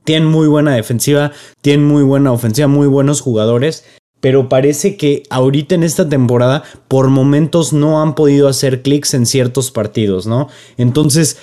Tienen 0.05 0.31
muy 0.31 0.49
buena 0.49 0.73
defensiva, 0.73 1.33
tienen 1.61 1.87
muy 1.87 2.05
buena 2.05 2.33
ofensiva, 2.33 2.69
muy 2.69 2.87
buenos 2.87 3.21
jugadores, 3.21 3.85
pero 4.21 4.49
parece 4.49 4.97
que 4.97 5.23
ahorita 5.31 5.75
en 5.75 5.83
esta 5.83 6.09
temporada 6.09 6.65
por 6.89 7.09
momentos 7.09 7.73
no 7.73 8.03
han 8.03 8.15
podido 8.15 8.49
hacer 8.49 8.83
clics 8.83 9.15
en 9.15 9.27
ciertos 9.27 9.71
partidos, 9.71 10.27
¿no? 10.27 10.49
Entonces, 10.77 11.39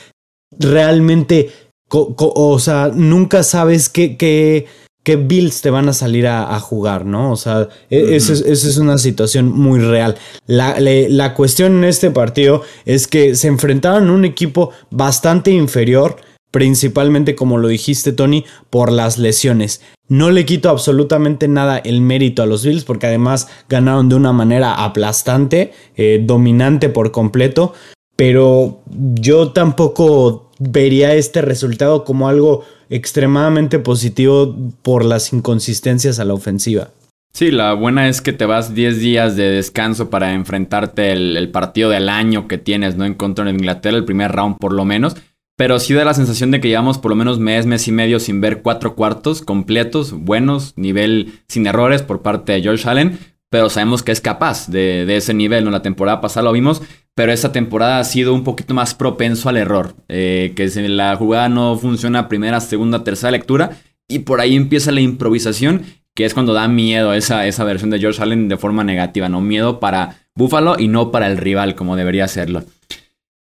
realmente, 0.57 1.51
o 1.89 2.59
sea, 2.59 2.91
nunca 2.93 3.43
sabes 3.43 3.89
qué... 3.89 4.17
qué 4.17 4.67
qué 5.05 5.17
Bills 5.17 5.61
te 5.61 5.69
van 5.69 5.87
a 5.87 5.93
salir 5.93 6.25
a, 6.27 6.59
jugar, 6.59 7.05
¿no? 7.05 7.31
O 7.31 7.35
sea, 7.35 7.69
e, 7.91 8.15
esa, 8.15 8.33
es, 8.33 8.77
una 8.77 8.97
situación 8.97 9.51
muy 9.51 9.79
real. 9.79 10.17
La, 10.47 10.77
la, 10.79 11.33
cuestión 11.35 11.77
en 11.77 11.83
este 11.83 12.09
partido 12.09 12.63
es 12.85 13.07
que 13.07 13.35
se 13.35 13.47
enfrentaron 13.47 14.09
a 14.09 14.13
un 14.13 14.25
equipo 14.25 14.71
bastante 14.89 15.51
inferior, 15.51 16.17
principalmente 16.55 17.35
como 17.35 17.57
lo 17.57 17.67
dijiste 17.67 18.13
Tony, 18.13 18.45
por 18.69 18.89
las 18.89 19.17
lesiones. 19.17 19.81
No 20.07 20.31
le 20.31 20.45
quito 20.45 20.69
absolutamente 20.69 21.49
nada 21.49 21.79
el 21.79 21.99
mérito 21.99 22.41
a 22.41 22.45
los 22.45 22.63
Bills 22.63 22.85
porque 22.85 23.07
además 23.07 23.49
ganaron 23.67 24.07
de 24.07 24.15
una 24.15 24.31
manera 24.31 24.85
aplastante, 24.85 25.73
eh, 25.97 26.23
dominante 26.23 26.87
por 26.87 27.11
completo, 27.11 27.73
pero 28.15 28.79
yo 28.87 29.51
tampoco 29.51 30.49
vería 30.57 31.13
este 31.15 31.41
resultado 31.41 32.05
como 32.05 32.29
algo 32.29 32.63
extremadamente 32.89 33.77
positivo 33.79 34.55
por 34.81 35.03
las 35.03 35.33
inconsistencias 35.33 36.19
a 36.19 36.23
la 36.23 36.35
ofensiva. 36.35 36.91
Sí, 37.33 37.51
la 37.51 37.73
buena 37.73 38.07
es 38.07 38.21
que 38.21 38.31
te 38.31 38.45
vas 38.45 38.73
10 38.73 39.01
días 39.01 39.35
de 39.35 39.49
descanso 39.49 40.09
para 40.09 40.31
enfrentarte 40.31 41.11
el, 41.11 41.49
partido 41.51 41.89
del 41.89 42.07
año 42.07 42.47
que 42.47 42.57
tienes, 42.57 42.95
¿no? 42.95 43.03
En 43.03 43.15
contra 43.15 43.43
de 43.43 43.51
Inglaterra, 43.51 43.97
el 43.97 44.05
primer 44.05 44.31
round 44.31 44.55
por 44.57 44.71
lo 44.71 44.85
menos. 44.85 45.17
Pero 45.57 45.79
sí 45.79 45.93
da 45.93 46.03
la 46.03 46.13
sensación 46.13 46.51
de 46.51 46.59
que 46.59 46.67
llevamos 46.67 46.97
por 46.97 47.09
lo 47.09 47.15
menos 47.15 47.39
mes, 47.39 47.65
mes 47.65 47.87
y 47.87 47.91
medio 47.91 48.19
sin 48.19 48.41
ver 48.41 48.61
cuatro 48.61 48.95
cuartos 48.95 49.41
completos, 49.41 50.11
buenos, 50.11 50.73
nivel 50.75 51.39
sin 51.47 51.65
errores 51.65 52.01
por 52.01 52.21
parte 52.21 52.51
de 52.51 52.61
George 52.61 52.87
Allen. 52.89 53.17
Pero 53.49 53.69
sabemos 53.69 54.03
que 54.03 54.11
es 54.11 54.19
capaz 54.19 54.67
de, 54.67 55.05
ese 55.15 55.33
nivel, 55.33 55.63
¿no? 55.63 55.71
La 55.71 55.81
temporada 55.81 56.19
pasada 56.19 56.45
lo 56.45 56.51
vimos, 56.51 56.81
pero 57.13 57.31
esta 57.31 57.53
temporada 57.53 57.99
ha 57.99 58.03
sido 58.03 58.33
un 58.33 58.43
poquito 58.43 58.73
más 58.73 58.95
propenso 58.95 59.47
al 59.47 59.55
error. 59.55 59.95
Eh, 60.09 60.51
que 60.57 60.67
si 60.67 60.85
la 60.87 61.15
jugada 61.15 61.47
no 61.47 61.77
funciona 61.77 62.27
primera, 62.27 62.59
segunda, 62.59 63.05
tercera 63.05 63.31
lectura, 63.31 63.77
y 64.09 64.19
por 64.19 64.41
ahí 64.41 64.55
empieza 64.55 64.91
la 64.91 64.99
improvisación 64.99 65.83
que 66.15 66.23
es 66.23 66.33
cuando 66.33 66.53
da 66.53 66.67
miedo 66.69 67.13
esa, 67.13 67.45
esa 67.45 67.65
versión 67.65 67.89
de 67.89 67.99
George 67.99 68.21
Allen 68.23 68.47
de 68.47 68.57
forma 68.57 68.83
negativa, 68.85 69.27
¿no? 69.27 69.41
Miedo 69.41 69.81
para 69.81 70.17
Buffalo 70.33 70.77
y 70.79 70.87
no 70.87 71.11
para 71.11 71.27
el 71.27 71.37
rival, 71.37 71.75
como 71.75 71.97
debería 71.97 72.27
serlo. 72.29 72.63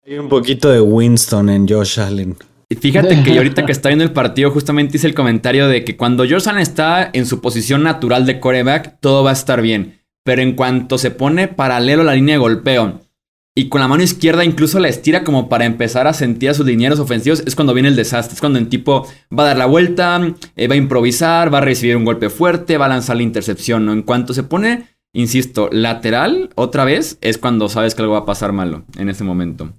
Hay 0.05 0.19
un 0.19 0.29
poquito 0.29 0.69
de 0.69 0.81
Winston 0.81 1.49
en 1.49 1.69
Josh 1.69 2.01
Allen. 2.01 2.37
Fíjate 2.81 3.23
que 3.23 3.37
ahorita 3.37 3.65
que 3.65 3.73
está 3.73 3.89
viendo 3.89 4.05
el 4.05 4.13
partido, 4.13 4.51
justamente 4.51 4.97
hice 4.97 5.07
el 5.07 5.15
comentario 5.15 5.69
de 5.69 5.85
que 5.85 5.97
cuando 5.97 6.25
George 6.25 6.51
Allen 6.51 6.63
está 6.63 7.09
en 7.13 7.25
su 7.25 7.41
posición 7.41 7.85
natural 7.85 8.27
de 8.27 8.41
coreback, 8.41 8.99
todo 8.99 9.23
va 9.23 9.31
a 9.31 9.35
estar 9.35 9.63
bien. 9.63 10.01
Pero 10.25 10.43
en 10.43 10.55
cuanto 10.55 10.99
se 10.99 11.13
pone 11.13 11.47
paralelo 11.47 12.03
a 12.03 12.07
la 12.07 12.15
línea 12.15 12.35
de 12.35 12.41
golpeo 12.41 13.01
y 13.55 13.69
con 13.69 13.81
la 13.81 13.87
mano 13.87 14.03
izquierda 14.03 14.45
incluso 14.45 14.81
la 14.81 14.89
estira 14.89 15.23
como 15.23 15.49
para 15.49 15.67
empezar 15.67 16.09
a 16.09 16.15
sentir 16.15 16.51
a 16.51 16.55
sus 16.55 16.67
linieros 16.67 16.99
ofensivos, 16.99 17.45
es 17.47 17.55
cuando 17.55 17.75
viene 17.75 17.89
el 17.89 17.97
desastre. 17.97 18.35
Es 18.35 18.41
cuando 18.41 18.59
el 18.59 18.69
tipo 18.69 19.07
va 19.37 19.45
a 19.45 19.47
dar 19.49 19.57
la 19.57 19.67
vuelta, 19.67 20.21
eh, 20.57 20.67
va 20.67 20.75
a 20.75 20.79
improvisar, 20.79 21.53
va 21.55 21.59
a 21.59 21.63
recibir 21.63 21.97
un 21.97 22.05
golpe 22.05 22.29
fuerte, 22.29 22.77
va 22.77 22.87
a 22.87 22.89
lanzar 22.89 23.17
la 23.17 23.23
intercepción. 23.23 23.87
¿no? 23.87 23.93
En 23.93 24.03
cuanto 24.03 24.35
se 24.35 24.43
pone, 24.43 24.89
insisto, 25.13 25.69
lateral 25.71 26.51
otra 26.57 26.85
vez, 26.85 27.19
es 27.21 27.39
cuando 27.39 27.69
sabes 27.69 27.95
que 27.95 28.03
algo 28.03 28.15
va 28.15 28.21
a 28.21 28.27
pasar 28.27 28.53
malo 28.53 28.85
en 28.97 29.09
ese 29.09 29.23
momento. 29.23 29.73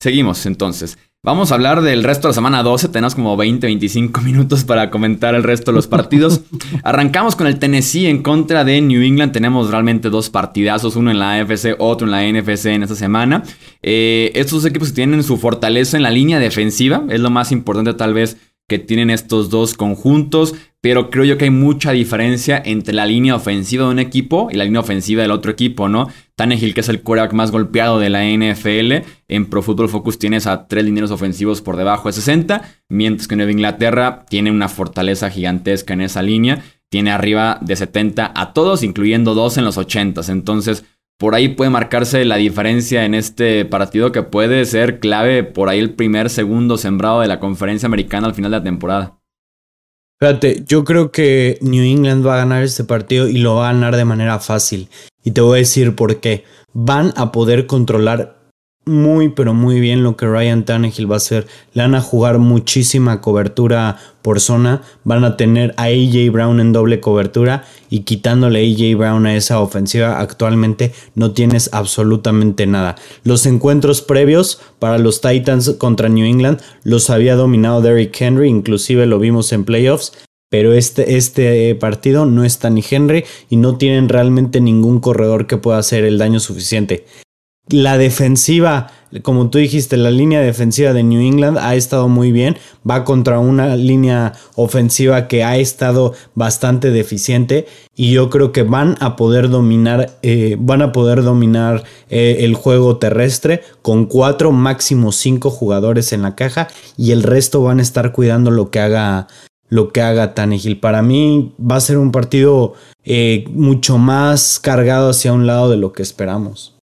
Seguimos 0.00 0.44
entonces. 0.46 0.98
Vamos 1.26 1.50
a 1.50 1.56
hablar 1.56 1.82
del 1.82 2.04
resto 2.04 2.28
de 2.28 2.30
la 2.30 2.34
semana 2.34 2.62
12. 2.62 2.88
Tenemos 2.90 3.16
como 3.16 3.36
20, 3.36 3.66
25 3.66 4.20
minutos 4.22 4.62
para 4.64 4.90
comentar 4.90 5.34
el 5.34 5.42
resto 5.42 5.72
de 5.72 5.76
los 5.76 5.88
partidos. 5.88 6.42
Arrancamos 6.84 7.34
con 7.34 7.48
el 7.48 7.58
Tennessee 7.58 8.06
en 8.06 8.22
contra 8.22 8.62
de 8.62 8.80
New 8.80 9.02
England. 9.02 9.32
Tenemos 9.32 9.70
realmente 9.70 10.08
dos 10.08 10.30
partidazos, 10.30 10.94
uno 10.94 11.10
en 11.10 11.18
la 11.18 11.34
AFC, 11.34 11.74
otro 11.78 12.06
en 12.06 12.12
la 12.12 12.22
NFC 12.22 12.66
en 12.66 12.84
esta 12.84 12.94
semana. 12.94 13.42
Eh, 13.82 14.30
estos 14.34 14.64
equipos 14.64 14.94
tienen 14.94 15.22
su 15.24 15.36
fortaleza 15.36 15.96
en 15.96 16.04
la 16.04 16.10
línea 16.10 16.38
defensiva. 16.38 17.02
Es 17.08 17.20
lo 17.20 17.30
más 17.30 17.50
importante 17.50 17.94
tal 17.94 18.14
vez 18.14 18.36
que 18.68 18.78
tienen 18.78 19.10
estos 19.10 19.48
dos 19.48 19.74
conjuntos, 19.74 20.54
pero 20.80 21.10
creo 21.10 21.24
yo 21.24 21.38
que 21.38 21.44
hay 21.44 21.50
mucha 21.50 21.92
diferencia 21.92 22.60
entre 22.64 22.94
la 22.94 23.06
línea 23.06 23.34
ofensiva 23.34 23.84
de 23.84 23.90
un 23.90 23.98
equipo 23.98 24.48
y 24.50 24.56
la 24.56 24.64
línea 24.64 24.80
ofensiva 24.80 25.22
del 25.22 25.30
otro 25.30 25.52
equipo, 25.52 25.88
¿no? 25.88 26.08
Tannehill, 26.36 26.74
que 26.74 26.80
es 26.80 26.88
el 26.90 27.02
quarterback 27.02 27.32
más 27.32 27.50
golpeado 27.50 27.98
de 27.98 28.10
la 28.10 28.24
NFL, 28.24 29.06
en 29.28 29.46
Pro 29.46 29.62
Football 29.62 29.88
Focus 29.88 30.18
tienes 30.18 30.46
a 30.46 30.68
tres 30.68 30.84
lineros 30.84 31.10
ofensivos 31.10 31.62
por 31.62 31.76
debajo 31.76 32.08
de 32.08 32.12
60, 32.12 32.62
mientras 32.90 33.26
que 33.26 33.36
Nueva 33.36 33.52
Inglaterra 33.52 34.26
tiene 34.28 34.50
una 34.50 34.68
fortaleza 34.68 35.30
gigantesca 35.30 35.94
en 35.94 36.02
esa 36.02 36.20
línea, 36.20 36.62
tiene 36.90 37.10
arriba 37.10 37.58
de 37.62 37.74
70 37.74 38.32
a 38.34 38.52
todos, 38.52 38.82
incluyendo 38.82 39.34
dos 39.34 39.56
en 39.56 39.64
los 39.64 39.78
80, 39.78 40.20
entonces 40.30 40.84
por 41.18 41.34
ahí 41.34 41.48
puede 41.48 41.70
marcarse 41.70 42.26
la 42.26 42.36
diferencia 42.36 43.06
en 43.06 43.14
este 43.14 43.64
partido 43.64 44.12
que 44.12 44.22
puede 44.22 44.66
ser 44.66 45.00
clave 45.00 45.42
por 45.42 45.70
ahí 45.70 45.78
el 45.78 45.94
primer, 45.94 46.28
segundo 46.28 46.76
sembrado 46.76 47.20
de 47.20 47.28
la 47.28 47.40
conferencia 47.40 47.86
americana 47.86 48.26
al 48.26 48.34
final 48.34 48.50
de 48.50 48.58
la 48.58 48.64
temporada. 48.64 49.18
Fíjate, 50.18 50.64
yo 50.66 50.82
creo 50.84 51.12
que 51.12 51.58
New 51.60 51.84
England 51.84 52.26
va 52.26 52.34
a 52.34 52.38
ganar 52.38 52.62
este 52.62 52.84
partido 52.84 53.28
y 53.28 53.36
lo 53.38 53.56
va 53.56 53.68
a 53.68 53.72
ganar 53.72 53.96
de 53.96 54.06
manera 54.06 54.38
fácil. 54.38 54.88
Y 55.22 55.32
te 55.32 55.42
voy 55.42 55.56
a 55.56 55.58
decir 55.58 55.94
por 55.94 56.20
qué. 56.20 56.44
Van 56.72 57.12
a 57.16 57.32
poder 57.32 57.66
controlar 57.66 58.35
muy 58.86 59.30
pero 59.30 59.52
muy 59.52 59.80
bien 59.80 60.04
lo 60.04 60.16
que 60.16 60.26
Ryan 60.26 60.64
Tannehill 60.64 61.10
va 61.10 61.16
a 61.16 61.18
hacer. 61.18 61.46
Le 61.74 61.82
van 61.82 61.96
a 61.96 62.00
jugar 62.00 62.38
muchísima 62.38 63.20
cobertura 63.20 63.98
por 64.22 64.40
zona. 64.40 64.82
Van 65.02 65.24
a 65.24 65.36
tener 65.36 65.74
a 65.76 65.84
AJ 65.84 66.30
Brown 66.30 66.60
en 66.60 66.72
doble 66.72 67.00
cobertura 67.00 67.64
y 67.90 68.00
quitándole 68.00 68.60
a 68.60 68.62
AJ 68.62 68.96
Brown 68.96 69.26
a 69.26 69.34
esa 69.36 69.60
ofensiva 69.60 70.20
actualmente 70.20 70.92
no 71.16 71.32
tienes 71.32 71.68
absolutamente 71.72 72.66
nada. 72.66 72.94
Los 73.24 73.44
encuentros 73.46 74.02
previos 74.02 74.60
para 74.78 74.98
los 74.98 75.20
Titans 75.20 75.70
contra 75.78 76.08
New 76.08 76.24
England 76.24 76.60
los 76.84 77.10
había 77.10 77.34
dominado 77.34 77.80
Derrick 77.80 78.18
Henry, 78.20 78.48
inclusive 78.48 79.06
lo 79.06 79.18
vimos 79.18 79.52
en 79.52 79.64
playoffs. 79.64 80.12
Pero 80.48 80.74
este, 80.74 81.16
este 81.16 81.74
partido 81.74 82.24
no 82.24 82.44
está 82.44 82.70
ni 82.70 82.84
Henry 82.88 83.24
y 83.50 83.56
no 83.56 83.78
tienen 83.78 84.08
realmente 84.08 84.60
ningún 84.60 85.00
corredor 85.00 85.48
que 85.48 85.56
pueda 85.56 85.78
hacer 85.78 86.04
el 86.04 86.18
daño 86.18 86.38
suficiente 86.38 87.04
la 87.68 87.98
defensiva, 87.98 88.92
como 89.22 89.50
tú 89.50 89.58
dijiste, 89.58 89.96
la 89.96 90.12
línea 90.12 90.40
defensiva 90.40 90.92
de 90.92 91.02
New 91.02 91.20
England 91.20 91.58
ha 91.58 91.74
estado 91.74 92.08
muy 92.08 92.30
bien. 92.30 92.56
Va 92.88 93.04
contra 93.04 93.40
una 93.40 93.74
línea 93.74 94.34
ofensiva 94.54 95.26
que 95.26 95.42
ha 95.42 95.56
estado 95.56 96.14
bastante 96.34 96.90
deficiente. 96.90 97.66
Y 97.96 98.12
yo 98.12 98.30
creo 98.30 98.52
que 98.52 98.62
van 98.62 98.96
a 99.00 99.16
poder 99.16 99.48
dominar, 99.48 100.18
eh, 100.22 100.56
van 100.60 100.82
a 100.82 100.92
poder 100.92 101.22
dominar 101.22 101.82
eh, 102.08 102.38
el 102.40 102.54
juego 102.54 102.98
terrestre 102.98 103.62
con 103.82 104.06
cuatro, 104.06 104.52
máximo 104.52 105.10
cinco 105.10 105.50
jugadores 105.50 106.12
en 106.12 106.22
la 106.22 106.36
caja. 106.36 106.68
Y 106.96 107.10
el 107.10 107.24
resto 107.24 107.62
van 107.62 107.80
a 107.80 107.82
estar 107.82 108.12
cuidando 108.12 108.50
lo 108.50 108.70
que 108.70 108.80
haga. 108.80 109.26
Lo 109.68 109.88
que 109.88 110.00
haga 110.00 110.32
Tannehill. 110.32 110.78
Para 110.78 111.02
mí 111.02 111.52
va 111.58 111.74
a 111.74 111.80
ser 111.80 111.98
un 111.98 112.12
partido 112.12 112.74
eh, 113.04 113.46
mucho 113.50 113.98
más 113.98 114.60
cargado 114.60 115.10
hacia 115.10 115.32
un 115.32 115.48
lado 115.48 115.68
de 115.68 115.76
lo 115.76 115.92
que 115.92 116.04
esperamos. 116.04 116.75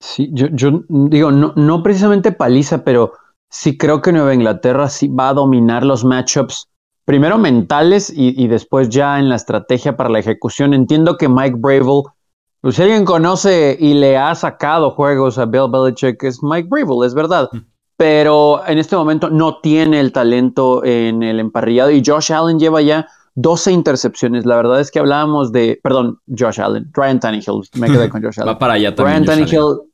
Sí, 0.00 0.30
yo, 0.32 0.48
yo 0.48 0.82
digo, 0.88 1.30
no, 1.30 1.52
no 1.56 1.82
precisamente 1.82 2.32
paliza, 2.32 2.84
pero 2.84 3.12
sí 3.50 3.76
creo 3.76 4.00
que 4.00 4.12
Nueva 4.12 4.34
Inglaterra 4.34 4.88
sí 4.88 5.08
va 5.08 5.28
a 5.28 5.34
dominar 5.34 5.84
los 5.84 6.04
matchups, 6.04 6.68
primero 7.04 7.36
mentales 7.38 8.10
y, 8.14 8.46
después 8.46 8.88
ya 8.88 9.18
en 9.18 9.28
la 9.28 9.36
estrategia 9.36 9.96
para 9.96 10.08
la 10.08 10.20
ejecución. 10.20 10.72
Entiendo 10.72 11.16
que 11.16 11.28
Mike 11.28 11.56
Bravel, 11.58 12.04
pues 12.60 12.76
si 12.76 12.82
alguien 12.82 13.04
conoce 13.04 13.76
y 13.78 13.94
le 13.94 14.16
ha 14.16 14.34
sacado 14.34 14.92
juegos 14.92 15.36
a 15.36 15.44
Bill 15.44 15.70
Belichick, 15.70 16.22
es 16.22 16.42
Mike 16.42 16.68
Bravel, 16.70 17.04
es 17.04 17.14
verdad. 17.14 17.50
Pero 17.96 18.62
en 18.66 18.78
este 18.78 18.96
momento 18.96 19.28
no 19.28 19.60
tiene 19.60 20.00
el 20.00 20.12
talento 20.12 20.84
en 20.84 21.22
el 21.22 21.40
emparrillado 21.40 21.90
y 21.90 22.02
Josh 22.04 22.32
Allen 22.32 22.58
lleva 22.58 22.80
ya 22.80 23.08
12 23.34 23.72
intercepciones. 23.72 24.46
La 24.46 24.56
verdad 24.56 24.80
es 24.80 24.90
que 24.90 25.00
hablábamos 25.00 25.52
de, 25.52 25.80
perdón, 25.82 26.20
Josh 26.28 26.60
Allen, 26.60 26.88
Ryan 26.92 27.20
Tannehill, 27.20 27.68
me 27.74 27.88
quedé 27.88 28.08
con 28.08 28.22
Josh 28.22 28.40
Allen. 28.40 28.54
Va 28.54 28.58
para 28.58 28.74
allá 28.74 28.94
también. 28.94 29.24
Ryan 29.24 29.26
Tannehill 29.26 29.89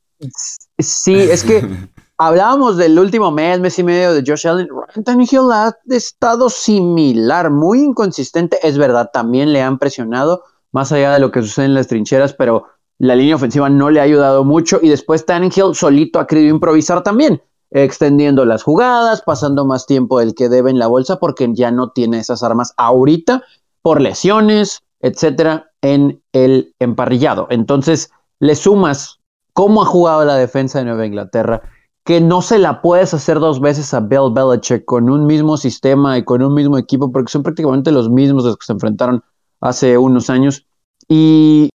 Sí, 0.79 1.15
es 1.15 1.43
que 1.43 1.61
hablábamos 2.17 2.77
del 2.77 2.97
último 2.97 3.31
mes, 3.31 3.59
mes 3.59 3.77
y 3.79 3.83
medio 3.83 4.13
de 4.13 4.23
Josh 4.25 4.47
Allen. 4.47 4.67
Anthony 4.95 5.25
Hill 5.29 5.51
ha 5.51 5.75
estado 5.89 6.49
similar, 6.49 7.51
muy 7.51 7.81
inconsistente. 7.81 8.59
Es 8.63 8.77
verdad, 8.77 9.09
también 9.13 9.53
le 9.53 9.61
han 9.61 9.77
presionado, 9.77 10.43
más 10.71 10.91
allá 10.91 11.13
de 11.13 11.19
lo 11.19 11.31
que 11.31 11.41
sucede 11.41 11.65
en 11.65 11.73
las 11.73 11.87
trincheras, 11.87 12.33
pero 12.33 12.65
la 12.99 13.15
línea 13.15 13.35
ofensiva 13.35 13.69
no 13.69 13.89
le 13.89 13.99
ha 13.99 14.03
ayudado 14.03 14.43
mucho. 14.43 14.79
Y 14.81 14.89
después 14.89 15.25
Hill 15.27 15.75
solito 15.75 16.19
ha 16.19 16.27
querido 16.27 16.49
improvisar 16.49 17.03
también, 17.03 17.41
extendiendo 17.71 18.45
las 18.45 18.63
jugadas, 18.63 19.21
pasando 19.25 19.65
más 19.65 19.85
tiempo 19.85 20.19
del 20.19 20.33
que 20.33 20.49
debe 20.49 20.71
en 20.71 20.79
la 20.79 20.87
bolsa, 20.87 21.19
porque 21.19 21.47
ya 21.53 21.71
no 21.71 21.91
tiene 21.91 22.19
esas 22.19 22.43
armas 22.43 22.73
ahorita 22.77 23.43
por 23.81 24.01
lesiones, 24.01 24.81
etcétera, 24.99 25.71
en 25.81 26.21
el 26.33 26.73
emparrillado. 26.79 27.47
Entonces, 27.49 28.09
le 28.39 28.55
sumas 28.55 29.16
cómo 29.57 29.81
ha 29.81 29.85
jugado 29.85 30.23
la 30.23 30.35
defensa 30.35 30.77
de 30.77 30.85
Nueva 30.85 31.07
Inglaterra, 31.07 31.63
que 32.03 32.21
no 32.21 32.43
se 32.43 32.59
la 32.59 32.79
puedes 32.79 33.15
hacer 33.15 33.39
dos 33.39 33.59
veces 33.59 33.91
a 33.91 34.01
Bill 34.01 34.31
Belichick 34.31 34.85
con 34.85 35.09
un 35.09 35.25
mismo 35.25 35.57
sistema 35.57 36.15
y 36.15 36.23
con 36.23 36.43
un 36.43 36.53
mismo 36.53 36.77
equipo, 36.77 37.11
porque 37.11 37.31
son 37.31 37.41
prácticamente 37.41 37.91
los 37.91 38.07
mismos 38.07 38.45
los 38.45 38.55
que 38.55 38.67
se 38.67 38.73
enfrentaron 38.73 39.23
hace 39.59 39.97
unos 39.97 40.29
años. 40.29 40.67
Y, 41.09 41.71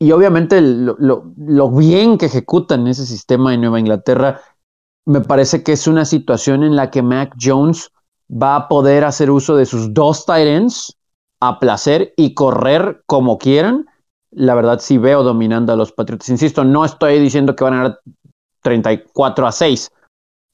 obviamente 0.00 0.60
lo, 0.60 1.70
bien 1.72 2.16
que 2.16 2.26
ejecutan 2.26 2.86
ese 2.86 3.04
sistema 3.04 3.54
en 3.54 3.62
Nueva 3.62 3.80
Inglaterra, 3.80 4.40
me 5.04 5.20
parece 5.20 5.64
que 5.64 5.72
es 5.72 5.88
una 5.88 6.04
situación 6.04 6.62
en 6.62 6.76
la 6.76 6.92
que 6.92 7.02
Mac 7.02 7.34
Jones 7.42 7.90
va 8.30 8.54
a 8.54 8.68
poder 8.68 9.02
hacer 9.02 9.32
uso 9.32 9.56
de 9.56 9.66
sus 9.66 9.92
dos 9.92 10.26
tight 10.26 10.46
ends 10.46 10.96
a 11.40 11.58
placer 11.58 12.14
y 12.16 12.34
correr 12.34 13.02
como 13.06 13.36
quieran 13.38 13.89
la 14.30 14.54
verdad 14.54 14.78
sí 14.80 14.98
veo 14.98 15.22
dominando 15.22 15.72
a 15.72 15.76
los 15.76 15.92
Patriotas. 15.92 16.28
Insisto, 16.28 16.64
no 16.64 16.84
estoy 16.84 17.18
diciendo 17.18 17.56
que 17.56 17.64
van 17.64 17.74
a 17.74 17.76
ganar 17.78 18.00
34 18.62 19.46
a 19.46 19.52
6, 19.52 19.90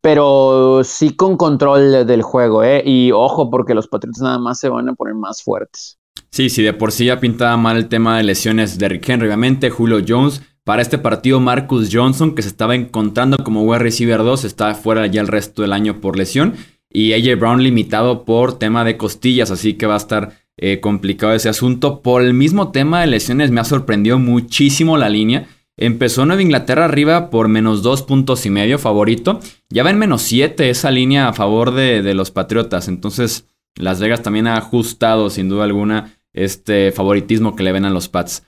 pero 0.00 0.82
sí 0.84 1.16
con 1.16 1.36
control 1.36 2.06
del 2.06 2.22
juego, 2.22 2.62
¿eh? 2.62 2.82
Y 2.84 3.12
ojo, 3.12 3.50
porque 3.50 3.74
los 3.74 3.88
Patriotas 3.88 4.22
nada 4.22 4.38
más 4.38 4.58
se 4.58 4.68
van 4.68 4.88
a 4.88 4.94
poner 4.94 5.14
más 5.14 5.42
fuertes. 5.42 5.98
Sí, 6.30 6.48
sí, 6.48 6.62
de 6.62 6.72
por 6.72 6.92
sí 6.92 7.06
ya 7.06 7.20
pintaba 7.20 7.56
mal 7.56 7.76
el 7.76 7.88
tema 7.88 8.16
de 8.16 8.24
lesiones 8.24 8.78
de 8.78 8.88
Rick 8.88 9.08
Henry. 9.08 9.26
Obviamente, 9.26 9.70
Julio 9.70 10.00
Jones 10.06 10.42
Para 10.64 10.82
este 10.82 10.98
partido, 10.98 11.38
Marcus 11.38 11.90
Johnson, 11.92 12.34
que 12.34 12.42
se 12.42 12.48
estaba 12.48 12.74
encontrando 12.74 13.36
como 13.38 13.62
wide 13.62 13.78
receiver 13.78 14.18
2, 14.24 14.44
está 14.44 14.74
fuera 14.74 15.06
ya 15.06 15.20
el 15.20 15.28
resto 15.28 15.62
del 15.62 15.72
año 15.72 16.00
por 16.00 16.16
lesión. 16.16 16.54
Y 16.90 17.12
AJ 17.12 17.38
Brown 17.38 17.62
limitado 17.62 18.24
por 18.24 18.58
tema 18.58 18.82
de 18.82 18.96
costillas, 18.96 19.52
así 19.52 19.74
que 19.74 19.86
va 19.86 19.94
a 19.94 19.98
estar 19.98 20.32
eh, 20.58 20.80
complicado 20.80 21.34
ese 21.34 21.48
asunto. 21.48 22.00
Por 22.00 22.22
el 22.22 22.34
mismo 22.34 22.72
tema 22.72 23.00
de 23.00 23.06
lesiones, 23.06 23.50
me 23.50 23.60
ha 23.60 23.64
sorprendido 23.64 24.18
muchísimo 24.18 24.96
la 24.96 25.08
línea. 25.08 25.46
Empezó 25.76 26.24
Nueva 26.24 26.42
Inglaterra 26.42 26.86
arriba 26.86 27.28
por 27.28 27.48
menos 27.48 27.82
dos 27.82 28.02
puntos 28.02 28.46
y 28.46 28.50
medio, 28.50 28.78
favorito. 28.78 29.40
Ya 29.68 29.82
va 29.82 29.90
en 29.90 29.98
menos 29.98 30.22
siete 30.22 30.70
esa 30.70 30.90
línea 30.90 31.28
a 31.28 31.34
favor 31.34 31.72
de, 31.72 32.02
de, 32.02 32.14
los 32.14 32.30
Patriotas. 32.30 32.88
Entonces, 32.88 33.46
Las 33.74 34.00
Vegas 34.00 34.22
también 34.22 34.46
ha 34.46 34.56
ajustado, 34.56 35.28
sin 35.28 35.50
duda 35.50 35.64
alguna, 35.64 36.14
este 36.32 36.92
favoritismo 36.92 37.54
que 37.54 37.62
le 37.62 37.72
ven 37.72 37.84
a 37.84 37.90
los 37.90 38.08
Pats. 38.08 38.42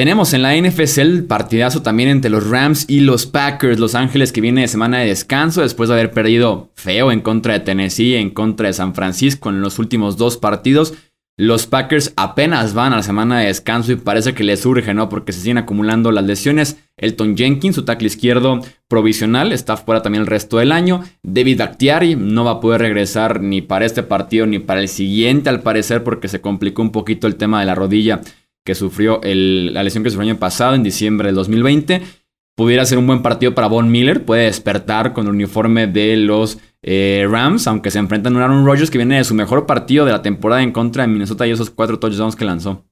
Tenemos 0.00 0.32
en 0.32 0.40
la 0.40 0.56
NFC 0.56 0.96
el 0.98 1.24
partidazo 1.24 1.82
también 1.82 2.08
entre 2.08 2.30
los 2.30 2.48
Rams 2.48 2.86
y 2.88 3.00
los 3.00 3.26
Packers. 3.26 3.78
Los 3.78 3.94
Ángeles 3.94 4.32
que 4.32 4.40
viene 4.40 4.62
de 4.62 4.68
semana 4.68 5.00
de 5.00 5.08
descanso 5.08 5.60
después 5.60 5.90
de 5.90 5.94
haber 5.96 6.12
perdido 6.12 6.70
feo 6.74 7.12
en 7.12 7.20
contra 7.20 7.52
de 7.52 7.60
Tennessee, 7.60 8.14
en 8.14 8.30
contra 8.30 8.68
de 8.68 8.72
San 8.72 8.94
Francisco 8.94 9.50
en 9.50 9.60
los 9.60 9.78
últimos 9.78 10.16
dos 10.16 10.38
partidos. 10.38 10.94
Los 11.40 11.66
Packers 11.66 12.12
apenas 12.16 12.74
van 12.74 12.92
a 12.92 12.96
la 12.96 13.02
semana 13.02 13.40
de 13.40 13.46
descanso 13.46 13.92
y 13.92 13.96
parece 13.96 14.34
que 14.34 14.44
les 14.44 14.66
urge, 14.66 14.92
¿no? 14.92 15.08
Porque 15.08 15.32
se 15.32 15.40
siguen 15.40 15.56
acumulando 15.56 16.12
las 16.12 16.26
lesiones. 16.26 16.76
Elton 16.98 17.34
Jenkins, 17.34 17.76
su 17.76 17.86
tackle 17.86 18.08
izquierdo 18.08 18.60
provisional, 18.88 19.50
está 19.50 19.78
fuera 19.78 20.02
también 20.02 20.20
el 20.20 20.26
resto 20.26 20.58
del 20.58 20.70
año. 20.70 21.02
David 21.22 21.62
Actiari 21.62 22.14
no 22.14 22.44
va 22.44 22.50
a 22.50 22.60
poder 22.60 22.82
regresar 22.82 23.40
ni 23.40 23.62
para 23.62 23.86
este 23.86 24.02
partido 24.02 24.44
ni 24.44 24.58
para 24.58 24.82
el 24.82 24.88
siguiente, 24.88 25.48
al 25.48 25.62
parecer, 25.62 26.04
porque 26.04 26.28
se 26.28 26.42
complicó 26.42 26.82
un 26.82 26.92
poquito 26.92 27.26
el 27.26 27.36
tema 27.36 27.60
de 27.60 27.64
la 27.64 27.74
rodilla 27.74 28.20
que 28.62 28.74
sufrió 28.74 29.22
la 29.24 29.82
lesión 29.82 30.04
que 30.04 30.10
sufrió 30.10 30.24
el 30.24 30.32
año 30.32 30.38
pasado, 30.38 30.74
en 30.74 30.82
diciembre 30.82 31.28
del 31.28 31.36
2020. 31.36 32.02
Pudiera 32.56 32.84
ser 32.84 32.98
un 32.98 33.06
buen 33.06 33.22
partido 33.22 33.54
para 33.54 33.68
Von 33.68 33.90
Miller, 33.90 34.24
puede 34.24 34.44
despertar 34.44 35.12
con 35.12 35.26
el 35.26 35.32
uniforme 35.32 35.86
de 35.86 36.16
los 36.16 36.58
eh, 36.82 37.26
Rams, 37.30 37.66
aunque 37.66 37.90
se 37.90 37.98
enfrentan 37.98 38.36
a 38.36 38.44
Aaron 38.44 38.66
Rodgers 38.66 38.90
que 38.90 38.98
viene 38.98 39.16
de 39.16 39.24
su 39.24 39.34
mejor 39.34 39.66
partido 39.66 40.04
de 40.04 40.12
la 40.12 40.22
temporada 40.22 40.62
en 40.62 40.72
contra 40.72 41.02
de 41.02 41.08
Minnesota 41.08 41.46
y 41.46 41.50
esos 41.50 41.70
cuatro 41.70 41.98
touchdowns 41.98 42.36
que 42.36 42.44
lanzó. 42.44 42.84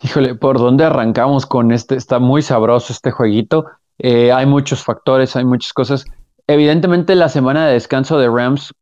Híjole, 0.00 0.34
¿por 0.34 0.58
dónde 0.58 0.84
arrancamos 0.84 1.46
con 1.46 1.72
este? 1.72 1.96
Está 1.96 2.18
muy 2.18 2.42
sabroso 2.42 2.92
este 2.92 3.10
jueguito. 3.10 3.66
Eh, 3.98 4.30
hay 4.30 4.46
muchos 4.46 4.84
factores, 4.84 5.34
hay 5.34 5.44
muchas 5.44 5.72
cosas. 5.72 6.04
Evidentemente 6.46 7.14
la 7.14 7.28
semana 7.28 7.66
de 7.66 7.74
descanso 7.74 8.18
de 8.18 8.28
Rams 8.28 8.72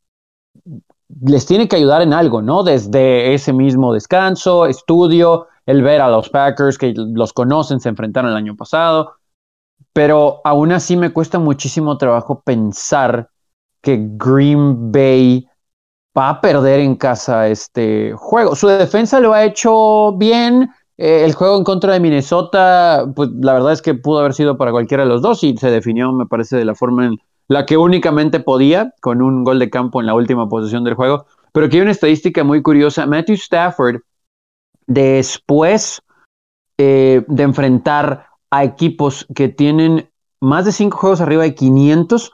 les 1.23 1.47
tiene 1.47 1.69
que 1.69 1.77
ayudar 1.77 2.03
en 2.03 2.13
algo, 2.13 2.43
¿no? 2.43 2.63
Desde 2.63 3.33
ese 3.33 3.53
mismo 3.53 3.95
descanso, 3.95 4.67
estudio, 4.67 5.47
el 5.67 5.83
ver 5.83 6.01
a 6.01 6.09
los 6.09 6.31
Packers 6.31 6.79
que 6.79 6.95
los 6.97 7.33
conocen, 7.33 7.81
se 7.81 7.89
enfrentaron 7.89 8.31
el 8.31 8.37
año 8.37 8.57
pasado, 8.57 9.17
pero 9.93 10.41
aún 10.45 10.73
así 10.73 10.97
me 10.97 11.11
cuesta 11.11 11.39
muchísimo 11.39 11.99
trabajo 11.99 12.43
pensar 12.45 13.31
que 13.81 13.99
Green 14.17 14.91
Bay 14.93 15.47
va 16.17 16.31
a 16.31 16.41
perder 16.41 16.81
en 16.81 16.97
casa 16.97 17.49
este 17.49 18.13
juego. 18.17 18.55
Su 18.55 18.69
defensa 18.69 19.21
lo 19.21 19.33
ha 19.33 19.45
hecho 19.45 20.13
bien. 20.17 20.71
Eh, 20.99 21.25
el 21.25 21.35
juego 21.35 21.59
en 21.59 21.65
contra 21.65 21.93
de 21.93 22.01
Minnesota, 22.01 23.07
pues 23.15 23.29
la 23.41 23.53
verdad 23.53 23.73
es 23.73 23.83
que 23.83 23.95
pudo 23.95 24.21
haber 24.21 24.33
sido 24.33 24.57
para 24.57 24.71
cualquiera 24.71 25.03
de 25.03 25.11
los 25.11 25.21
dos 25.21 25.45
y 25.45 25.57
se 25.57 25.71
definió, 25.71 26.11
me 26.13 26.27
parece, 26.27 26.57
de 26.57 26.65
la 26.65 26.75
forma 26.75 27.07
en 27.07 27.17
la 27.49 27.67
que 27.67 27.77
únicamente 27.77 28.41
podía, 28.41 28.95
con 29.01 29.21
un 29.23 29.45
gol 29.45 29.59
de 29.59 29.69
campo 29.69 30.01
en 30.01 30.07
la 30.07 30.15
última 30.15 30.49
posición 30.49 30.85
del 30.85 30.95
juego. 30.95 31.27
Pero 31.53 31.67
aquí 31.67 31.77
hay 31.77 31.83
una 31.83 31.91
estadística 31.93 32.45
muy 32.45 32.63
curiosa. 32.63 33.07
Matthew 33.07 33.37
Stafford, 33.37 34.01
después 34.87 36.03
eh, 36.79 37.25
de 37.27 37.43
enfrentar 37.43 38.27
a 38.51 38.65
equipos 38.65 39.27
que 39.35 39.49
tienen 39.49 40.11
más 40.41 40.65
de 40.65 40.73
cinco 40.73 40.99
juegos 40.99 41.21
arriba 41.21 41.43
de 41.43 41.55
500, 41.55 42.33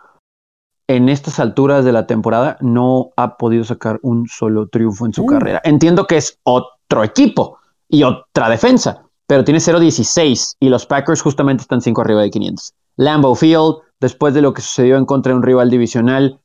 en 0.89 1.09
estas 1.09 1.41
alturas 1.41 1.85
de 1.85 1.93
la 1.93 2.07
temporada 2.07 2.59
no 2.61 3.11
ha 3.17 3.37
podido 3.37 3.65
sacar 3.65 3.99
un 4.03 4.27
solo 4.29 4.69
triunfo 4.69 5.07
en 5.07 5.13
su 5.13 5.23
uh. 5.23 5.27
carrera. 5.27 5.61
Entiendo 5.65 6.07
que 6.07 6.17
es 6.17 6.39
otro 6.43 7.05
equipo 7.05 7.59
y 7.89 8.03
otra 8.03 8.49
defensa, 8.49 9.03
pero 9.27 9.45
tiene 9.45 9.61
0-16 9.61 10.57
y 10.61 10.69
los 10.69 10.87
Packers 10.87 11.23
justamente 11.23 11.63
están 11.63 11.81
cinco 11.81 12.03
arriba 12.03 12.23
de 12.23 12.31
500. 12.31 12.75
Lambeau 12.97 13.35
Field, 13.35 13.77
después 14.01 14.35
de 14.35 14.43
lo 14.43 14.53
que 14.53 14.61
sucedió 14.61 14.97
en 14.97 15.07
contra 15.07 15.33
de 15.33 15.37
un 15.37 15.43
rival 15.43 15.71
divisional. 15.71 16.41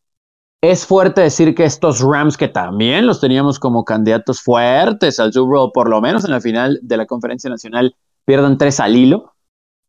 Es 0.61 0.87
fuerte 0.87 1.21
decir 1.21 1.53
que 1.53 1.65
estos 1.65 2.01
Rams, 2.01 2.35
que 2.35 2.47
también 2.47 3.05
los 3.05 3.21
teníamos 3.21 3.59
como 3.59 3.85
candidatos 3.85 4.41
fuertes 4.41 5.19
al 5.19 5.31
Super 5.31 5.59
Bowl, 5.59 5.71
por 5.71 5.87
lo 5.87 6.01
menos 6.01 6.25
en 6.25 6.31
la 6.31 6.41
final 6.41 6.79
de 6.81 6.97
la 6.97 7.05
Conferencia 7.05 7.49
Nacional, 7.49 7.95
pierdan 8.25 8.57
tres 8.57 8.79
al 8.79 8.95
hilo, 8.95 9.33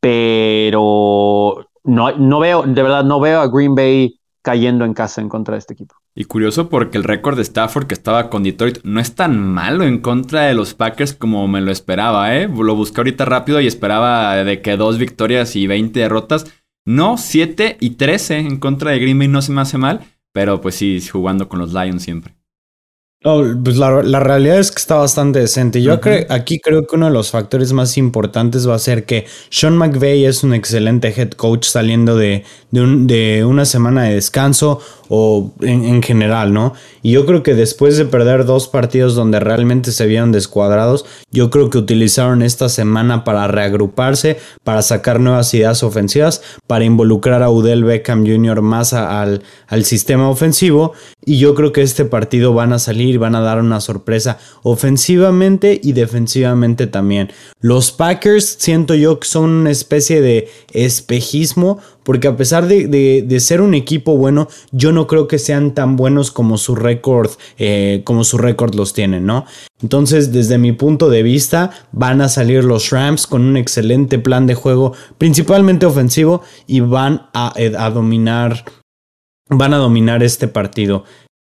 pero 0.00 1.66
no, 1.84 2.12
no 2.12 2.38
veo, 2.40 2.62
de 2.64 2.82
verdad, 2.82 3.02
no 3.02 3.18
veo 3.18 3.40
a 3.40 3.48
Green 3.48 3.74
Bay 3.74 4.20
cayendo 4.42 4.84
en 4.84 4.92
casa 4.92 5.22
en 5.22 5.30
contra 5.30 5.54
de 5.54 5.60
este 5.60 5.72
equipo. 5.72 5.94
Y 6.14 6.24
curioso 6.24 6.68
porque 6.68 6.98
el 6.98 7.04
récord 7.04 7.36
de 7.36 7.42
Stafford 7.42 7.86
que 7.86 7.94
estaba 7.94 8.28
con 8.28 8.42
Detroit 8.42 8.78
no 8.82 9.00
es 9.00 9.14
tan 9.14 9.38
malo 9.38 9.84
en 9.84 10.00
contra 10.00 10.42
de 10.42 10.54
los 10.54 10.74
Packers 10.74 11.14
como 11.14 11.48
me 11.48 11.62
lo 11.62 11.70
esperaba, 11.70 12.36
¿eh? 12.36 12.46
Lo 12.46 12.74
busqué 12.74 13.00
ahorita 13.00 13.24
rápido 13.24 13.60
y 13.60 13.66
esperaba 13.66 14.36
de 14.36 14.60
que 14.60 14.76
dos 14.76 14.98
victorias 14.98 15.56
y 15.56 15.66
20 15.66 15.98
derrotas. 15.98 16.44
No, 16.84 17.16
7 17.16 17.78
y 17.80 17.90
13 17.90 18.38
en 18.38 18.58
contra 18.58 18.90
de 18.90 18.98
Green 18.98 19.18
Bay 19.18 19.28
no 19.28 19.42
se 19.42 19.52
me 19.52 19.60
hace 19.60 19.78
mal, 19.78 20.00
pero 20.32 20.60
pues 20.60 20.74
sí, 20.76 21.00
jugando 21.00 21.48
con 21.48 21.58
los 21.58 21.72
Lions 21.72 22.02
siempre. 22.02 22.34
pues 23.22 23.76
la, 23.76 24.20
realidad 24.20 24.58
es 24.58 24.70
que 24.70 24.78
está 24.78 24.96
bastante 24.96 25.40
decente. 25.40 25.82
Yo 25.82 25.98
aquí 26.28 26.60
creo 26.60 26.86
que 26.86 26.96
uno 26.96 27.06
de 27.06 27.12
los 27.12 27.30
factores 27.30 27.72
más 27.72 27.96
importantes 27.98 28.68
va 28.68 28.74
a 28.74 28.78
ser 28.78 29.04
que 29.04 29.26
Sean 29.50 29.76
McVay 29.76 30.24
es 30.24 30.44
un 30.44 30.54
excelente 30.54 31.12
head 31.16 31.30
coach 31.30 31.66
saliendo 31.66 32.16
de, 32.16 32.44
de 32.70 33.44
una 33.46 33.64
semana 33.64 34.04
de 34.04 34.14
descanso 34.14 34.80
o 35.08 35.52
en, 35.62 36.02
general, 36.02 36.52
¿no? 36.52 36.74
Y 37.02 37.12
yo 37.12 37.24
creo 37.24 37.42
que 37.42 37.54
después 37.54 37.96
de 37.96 38.04
perder 38.04 38.44
dos 38.44 38.68
partidos 38.68 39.14
donde 39.14 39.40
realmente 39.40 39.90
se 39.90 40.06
vieron 40.06 40.32
descuadrados, 40.32 41.06
yo 41.30 41.48
creo 41.48 41.70
que 41.70 41.78
utilizaron 41.78 42.42
esta 42.42 42.68
semana 42.68 43.24
para 43.24 43.48
reagruparse, 43.48 44.38
para 44.64 44.82
sacar 44.82 45.18
nuevas 45.18 45.52
ideas 45.54 45.82
ofensivas, 45.82 46.42
para 46.66 46.84
involucrar 46.84 47.42
a 47.42 47.50
Udell 47.50 47.84
Beckham 47.84 48.26
Jr. 48.26 48.60
más 48.60 48.92
al, 48.92 49.42
al 49.66 49.84
sistema 49.84 50.28
ofensivo. 50.28 50.92
Y 51.24 51.38
yo 51.38 51.54
creo 51.54 51.72
que 51.72 51.82
este 51.82 52.04
partido 52.04 52.52
van 52.52 52.74
a 52.74 52.78
salir, 52.78 53.18
van 53.18 53.34
a 53.34 53.40
dar 53.40 53.60
una 53.60 53.80
sorpresa 53.80 54.38
ofensivamente 54.62 55.80
y 55.82 55.92
defensivamente 55.92 56.86
también. 56.86 57.32
Los 57.60 57.92
Packers 57.92 58.56
siento 58.58 58.94
yo 58.94 59.18
que 59.20 59.26
son 59.26 59.50
una 59.50 59.70
especie 59.70 60.20
de 60.20 60.48
espejismo 60.72 61.78
porque 62.08 62.26
a 62.26 62.38
pesar 62.38 62.66
de, 62.66 63.36
ser 63.38 63.60
un 63.60 63.74
equipo 63.74 64.16
bueno, 64.16 64.48
yo 64.72 64.92
no 64.92 65.06
creo 65.06 65.28
que 65.28 65.38
sean 65.38 65.74
tan 65.74 65.94
buenos 65.96 66.30
como 66.30 66.56
su 66.56 66.74
récord, 66.74 67.32
eh, 67.58 68.00
como 68.04 68.24
su 68.24 68.38
récord 68.38 68.74
los 68.74 68.94
tienen, 68.94 69.26
¿no? 69.26 69.44
Entonces, 69.82 70.32
desde 70.32 70.56
mi 70.56 70.72
punto 70.72 71.10
de 71.10 71.22
vista, 71.22 71.70
van 71.92 72.22
a 72.22 72.30
salir 72.30 72.64
los 72.64 72.88
Rams 72.88 73.26
con 73.26 73.42
un 73.42 73.58
excelente 73.58 74.18
plan 74.18 74.46
de 74.46 74.54
juego, 74.54 74.94
principalmente 75.18 75.84
ofensivo, 75.84 76.40
y 76.66 76.80
van 76.80 77.28
a, 77.34 77.52
eh, 77.56 77.74
a 77.78 77.90
dominar, 77.90 78.64
van 79.50 79.74
a 79.74 79.76
dominar 79.76 80.22
este 80.22 80.48
partido. 80.48 81.04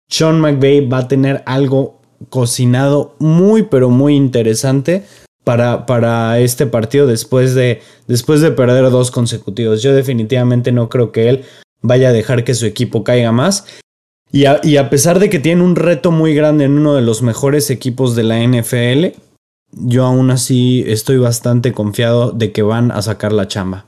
Sean 0.10 0.40
McVay 0.40 0.88
va 0.88 1.00
a 1.00 1.08
tener 1.10 1.44
algo 1.46 2.00
cocinado 2.30 3.18
muy, 3.20 3.64
pero 3.64 3.90
muy 3.90 4.16
interesante 4.16 5.04
para, 5.44 5.86
para 5.86 6.40
este 6.40 6.66
partido 6.68 7.08
después 7.08 7.56
de, 7.56 7.82
después 8.08 8.42
de 8.42 8.52
perder 8.52 8.90
dos 8.90 9.12
consecutivos. 9.12 9.82
Yo 9.82 9.94
definitivamente 9.94 10.72
no 10.72 10.90
creo 10.90 11.12
que 11.12 11.30
él 11.30 11.46
vaya 11.82 12.10
a 12.10 12.14
dejar 12.14 12.44
que 12.44 12.56
su 12.56 12.66
equipo 12.66 13.04
caiga 13.04 13.32
más. 13.32 13.66
Y 14.32 14.46
a, 14.46 14.60
y 14.64 14.78
a, 14.78 14.90
pesar 14.90 15.20
de 15.20 15.30
que 15.30 15.40
tiene 15.40 15.62
un 15.62 15.76
reto 15.76 16.12
muy 16.12 16.34
grande 16.34 16.66
en 16.66 16.78
uno 16.78 16.96
de 16.96 17.04
los 17.04 17.22
mejores 17.22 17.70
equipos 17.70 18.16
de 18.16 18.24
la 18.24 18.40
NFL, 18.42 19.20
yo 19.72 20.06
aún 20.06 20.32
así 20.32 20.84
estoy 20.88 21.18
bastante 21.18 21.72
confiado 21.72 22.32
de 22.32 22.52
que 22.52 22.64
van 22.64 22.92
a 22.92 23.02
sacar 23.02 23.32
la 23.32 23.48
chamba. 23.48 23.86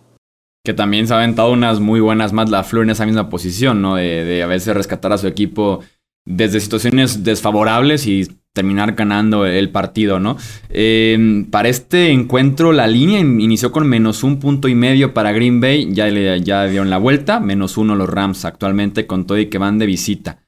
Que 0.64 0.74
también 0.74 1.08
se 1.08 1.14
ha 1.14 1.18
aventado 1.18 1.52
unas 1.52 1.80
muy 1.80 2.00
buenas 2.00 2.34
más 2.34 2.50
la 2.50 2.64
Flor 2.64 2.84
en 2.84 2.92
esa 2.92 3.06
misma 3.06 3.30
posición, 3.30 3.82
¿no? 3.82 3.96
De, 3.96 4.24
de 4.24 4.44
a 4.44 4.48
veces 4.48 4.76
rescatar 4.76 5.14
a 5.14 5.18
su 5.18 5.28
equipo 5.28 5.82
desde 6.26 6.60
situaciones 6.60 7.24
desfavorables 7.24 8.06
y 8.08 8.28
terminar 8.56 8.94
ganando 8.94 9.46
el 9.46 9.70
partido, 9.70 10.18
¿no? 10.18 10.38
Em, 10.70 11.46
para 11.46 11.68
este 11.68 12.10
encuentro 12.10 12.72
la 12.72 12.88
línea 12.88 13.20
inició 13.20 13.72
con 13.74 13.86
menos 13.88 14.24
un 14.24 14.40
punto 14.40 14.70
y 14.70 14.76
medio 14.76 15.14
para 15.14 15.34
Green 15.34 15.60
Bay, 15.60 15.90
ya, 15.92 16.08
le, 16.08 16.42
ya 16.42 16.66
dieron 16.66 16.90
la 16.90 16.98
vuelta, 16.98 17.42
menos 17.42 17.78
uno 17.78 17.96
los 17.96 18.10
Rams 18.10 18.46
actualmente 18.46 19.06
con 19.06 19.28
todo 19.28 19.38
y 19.38 19.48
que 19.48 19.58
van 19.58 19.78
de 19.78 19.86
visita. 19.86 20.40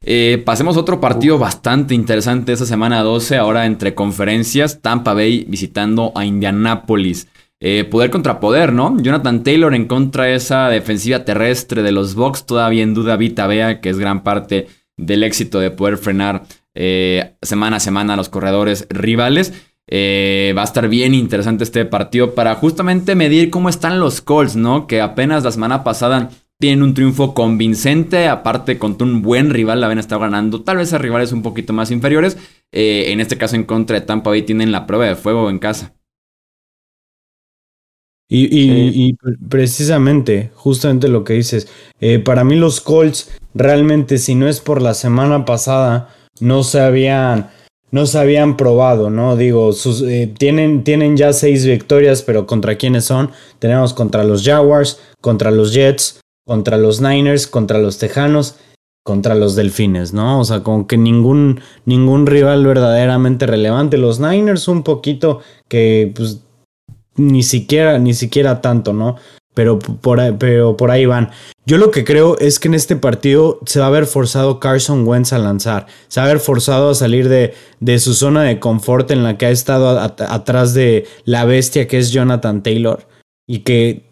Eh, 0.00 0.40
pasemos 0.46 0.76
a 0.76 0.80
otro 0.80 1.00
partido 1.00 1.36
bastante 1.38 1.94
interesante 1.94 2.52
esta 2.52 2.64
semana 2.64 3.02
12, 3.02 3.36
ahora 3.36 3.66
entre 3.66 3.94
conferencias, 3.94 4.80
Tampa 4.80 5.12
Bay 5.12 5.44
visitando 5.48 6.12
a 6.14 6.24
Indianapolis. 6.24 7.26
Eh, 7.60 7.82
poder 7.90 8.10
contra 8.10 8.38
poder, 8.38 8.72
¿no? 8.72 8.96
Jonathan 9.02 9.42
Taylor 9.42 9.74
en 9.74 9.86
contra 9.86 10.24
de 10.24 10.36
esa 10.36 10.68
defensiva 10.68 11.24
terrestre 11.24 11.82
de 11.82 11.90
los 11.90 12.14
Bucks, 12.14 12.46
todavía 12.46 12.84
en 12.84 12.94
duda 12.94 13.16
Vita 13.16 13.48
Vea, 13.48 13.80
que 13.80 13.90
es 13.90 13.98
gran 13.98 14.22
parte 14.22 14.68
del 14.96 15.24
éxito 15.24 15.58
de 15.58 15.70
poder 15.70 15.96
frenar 15.96 16.44
eh, 16.80 17.34
semana 17.42 17.78
a 17.78 17.80
semana 17.80 18.14
a 18.14 18.16
los 18.16 18.28
corredores 18.28 18.86
rivales. 18.88 19.52
Eh, 19.90 20.54
va 20.56 20.60
a 20.60 20.64
estar 20.64 20.88
bien 20.88 21.12
interesante 21.12 21.64
este 21.64 21.84
partido 21.84 22.34
para 22.34 22.54
justamente 22.54 23.16
medir 23.16 23.50
cómo 23.50 23.68
están 23.68 23.98
los 23.98 24.20
Colts, 24.20 24.54
¿no? 24.54 24.86
Que 24.86 25.00
apenas 25.00 25.42
la 25.42 25.50
semana 25.50 25.82
pasada 25.82 26.30
tienen 26.60 26.82
un 26.82 26.94
triunfo 26.94 27.34
convincente, 27.34 28.28
aparte 28.28 28.78
contra 28.78 29.06
un 29.06 29.22
buen 29.22 29.50
rival, 29.50 29.80
la 29.80 29.86
habían 29.86 29.98
estado 29.98 30.20
ganando, 30.20 30.62
tal 30.62 30.76
vez 30.76 30.92
a 30.92 30.98
rivales 30.98 31.32
un 31.32 31.42
poquito 31.42 31.72
más 31.72 31.90
inferiores. 31.90 32.36
Eh, 32.70 33.06
en 33.08 33.20
este 33.20 33.38
caso 33.38 33.56
en 33.56 33.64
contra 33.64 33.98
de 33.98 34.06
Tampa 34.06 34.30
Bay 34.30 34.42
tienen 34.42 34.70
la 34.70 34.86
prueba 34.86 35.06
de 35.06 35.16
fuego 35.16 35.50
en 35.50 35.58
casa. 35.58 35.94
Y, 38.30 39.16
precisamente, 39.48 40.50
justamente 40.54 41.08
lo 41.08 41.24
que 41.24 41.32
dices, 41.32 41.66
eh, 41.98 42.18
para 42.18 42.44
mí 42.44 42.56
los 42.56 42.82
Colts 42.82 43.30
realmente 43.54 44.18
si 44.18 44.34
no 44.34 44.48
es 44.48 44.60
por 44.60 44.82
la 44.82 44.92
semana 44.92 45.46
pasada, 45.46 46.14
no 46.40 46.62
se 46.62 46.80
habían, 46.80 47.50
no 47.90 48.06
se 48.06 48.18
habían 48.18 48.56
probado, 48.56 49.10
¿no? 49.10 49.36
Digo, 49.36 49.72
sus, 49.72 50.02
eh, 50.02 50.32
tienen, 50.38 50.84
tienen 50.84 51.16
ya 51.16 51.32
seis 51.32 51.64
victorias, 51.64 52.22
pero 52.22 52.46
¿contra 52.46 52.76
quiénes 52.76 53.04
son? 53.04 53.30
Tenemos 53.58 53.94
contra 53.94 54.24
los 54.24 54.44
Jaguars, 54.44 55.00
contra 55.20 55.50
los 55.50 55.72
Jets, 55.72 56.20
contra 56.46 56.76
los 56.76 57.00
Niners, 57.00 57.46
contra 57.46 57.78
los 57.78 57.98
Tejanos, 57.98 58.56
contra 59.04 59.34
los 59.34 59.56
Delfines, 59.56 60.12
¿no? 60.12 60.40
O 60.40 60.44
sea, 60.44 60.62
como 60.62 60.86
que 60.86 60.98
ningún, 60.98 61.60
ningún 61.86 62.26
rival 62.26 62.66
verdaderamente 62.66 63.46
relevante. 63.46 63.96
Los 63.96 64.20
Niners 64.20 64.68
un 64.68 64.82
poquito 64.82 65.40
que 65.68 66.12
pues 66.14 66.40
ni 67.16 67.42
siquiera, 67.42 67.98
ni 67.98 68.14
siquiera 68.14 68.60
tanto, 68.60 68.92
¿no? 68.92 69.16
Pero 69.54 69.78
por, 69.78 70.20
pero 70.38 70.76
por 70.76 70.90
ahí 70.90 71.06
van. 71.06 71.30
Yo 71.68 71.76
lo 71.76 71.90
que 71.90 72.02
creo 72.02 72.38
es 72.38 72.58
que 72.58 72.68
en 72.68 72.72
este 72.72 72.96
partido 72.96 73.60
se 73.66 73.78
va 73.78 73.84
a 73.84 73.88
haber 73.88 74.06
forzado 74.06 74.58
Carson 74.58 75.06
Wentz 75.06 75.34
a 75.34 75.38
lanzar. 75.38 75.86
Se 76.08 76.18
va 76.18 76.24
a 76.24 76.30
haber 76.30 76.40
forzado 76.40 76.88
a 76.88 76.94
salir 76.94 77.28
de, 77.28 77.52
de 77.78 77.98
su 77.98 78.14
zona 78.14 78.44
de 78.44 78.58
confort 78.58 79.10
en 79.10 79.22
la 79.22 79.36
que 79.36 79.44
ha 79.44 79.50
estado 79.50 80.00
atrás 80.00 80.72
de 80.72 81.06
la 81.26 81.44
bestia 81.44 81.86
que 81.86 81.98
es 81.98 82.10
Jonathan 82.10 82.62
Taylor. 82.62 83.06
Y 83.46 83.58
que 83.58 84.08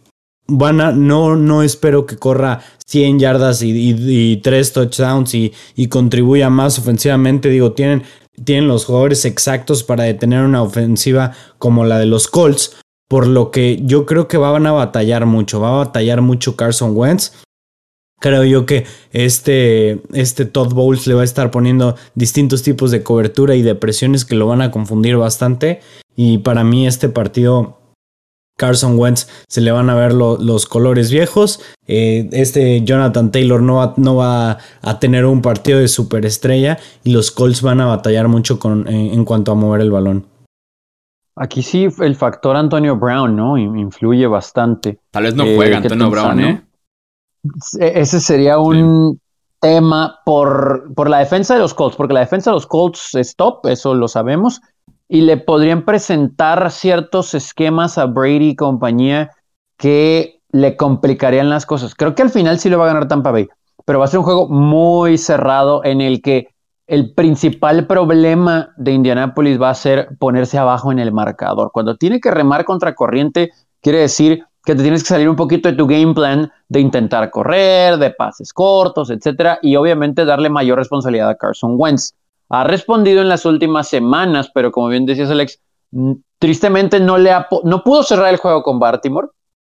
van 0.47 0.83
a, 0.83 0.93
no, 0.93 1.37
no 1.37 1.63
espero 1.63 2.05
que 2.05 2.19
corra 2.19 2.61
100 2.89 3.21
yardas 3.21 3.63
y, 3.63 3.71
y, 3.73 4.37
3 4.37 4.73
touchdowns 4.75 5.33
y, 5.33 5.55
y, 5.75 5.87
contribuya 5.87 6.51
más 6.51 6.79
ofensivamente. 6.79 7.49
Digo, 7.49 7.73
tienen, 7.73 8.03
tienen 8.45 8.69
los 8.69 8.85
jugadores 8.85 9.25
exactos 9.25 9.83
para 9.83 10.05
detener 10.05 10.43
una 10.43 10.61
ofensiva 10.61 11.33
como 11.57 11.87
la 11.87 11.99
de 11.99 12.05
los 12.05 12.29
Colts. 12.29 12.77
Por 13.09 13.27
lo 13.27 13.51
que 13.51 13.81
yo 13.83 14.05
creo 14.05 14.29
que 14.29 14.37
van 14.37 14.67
a 14.67 14.73
batallar 14.73 15.25
mucho, 15.25 15.59
va 15.59 15.69
a 15.69 15.85
batallar 15.85 16.21
mucho 16.21 16.55
Carson 16.55 16.95
Wentz. 16.95 17.46
Creo 18.19 18.45
yo 18.45 18.65
que 18.65 18.87
este, 19.13 20.01
este 20.15 20.47
Todd 20.47 20.73
Bowles 20.73 21.07
le 21.07 21.15
va 21.15 21.21
a 21.21 21.25
estar 21.25 21.51
poniendo 21.51 21.97
distintos 22.15 22.63
tipos 22.63 22.91
de 22.91 23.03
cobertura 23.03 23.55
y 23.55 23.63
de 23.63 23.75
presiones 23.75 24.25
que 24.25 24.35
lo 24.35 24.47
van 24.47 24.63
a 24.63 24.71
confundir 24.71 25.17
bastante. 25.17 25.81
Y 26.17 26.39
para 26.39 26.65
mí 26.65 26.87
este 26.87 27.11
partido 27.11 27.79
Carson 28.57 28.99
Wentz 28.99 29.29
se 29.49 29.61
le 29.61 29.71
van 29.71 29.91
a 29.91 29.95
ver 29.95 30.15
los 30.15 30.67
colores 30.67 31.11
viejos. 31.11 31.61
Eh, 31.87 32.29
este 32.33 32.83
Jonathan 32.83 33.31
Taylor 33.31 33.63
no 33.63 33.77
va, 33.77 33.95
no 33.97 34.17
va, 34.17 34.59
a 34.83 34.99
tener 34.99 35.27
un 35.27 35.43
partido 35.43 35.79
de 35.79 35.89
superestrella 35.89 36.79
y 37.05 37.13
los 37.13 37.31
Colts 37.31 37.63
van 37.63 37.81
a 37.81 37.87
batallar 37.87 38.29
mucho 38.29 38.59
con, 38.59 38.89
eh, 38.89 39.13
en 39.13 39.25
cuanto 39.25 39.53
a 39.53 39.55
mover 39.55 39.83
el 39.83 39.91
balón. 39.91 40.27
Aquí 41.39 41.63
sí 41.63 41.87
el 42.01 42.17
factor 42.17 42.57
Antonio 42.57 42.97
Brown, 42.97 43.37
¿no? 43.37 43.59
Influye 43.59 44.27
bastante. 44.27 45.01
Tal 45.11 45.25
vez 45.25 45.35
no 45.35 45.45
juega 45.45 45.75
eh, 45.75 45.81
Antonio 45.83 46.09
Brown, 46.09 46.41
¿eh? 46.41 46.66
E-, 47.79 48.01
ese 48.01 48.21
sería 48.21 48.59
un 48.59 49.21
tema 49.61 50.21
por, 50.25 50.93
por 50.95 51.09
la 51.09 51.19
defensa 51.19 51.55
de 51.55 51.61
los 51.61 51.75
Colts, 51.75 51.97
porque 51.97 52.15
la 52.15 52.21
defensa 52.21 52.51
de 52.51 52.57
los 52.57 52.67
Colts 52.67 53.15
es 53.15 53.37
top, 53.37 53.67
eso 53.67 53.95
lo 53.95 54.09
sabemos, 54.09 54.61
y 55.09 55.23
le 55.23 55.37
podrían 55.37 55.85
presentar 55.85 56.71
ciertos 56.71 57.35
esquemas 57.35 57.99
a 57.99 58.07
Brady 58.07 58.51
y 58.51 58.57
compañía 58.57 59.31
que 59.77 60.41
le 60.51 60.77
complicarían 60.77 61.51
las 61.51 61.67
cosas. 61.67 61.95
Creo 61.95 62.15
que 62.15 62.23
al 62.23 62.31
final 62.31 62.59
sí 62.59 62.69
lo 62.69 62.79
va 62.79 62.85
a 62.85 62.89
ganar 62.89 63.09
Tampa 63.09 63.31
Bay, 63.31 63.49
pero 63.85 63.99
va 63.99 64.07
a 64.07 64.09
ser 64.09 64.19
un 64.19 64.25
juego 64.25 64.49
muy 64.49 65.19
cerrado 65.19 65.85
en 65.85 66.01
el 66.01 66.23
que 66.23 66.49
el 66.87 67.13
principal 67.15 67.87
problema 67.87 68.73
de 68.77 68.93
Indianapolis 68.93 69.61
va 69.61 69.71
a 69.71 69.75
ser 69.75 70.17
ponerse 70.19 70.57
abajo 70.59 70.93
en 70.93 70.99
el 70.99 71.13
marcador. 71.13 71.71
Cuando 71.73 71.97
tiene 71.97 72.21
que 72.21 72.31
remar 72.31 72.65
contra 72.65 72.95
corriente, 72.95 73.51
quiere 73.81 73.99
decir 73.99 74.46
que 74.67 74.75
te 74.75 74.83
tienes 74.83 75.05
que 75.05 75.09
salir 75.09 75.29
un 75.29 75.37
poquito 75.37 75.71
de 75.71 75.77
tu 75.77 75.87
game 75.87 76.13
plan 76.13 76.53
de 76.69 76.81
intentar 76.81 77.31
correr, 77.31 77.99
de 77.99 78.11
pases 78.11 78.53
cortos, 78.53 79.11
etcétera, 79.11 79.61
y 79.63 79.77
obviamente 79.77 80.25
darle 80.25 80.51
mayor 80.51 80.77
responsabilidad 80.77 81.31
a 81.31 81.37
Carson 81.37 81.77
Wentz. 81.77 82.15
Ha 82.49 82.65
respondido 82.65 83.23
en 83.23 83.29
las 83.29 83.47
últimas 83.47 83.89
semanas, 83.89 84.51
pero 84.53 84.73
como 84.73 84.89
bien 84.89 85.07
decías, 85.07 85.31
Alex, 85.31 85.61
mm, 85.93 86.13
tristemente 86.41 86.99
no, 86.99 87.17
le 87.17 87.33
no 87.63 87.85
pudo 87.85 88.03
cerrar 88.03 88.35
el 88.35 88.39
juego 88.39 88.65
con 88.65 88.81
Baltimore 88.81 89.29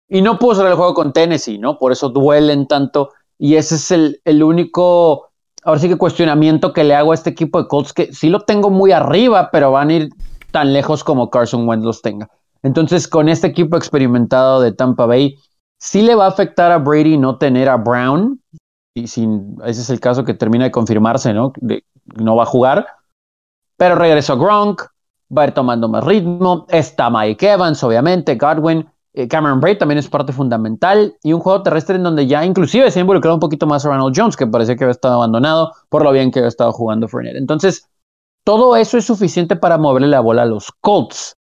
y 0.08 0.21
no 0.21 0.39
pudo 0.39 0.56
cerrar 0.56 0.71
el 0.71 0.78
juego 0.78 0.93
con 0.93 1.12
Tennessee, 1.12 1.58
¿no? 1.58 1.78
Por 1.78 1.91
eso 1.91 2.08
duelen 2.08 2.65
tanto. 2.65 3.12
Y 3.38 3.56
ese 3.56 3.76
es 3.76 3.91
el, 3.91 4.21
el 4.23 4.41
único 4.41 5.28
ahora 5.63 5.82
sí 5.82 5.89
que 5.89 5.97
cuestionamiento 5.97 6.71
que 6.71 6.86
le 6.86 6.95
hago 6.95 7.12
a 7.12 7.15
este 7.15 7.30
equipo 7.30 7.62
de 7.62 7.67
Colts, 7.67 7.91
que 7.91 8.13
sí 8.13 8.30
lo 8.30 8.39
tengo 8.39 8.69
muy 8.69 8.93
arriba, 8.93 9.50
pero 9.52 9.73
van 9.73 9.89
a 9.89 9.93
ir 9.95 10.10
tan 10.52 10.71
lejos 10.71 11.04
como 11.04 11.30
Carson 11.30 11.67
Wentz 11.67 11.84
los 11.84 12.02
tenga. 12.02 12.30
Entonces, 12.67 13.08
con 13.08 13.30
este 13.30 13.47
equipo 13.47 13.77
experimentado 13.77 14.60
de 14.60 14.73
Tampa 14.73 15.06
Bay, 15.06 15.38
sí 15.80 16.01
le 16.01 16.15
va 16.15 16.25
a 16.25 16.30
afectar 16.30 16.69
a 16.71 16.77
Brady 16.77 17.17
no 17.17 17.38
tener 17.38 17.69
a 17.69 17.77
Brown, 17.77 18.41
y 18.93 19.08
sin, 19.08 19.56
ese 19.63 19.82
es 19.82 19.89
el 19.89 20.01
caso 20.01 20.25
que 20.25 20.34
termina 20.34 20.65
de 20.65 20.71
confirmarse, 20.71 21.34
¿no? 21.34 21.53
no 22.15 22.36
va 22.36 22.43
a 22.43 22.47
jugar, 22.47 22.88
pero 23.77 23.95
regresó 23.95 24.38
Gronk, 24.38 24.82
va 25.36 25.43
a 25.43 25.45
ir 25.45 25.53
tomando 25.53 25.88
más 25.88 26.03
ritmo, 26.03 26.65
está 26.67 27.10
Mike 27.10 27.53
Evans, 27.53 27.82
obviamente, 27.84 28.36
Godwin, 28.36 28.86
eh, 29.13 29.30
Cameron 29.30 29.62
Braid 29.62 29.77
también 29.77 29.97
es 29.97 30.10
parte 30.10 30.34
fundamental 30.34 31.15
y 31.23 31.32
un 31.32 31.39
juego 31.39 31.63
terrestre 31.63 31.95
en 31.95 32.03
donde 32.03 32.27
ya 32.27 32.43
inclusive 32.43 32.91
se 32.91 32.99
ha 32.99 33.01
involucrado 33.01 33.36
un 33.36 33.39
poquito 33.39 33.65
más 33.65 33.86
a 33.86 33.89
Ronald 33.89 34.13
Jones, 34.13 34.36
que 34.36 34.45
parecía 34.45 34.75
que 34.75 34.84
había 34.84 34.91
estado 34.91 35.15
abandonado 35.15 35.71
por 35.88 36.03
lo 36.03 36.12
bien 36.12 36.32
que 36.32 36.39
había 36.39 36.49
estado 36.49 36.73
jugando 36.73 37.08
Fournette. 37.08 37.38
Entonces, 37.38 37.88
todo 38.43 38.75
eso 38.75 38.97
es 38.97 39.06
suficiente 39.06 39.56
para 39.56 39.77
moverle 39.77 40.08
la 40.08 40.19
bola 40.19 40.43
a 40.43 40.45
los 40.45 40.71
Colts, 40.82 41.38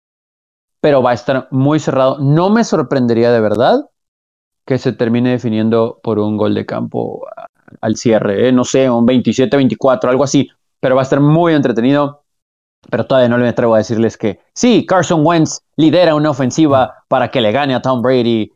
pero 0.82 1.02
va 1.02 1.12
a 1.12 1.14
estar 1.14 1.48
muy 1.50 1.80
cerrado. 1.80 2.18
No 2.18 2.50
me 2.50 2.64
sorprendería 2.64 3.32
de 3.32 3.40
verdad 3.40 3.86
que 4.66 4.76
se 4.76 4.92
termine 4.92 5.30
definiendo 5.30 5.98
por 6.02 6.18
un 6.18 6.36
gol 6.36 6.54
de 6.54 6.66
campo 6.66 7.26
al 7.80 7.96
cierre, 7.96 8.48
¿eh? 8.48 8.52
no 8.52 8.64
sé, 8.64 8.90
un 8.90 9.06
27-24, 9.06 10.10
algo 10.10 10.24
así, 10.24 10.50
pero 10.78 10.94
va 10.94 11.00
a 11.00 11.04
estar 11.04 11.20
muy 11.20 11.54
entretenido 11.54 12.22
pero 12.90 13.06
todavía 13.06 13.28
no 13.28 13.38
me 13.38 13.48
atrevo 13.48 13.74
a 13.74 13.78
decirles 13.78 14.16
que 14.16 14.40
sí, 14.54 14.84
Carson 14.86 15.24
Wentz 15.24 15.60
lidera 15.76 16.14
una 16.14 16.30
ofensiva 16.30 17.04
para 17.08 17.30
que 17.30 17.40
le 17.40 17.52
gane 17.52 17.74
a 17.74 17.82
Tom 17.82 18.02
Brady 18.02 18.50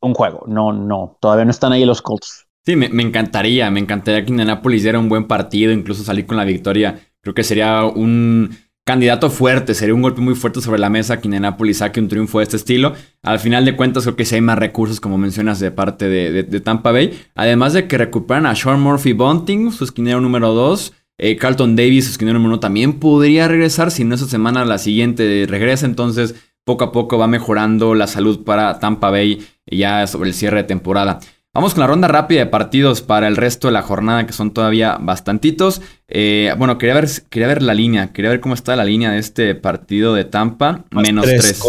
un 0.00 0.14
juego. 0.14 0.44
No, 0.46 0.72
no, 0.72 1.16
todavía 1.20 1.44
no 1.44 1.50
están 1.50 1.72
ahí 1.72 1.84
los 1.84 2.02
Colts. 2.02 2.46
Sí, 2.64 2.76
me, 2.76 2.86
encantaría, 3.02 3.70
me 3.70 3.80
encantaría 3.80 4.24
que 4.24 4.30
Indianapolis 4.30 4.82
diera 4.82 4.98
un 4.98 5.08
buen 5.08 5.26
partido, 5.26 5.72
incluso 5.72 6.02
salir 6.02 6.26
con 6.26 6.36
la 6.36 6.44
victoria. 6.44 6.98
Creo 7.20 7.34
que 7.34 7.44
sería 7.44 7.84
un 7.84 8.56
candidato 8.84 9.30
fuerte, 9.30 9.74
sería 9.74 9.94
un 9.94 10.02
golpe 10.02 10.20
muy 10.20 10.34
fuerte 10.34 10.60
sobre 10.60 10.78
la 10.78 10.90
mesa 10.90 11.18
que 11.18 11.26
Indianapolis 11.26 11.78
saque 11.78 12.00
un 12.00 12.08
triunfo 12.08 12.38
de 12.38 12.44
este 12.44 12.56
estilo. 12.56 12.92
Al 13.22 13.38
final 13.38 13.64
de 13.64 13.76
cuentas, 13.76 14.04
creo 14.04 14.16
que 14.16 14.26
sí 14.26 14.34
hay 14.34 14.40
más 14.42 14.58
recursos, 14.58 15.00
como 15.00 15.16
mencionas, 15.16 15.58
de 15.58 15.70
parte 15.70 16.08
de, 16.08 16.60
Tampa 16.60 16.92
Bay. 16.92 17.18
Además 17.34 17.72
de 17.72 17.88
que 17.88 17.98
recuperan 17.98 18.46
a 18.46 18.54
Sean 18.54 18.80
Murphy 18.80 19.12
Bunting, 19.12 19.72
su 19.72 19.84
esquinero 19.84 20.20
número 20.20 20.52
2. 20.52 20.92
Eh, 21.16 21.36
Carlton 21.36 21.76
Davis, 21.76 22.10
esquinero 22.10 22.38
número 22.38 22.54
uno, 22.54 22.60
también 22.60 22.94
podría 22.94 23.48
regresar. 23.48 23.90
Si 23.90 24.04
no 24.04 24.14
esa 24.14 24.26
semana, 24.26 24.64
la 24.64 24.78
siguiente 24.78 25.46
regresa. 25.48 25.86
Entonces, 25.86 26.34
poco 26.64 26.84
a 26.84 26.92
poco 26.92 27.18
va 27.18 27.26
mejorando 27.26 27.94
la 27.94 28.06
salud 28.06 28.44
para 28.44 28.78
Tampa 28.80 29.10
Bay 29.10 29.46
ya 29.66 30.06
sobre 30.06 30.28
el 30.28 30.34
cierre 30.34 30.58
de 30.58 30.64
temporada. 30.64 31.20
Vamos 31.54 31.72
con 31.72 31.82
la 31.82 31.86
ronda 31.86 32.08
rápida 32.08 32.40
de 32.40 32.46
partidos 32.46 33.00
para 33.00 33.28
el 33.28 33.36
resto 33.36 33.68
de 33.68 33.72
la 33.72 33.82
jornada, 33.82 34.26
que 34.26 34.32
son 34.32 34.52
todavía 34.52 34.98
bastantitos. 35.00 35.80
Eh, 36.08 36.52
bueno, 36.58 36.78
quería 36.78 36.96
ver, 36.96 37.08
quería 37.30 37.46
ver 37.46 37.62
la 37.62 37.74
línea, 37.74 38.12
quería 38.12 38.32
ver 38.32 38.40
cómo 38.40 38.54
está 38.54 38.74
la 38.74 38.84
línea 38.84 39.12
de 39.12 39.20
este 39.20 39.54
partido 39.54 40.14
de 40.14 40.24
Tampa. 40.24 40.84
menos 40.90 41.24
tres. 41.26 41.62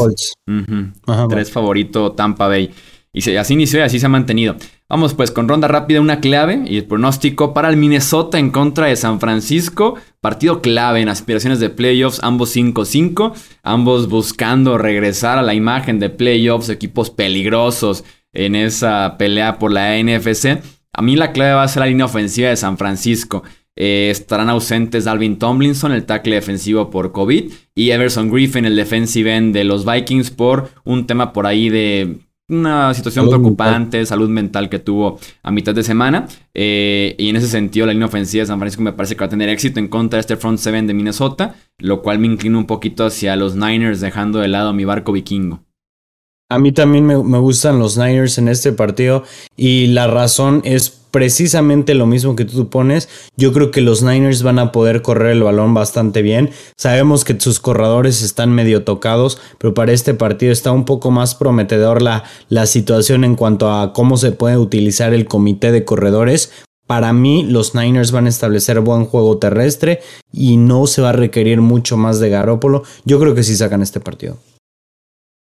tres 1.29 1.51
favorito 1.51 2.13
Tampa 2.13 2.47
Bay. 2.47 2.71
Y 3.13 3.35
así 3.37 3.53
inició 3.53 3.79
y 3.79 3.83
así 3.83 3.99
se 3.99 4.07
ha 4.07 4.09
mantenido. 4.09 4.55
Vamos 4.89 5.13
pues 5.13 5.29
con 5.29 5.47
ronda 5.47 5.67
rápida, 5.67 6.01
una 6.01 6.19
clave 6.19 6.63
y 6.65 6.77
el 6.77 6.85
pronóstico 6.85 7.53
para 7.53 7.69
el 7.69 7.77
Minnesota 7.77 8.39
en 8.39 8.49
contra 8.49 8.87
de 8.87 8.95
San 8.95 9.19
Francisco. 9.19 9.95
Partido 10.19 10.61
clave 10.61 11.01
en 11.01 11.09
aspiraciones 11.09 11.59
de 11.59 11.69
playoffs, 11.69 12.19
ambos 12.23 12.55
5-5, 12.55 13.33
ambos 13.61 14.09
buscando 14.09 14.79
regresar 14.79 15.37
a 15.37 15.43
la 15.43 15.53
imagen 15.53 15.99
de 15.99 16.09
playoffs, 16.09 16.69
equipos 16.69 17.11
peligrosos 17.11 18.03
en 18.35 18.55
esa 18.55 19.15
pelea 19.17 19.57
por 19.57 19.71
la 19.71 19.97
NFC. 19.97 20.61
A 20.93 21.01
mí 21.01 21.15
la 21.15 21.31
clave 21.31 21.53
va 21.53 21.63
a 21.63 21.67
ser 21.67 21.81
la 21.81 21.87
línea 21.87 22.05
ofensiva 22.05 22.49
de 22.49 22.55
San 22.55 22.77
Francisco. 22.77 23.43
Eh, 23.75 24.09
estarán 24.09 24.49
ausentes 24.49 25.07
Alvin 25.07 25.37
Tomlinson, 25.37 25.91
el 25.91 26.05
tackle 26.05 26.35
defensivo 26.35 26.89
por 26.89 27.11
COVID, 27.11 27.51
y 27.75 27.89
Everson 27.89 28.31
Griffin, 28.31 28.65
el 28.65 28.75
defensive 28.75 29.35
end 29.35 29.53
de 29.53 29.65
los 29.65 29.85
Vikings, 29.85 30.31
por 30.31 30.69
un 30.85 31.05
tema 31.05 31.33
por 31.33 31.45
ahí 31.45 31.69
de 31.69 32.19
una 32.47 32.93
situación 32.93 33.27
preocupante, 33.27 34.05
salud 34.05 34.29
mental 34.29 34.69
que 34.69 34.79
tuvo 34.79 35.19
a 35.43 35.51
mitad 35.51 35.73
de 35.73 35.83
semana. 35.83 36.27
Eh, 36.53 37.15
y 37.17 37.29
en 37.29 37.35
ese 37.35 37.47
sentido, 37.47 37.85
la 37.85 37.93
línea 37.93 38.07
ofensiva 38.07 38.43
de 38.43 38.47
San 38.47 38.59
Francisco 38.59 38.83
me 38.83 38.93
parece 38.93 39.15
que 39.15 39.21
va 39.21 39.25
a 39.25 39.29
tener 39.29 39.49
éxito 39.49 39.79
en 39.79 39.87
contra 39.87 40.17
de 40.17 40.21
este 40.21 40.37
front 40.37 40.59
seven 40.59 40.87
de 40.87 40.93
Minnesota, 40.93 41.55
lo 41.79 42.01
cual 42.01 42.19
me 42.19 42.27
inclina 42.27 42.57
un 42.57 42.67
poquito 42.67 43.05
hacia 43.05 43.35
los 43.35 43.55
Niners, 43.55 43.99
dejando 43.99 44.39
de 44.39 44.47
lado 44.47 44.73
mi 44.73 44.85
barco 44.85 45.11
vikingo. 45.11 45.63
A 46.47 46.59
mí 46.59 46.71
también 46.71 47.07
me, 47.07 47.15
gustan 47.39 47.79
los 47.79 47.97
Niners 47.97 48.37
en 48.37 48.49
este 48.49 48.71
partido 48.71 49.23
y 49.57 49.87
la 49.87 50.05
razón 50.05 50.61
es 50.63 50.91
precisamente 51.09 51.95
lo 51.95 52.05
mismo 52.05 52.35
que 52.35 52.45
tú 52.45 52.69
pones. 52.69 53.09
Yo 53.35 53.51
creo 53.51 53.71
que 53.71 53.81
los 53.81 54.03
Niners 54.03 54.43
van 54.43 54.59
a 54.59 54.71
poder 54.71 55.01
correr 55.01 55.31
el 55.31 55.41
balón 55.41 55.73
bastante 55.73 56.21
bien. 56.21 56.51
Sabemos 56.77 57.23
que 57.23 57.39
sus 57.39 57.59
corredores 57.59 58.21
están 58.21 58.51
medio 58.51 58.83
tocados, 58.83 59.39
pero 59.57 59.73
para 59.73 59.91
este 59.91 60.13
partido 60.13 60.51
está 60.51 60.71
un 60.71 60.85
poco 60.85 61.09
más 61.09 61.33
prometedor 61.33 62.03
la, 62.03 62.25
la 62.49 62.67
situación 62.67 63.23
en 63.23 63.35
cuanto 63.35 63.71
a 63.71 63.91
cómo 63.91 64.15
se 64.15 64.31
puede 64.31 64.57
utilizar 64.57 65.15
el 65.15 65.25
comité 65.25 65.71
de 65.71 65.83
corredores. 65.83 66.51
Para 66.85 67.11
mí, 67.11 67.41
los 67.41 67.73
Niners 67.73 68.11
van 68.11 68.27
a 68.27 68.29
establecer 68.29 68.81
buen 68.81 69.05
juego 69.05 69.39
terrestre 69.39 70.01
y 70.31 70.57
no 70.57 70.85
se 70.85 71.01
va 71.01 71.09
a 71.09 71.13
requerir 71.13 71.61
mucho 71.61 71.97
más 71.97 72.19
de 72.19 72.29
Garópolo. 72.29 72.83
Yo 73.03 73.19
creo 73.19 73.33
que 73.33 73.41
sí 73.41 73.55
sacan 73.55 73.81
este 73.81 73.99
partido 73.99 74.37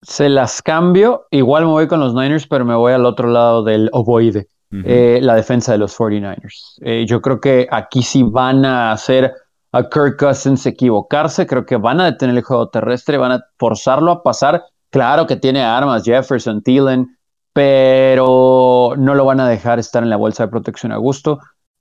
se 0.07 0.29
las 0.29 0.63
cambio. 0.63 1.27
Igual 1.31 1.65
me 1.65 1.71
voy 1.71 1.87
con 1.89 2.01
los 2.01 2.15
Niners, 2.15 2.47
pero 2.47 2.65
me 2.65 2.75
voy 2.75 2.93
al 2.93 3.07
otro 3.07 3.29
lado 3.29 3.63
del 3.63 3.89
ovoide, 3.93 4.49
eh, 4.71 5.19
la 5.23 5.35
defensa 5.35 5.73
de 5.73 5.79
los 5.79 5.97
49ers. 5.97 6.79
Eh, 6.83 7.05
yo 7.07 7.21
creo 7.23 7.41
que 7.41 7.67
aquí 7.71 8.03
sí 8.03 8.23
van 8.23 8.65
a 8.65 8.93
hacer 8.93 9.33
a 9.73 9.89
Kirk 9.89 10.17
Cousins 10.19 10.67
equivocarse. 10.67 11.47
Creo 11.47 11.65
que 11.65 11.77
van 11.77 12.01
a 12.01 12.07
detener 12.07 12.37
el 12.37 12.43
juego 12.43 12.69
terrestre, 12.69 13.19
van 13.19 13.33
a 13.33 13.45
forzarlo 13.59 14.13
a 14.13 14.23
pasar. 14.23 14.65
Claro 14.91 15.27
que 15.27 15.37
tiene 15.37 15.63
armas, 15.63 16.05
Jefferson, 16.05 16.63
Thielen, 16.63 17.17
pero 17.53 18.95
no 18.97 19.15
lo 19.15 19.25
van 19.25 19.41
a 19.41 19.49
dejar 19.49 19.79
estar 19.79 20.03
en 20.03 20.11
la 20.11 20.17
bolsa 20.17 20.45
de 20.45 20.51
protección 20.51 20.93
a 20.93 20.97
gusto. 20.97 21.41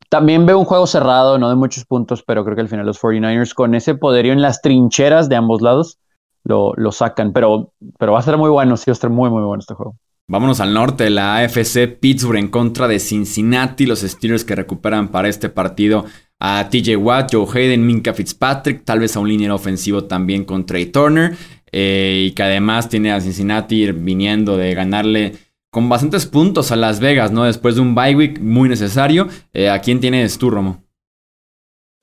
También 0.09 0.45
veo 0.45 0.59
un 0.59 0.65
juego 0.65 0.85
cerrado, 0.85 1.39
no 1.39 1.49
de 1.49 1.55
muchos 1.55 1.85
puntos, 1.85 2.23
pero 2.23 2.43
creo 2.43 2.55
que 2.55 2.61
al 2.61 2.69
final 2.69 2.85
los 2.85 3.01
49ers 3.01 3.53
con 3.55 3.73
ese 3.73 3.95
poderío 3.95 4.33
en 4.33 4.43
las 4.43 4.61
trincheras 4.61 5.29
de 5.29 5.35
ambos 5.35 5.61
lados 5.61 5.97
lo, 6.43 6.91
sacan. 6.91 7.33
Pero, 7.33 7.73
pero 7.97 8.13
va 8.13 8.19
a 8.19 8.23
ser 8.23 8.37
muy 8.37 8.49
bueno, 8.49 8.77
sí, 8.77 8.85
va 8.87 8.93
a 8.93 8.95
ser 8.95 9.09
muy, 9.09 9.29
muy 9.29 9.43
bueno 9.43 9.59
este 9.59 9.73
juego. 9.73 9.95
Vámonos 10.27 10.61
al 10.61 10.73
norte, 10.73 11.09
la 11.09 11.37
AFC 11.37 11.99
Pittsburgh 11.99 12.37
en 12.37 12.47
contra 12.47 12.87
de 12.87 12.99
Cincinnati, 12.99 13.85
los 13.85 13.99
Steelers 13.99 14.45
que 14.45 14.55
recuperan 14.55 15.09
para 15.09 15.27
este 15.27 15.49
partido 15.49 16.05
a 16.39 16.69
TJ 16.69 16.95
Watt, 16.97 17.33
Joe 17.33 17.45
Hayden, 17.53 17.85
Minka 17.85 18.13
Fitzpatrick, 18.13 18.85
tal 18.85 18.99
vez 18.99 19.15
a 19.15 19.19
un 19.19 19.27
línea 19.27 19.53
ofensivo 19.53 20.05
también 20.05 20.45
con 20.45 20.65
Trey 20.65 20.87
Turner, 20.87 21.35
eh, 21.71 22.27
y 22.27 22.31
que 22.31 22.43
además 22.43 22.87
tiene 22.87 23.11
a 23.11 23.19
Cincinnati 23.19 23.91
viniendo 23.91 24.55
de 24.55 24.73
ganarle 24.73 25.33
con 25.69 25.89
bastantes 25.89 26.25
puntos 26.25 26.71
a 26.71 26.75
Las 26.75 26.99
Vegas, 26.99 27.31
¿no? 27.31 27.45
Después 27.45 27.75
de 27.75 27.81
un 27.81 27.95
bye 27.95 28.15
week 28.15 28.39
muy 28.39 28.69
necesario. 28.69 29.27
Eh, 29.53 29.69
¿A 29.69 29.79
quién 29.79 29.99
tienes 29.99 30.37
tú, 30.37 30.49
Romo? 30.51 30.83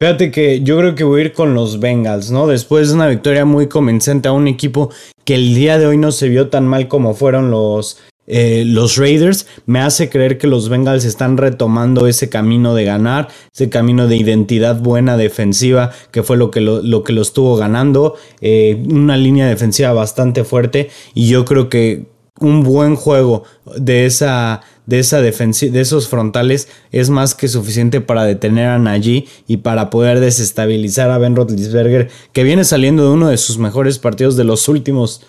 Fíjate 0.03 0.31
que 0.31 0.63
yo 0.63 0.79
creo 0.79 0.95
que 0.95 1.05
voy 1.05 1.21
a 1.21 1.25
ir 1.27 1.33
con 1.35 1.53
los 1.53 1.79
Bengals, 1.79 2.31
¿no? 2.31 2.47
Después 2.47 2.89
de 2.89 2.95
una 2.95 3.07
victoria 3.07 3.45
muy 3.45 3.69
convincente 3.69 4.29
a 4.29 4.33
un 4.33 4.49
equipo 4.49 4.91
que 5.27 5.35
el 5.35 5.55
día 5.55 5.79
de 5.79 5.85
hoy 5.85 5.99
no 5.99 6.11
se 6.11 6.31
vio 6.31 6.49
tan 6.49 6.67
mal 6.67 6.89
como 6.89 7.13
fueron 7.13 7.51
los, 7.51 7.99
eh, 8.27 8.65
los 8.67 8.97
Raiders, 8.97 9.47
me 9.67 9.81
hace 9.81 10.09
creer 10.09 10.39
que 10.39 10.47
los 10.47 10.71
Bengals 10.71 11.05
están 11.05 11.37
retomando 11.37 12.07
ese 12.07 12.31
camino 12.31 12.75
de 12.75 12.87
ganar, 12.87 13.29
ese 13.53 13.69
camino 13.69 14.09
de 14.09 14.17
identidad 14.17 14.81
buena 14.81 15.19
defensiva, 15.19 15.91
que 16.13 16.23
fue 16.23 16.39
lo 16.39 16.51
que 16.51 16.63
lo, 16.63 16.81
lo 16.81 17.05
que 17.05 17.21
estuvo 17.21 17.57
ganando, 17.57 18.15
eh, 18.41 18.83
una 18.89 19.19
línea 19.19 19.49
defensiva 19.49 19.93
bastante 19.93 20.45
fuerte 20.45 20.89
y 21.13 21.29
yo 21.29 21.45
creo 21.45 21.69
que 21.69 22.07
un 22.41 22.63
buen 22.63 22.97
juego 22.97 23.45
de 23.77 24.07
esa 24.07 24.63
de 24.91 24.99
esa 24.99 25.21
de 25.23 25.81
esos 25.81 26.09
frontales 26.09 26.69
es 26.91 27.11
más 27.11 27.37
que 27.37 27.47
suficiente 27.47 28.01
para 28.01 28.25
detener 28.25 28.67
a 28.69 28.79
Najee 28.79 29.27
y 29.47 29.59
para 29.59 29.89
poder 29.89 30.19
desestabilizar 30.19 31.11
a 31.11 31.19
Ben 31.19 31.37
Roethlisberger, 31.37 32.11
que 32.33 32.43
viene 32.43 32.65
saliendo 32.65 33.05
de 33.05 33.11
uno 33.11 33.29
de 33.29 33.37
sus 33.37 33.57
mejores 33.57 34.01
partidos 34.01 34.37
de 34.37 34.43
los 34.43 34.69
últimos 34.69 35.25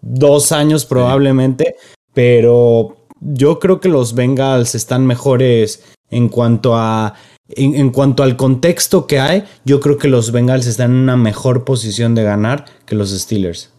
dos 0.00 0.50
años 0.50 0.84
probablemente, 0.84 1.76
pero 2.12 2.96
yo 3.20 3.60
creo 3.60 3.78
que 3.78 3.88
los 3.88 4.16
Bengals 4.16 4.74
están 4.74 5.06
mejores 5.06 5.84
en 6.10 6.28
cuanto 6.28 6.76
a 6.76 7.14
en, 7.48 7.90
cuanto 7.90 8.24
al 8.24 8.36
contexto 8.36 9.06
que 9.06 9.20
hay, 9.20 9.44
yo 9.64 9.78
creo 9.78 9.96
que 9.96 10.08
los 10.08 10.32
Bengals 10.32 10.66
están 10.66 10.90
en 10.90 10.96
una 10.96 11.16
mejor 11.16 11.64
posición 11.64 12.16
de 12.16 12.24
ganar 12.24 12.64
que 12.84 12.96
los 12.96 13.10
Steelers. 13.10 13.72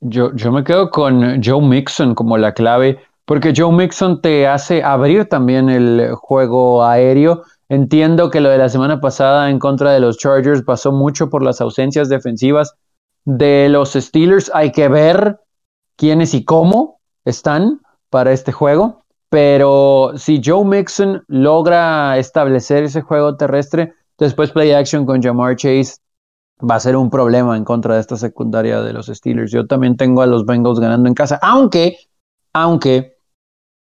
Yo, 0.00 0.34
yo 0.34 0.50
me 0.50 0.64
quedo 0.64 0.90
con 0.90 1.42
Joe 1.44 1.60
Mixon 1.60 2.14
como 2.14 2.38
la 2.38 2.54
clave 2.54 2.98
porque 3.30 3.52
Joe 3.56 3.72
Mixon 3.72 4.20
te 4.20 4.48
hace 4.48 4.82
abrir 4.82 5.28
también 5.28 5.68
el 5.70 6.16
juego 6.16 6.82
aéreo. 6.82 7.44
Entiendo 7.68 8.28
que 8.28 8.40
lo 8.40 8.48
de 8.48 8.58
la 8.58 8.68
semana 8.68 9.00
pasada 9.00 9.50
en 9.50 9.60
contra 9.60 9.92
de 9.92 10.00
los 10.00 10.18
Chargers 10.18 10.64
pasó 10.64 10.90
mucho 10.90 11.30
por 11.30 11.44
las 11.44 11.60
ausencias 11.60 12.08
defensivas 12.08 12.74
de 13.24 13.68
los 13.68 13.92
Steelers. 13.92 14.50
Hay 14.52 14.72
que 14.72 14.88
ver 14.88 15.38
quiénes 15.94 16.34
y 16.34 16.44
cómo 16.44 16.98
están 17.24 17.80
para 18.08 18.32
este 18.32 18.50
juego. 18.50 19.04
Pero 19.28 20.10
si 20.16 20.42
Joe 20.44 20.64
Mixon 20.64 21.22
logra 21.28 22.18
establecer 22.18 22.82
ese 22.82 23.00
juego 23.00 23.36
terrestre, 23.36 23.94
después 24.18 24.50
play 24.50 24.72
action 24.72 25.06
con 25.06 25.22
Jamar 25.22 25.54
Chase 25.54 25.98
va 26.68 26.74
a 26.74 26.80
ser 26.80 26.96
un 26.96 27.10
problema 27.10 27.56
en 27.56 27.64
contra 27.64 27.94
de 27.94 28.00
esta 28.00 28.16
secundaria 28.16 28.82
de 28.82 28.92
los 28.92 29.06
Steelers. 29.06 29.52
Yo 29.52 29.68
también 29.68 29.96
tengo 29.96 30.20
a 30.20 30.26
los 30.26 30.44
Bengals 30.44 30.80
ganando 30.80 31.08
en 31.08 31.14
casa, 31.14 31.38
aunque, 31.40 31.96
aunque 32.52 33.19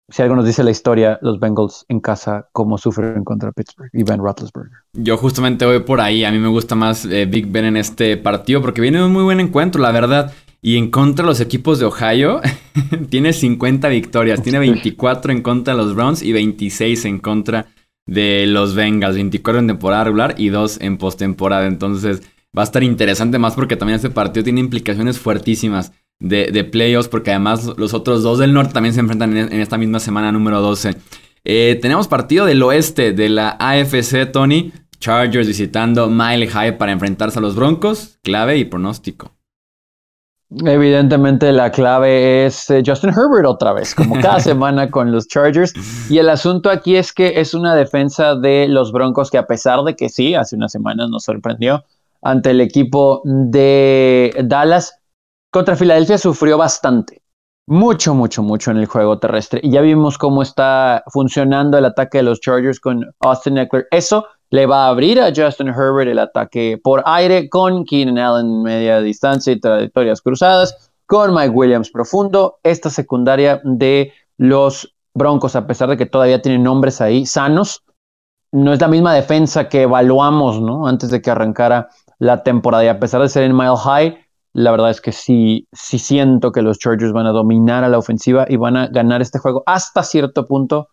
si 0.09 0.23
algo 0.23 0.37
nos 0.37 0.47
dice 0.47 0.63
la 0.63 0.71
historia, 0.71 1.19
los 1.23 1.41
Bengals 1.41 1.85
en 1.89 2.01
casa, 2.01 2.49
cómo 2.53 2.79
sufren 2.79 3.25
contra 3.25 3.53
Pittsburgh 3.53 3.91
y 3.93 4.03
Ben 4.03 4.19
Roethlisberger. 4.19 4.79
Yo 4.93 5.17
justamente 5.17 5.65
voy 5.65 5.81
por 5.81 6.01
ahí. 6.01 6.25
A 6.25 6.31
mí 6.31 6.39
me 6.39 6.49
gusta 6.49 6.75
más 6.75 7.05
eh, 7.05 7.27
Big 7.27 7.47
Ben 7.47 7.65
en 7.65 7.77
este 7.77 8.17
partido 8.17 8.61
porque 8.61 8.81
viene 8.81 9.03
un 9.03 9.13
muy 9.13 9.23
buen 9.23 9.41
encuentro, 9.41 9.81
la 9.81 9.93
verdad. 9.93 10.33
Y 10.61 10.77
en 10.77 10.91
contra 10.91 11.25
de 11.25 11.29
los 11.31 11.41
equipos 11.41 11.79
de 11.79 11.87
Ohio, 11.87 12.41
tiene 13.11 13.33
50 13.33 13.89
victorias. 13.89 14.43
Tiene 14.43 14.59
24 14.61 15.33
en 15.33 15.43
contra 15.43 15.75
de 15.75 15.83
los 15.83 15.95
Browns 15.95 16.23
y 16.23 16.33
26 16.33 17.05
en 17.07 17.19
contra 17.19 17.67
de 18.07 18.47
los 18.47 18.75
Bengals. 18.75 19.15
24 19.15 19.61
en 19.61 19.67
temporada 19.69 20.05
regular 20.05 20.35
y 20.37 20.51
2 20.51 20.81
en 20.83 20.99
postemporada. 20.99 21.67
Entonces 21.67 22.23
va 22.57 22.63
a 22.63 22.65
estar 22.65 22.83
interesante 22.83 23.39
más 23.39 23.55
porque 23.55 23.77
también 23.77 23.97
este 23.97 24.11
partido 24.11 24.45
tiene 24.45 24.61
implicaciones 24.61 25.19
fuertísimas 25.19 25.93
de, 26.19 26.65
playoffs, 26.65 27.09
porque 27.09 27.31
además 27.31 27.73
los 27.77 27.95
otros 27.95 28.23
dos 28.23 28.39
del 28.39 28.53
norte 28.53 28.73
también 28.73 28.95
se 28.95 29.01
enfrentan 29.01 29.37
en, 29.37 29.61
esta 29.61 29.79
misma 29.79 30.01
semana 30.01 30.33
número 30.33 30.61
12. 30.61 30.97
Eh, 31.45 31.79
tenemos 31.83 32.09
partido 32.09 32.47
del 32.47 32.63
oeste 32.63 33.13
de 33.13 33.29
la 33.29 33.57
AFC, 33.59 34.31
Tony. 34.31 34.73
Chargers 35.01 35.49
visitando 35.49 36.09
Mile 36.09 36.47
High 36.47 36.79
para 36.79 36.93
enfrentarse 36.93 37.41
a 37.41 37.43
los 37.43 37.57
Broncos. 37.57 38.19
Clave 38.23 38.57
y 38.59 38.65
pronóstico. 38.65 39.33
Evidentemente 40.65 41.51
la 41.51 41.71
clave 41.73 42.47
es 42.47 42.69
eh, 42.71 42.83
Justin 42.85 43.11
Herbert 43.11 43.47
otra 43.47 43.73
vez, 43.73 43.95
como 43.95 44.21
cada 44.21 44.39
semana 44.41 44.91
con 44.91 45.11
los 45.11 45.27
Chargers. 45.27 45.73
Y 46.11 46.19
el 46.19 46.29
asunto 46.29 46.71
aquí 46.71 46.97
es 46.97 47.13
que 47.13 47.41
es 47.41 47.55
una 47.55 47.75
defensa 47.75 48.37
de 48.37 48.69
los 48.69 48.93
Broncos 48.93 49.31
que 49.31 49.39
a 49.39 49.47
pesar 49.47 49.83
de 49.83 49.97
que 49.97 50.09
sí, 50.09 50.35
hace 50.35 50.57
unas 50.57 50.73
semanas 50.73 51.09
nos 51.11 51.25
sorprendió 51.25 51.85
ante 52.21 52.51
el 52.51 52.61
equipo 52.61 53.23
de 53.25 54.35
Dallas, 54.45 55.01
contra 55.53 55.77
Filadelfia 55.77 56.19
sufrió 56.19 56.59
bastante. 56.59 57.23
Mucho, 57.69 58.15
mucho, 58.15 58.43
mucho 58.43 58.73
en 58.73 58.79
el 58.79 58.87
juego 58.87 59.21
terrestre. 59.21 59.61
Y 59.63 59.71
ya 59.71 59.83
vimos 59.83 60.19
cómo 60.19 60.43
está 60.43 61.05
funcionando 61.13 61.79
el 61.79 61.85
ataque 61.85 62.19
de 62.19 62.25
los 62.25 62.41
Chargers 62.41 62.81
con 62.81 63.07
Austin 63.21 63.59
Eckler. 63.59 63.87
Eso 63.93 64.27
le 64.51 64.67
va 64.67 64.87
a 64.87 64.89
abrir 64.89 65.21
a 65.21 65.33
Justin 65.35 65.69
Herbert 65.69 66.11
el 66.11 66.19
ataque 66.19 66.81
por 66.83 67.03
aire 67.07 67.49
con 67.49 67.85
Keenan 67.85 68.19
Allen 68.19 68.63
media 68.63 69.01
distancia 69.01 69.53
y 69.53 69.61
trayectorias 69.61 70.21
cruzadas, 70.21 70.91
con 71.07 71.33
Mike 71.35 71.51
Williams 71.51 71.91
profundo. 71.91 72.59
Esta 72.63 72.91
secundaria 72.91 73.61
de 73.63 74.13
los 74.39 74.95
Broncos, 75.15 75.55
a 75.55 75.67
pesar 75.67 75.91
de 75.91 75.97
que 75.97 76.07
todavía 76.07 76.43
tienen 76.43 76.63
nombres 76.63 77.01
ahí 77.01 77.27
sanos, 77.27 77.85
no 78.51 78.73
es 78.73 78.81
la 78.81 78.89
misma 78.89 79.15
defensa 79.15 79.69
que 79.69 79.83
evaluamos 79.83 80.61
¿no? 80.61 80.87
antes 80.87 81.11
de 81.11 81.23
que 81.23 81.31
arrancara 81.31 81.89
la 82.19 82.43
temporada. 82.43 82.85
Y 82.85 82.89
a 82.89 82.99
pesar 82.99 83.23
de 83.23 83.29
ser 83.29 83.45
en 83.45 83.57
Mile 83.57 83.77
High, 83.77 84.19
la 84.55 84.71
verdad 84.71 84.91
es 84.91 85.01
que 85.01 85.13
sí, 85.13 85.67
sí 85.73 85.99
siento 85.99 86.53
que 86.53 86.63
los 86.63 86.79
Chargers 86.79 87.13
van 87.13 87.27
a 87.27 87.33
dominar 87.33 87.85
a 87.85 87.89
la 87.89 87.99
ofensiva 87.99 88.47
y 88.49 88.57
van 88.57 88.77
a 88.77 88.89
ganar 88.89 89.23
este 89.23 89.39
juego 89.39 89.63
hasta 89.67 90.03
cierto 90.03 90.47
punto, 90.47 90.89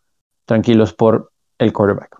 tranquilos 0.45 0.93
por 0.93 1.31
el 1.57 1.73
quarterback. 1.73 2.19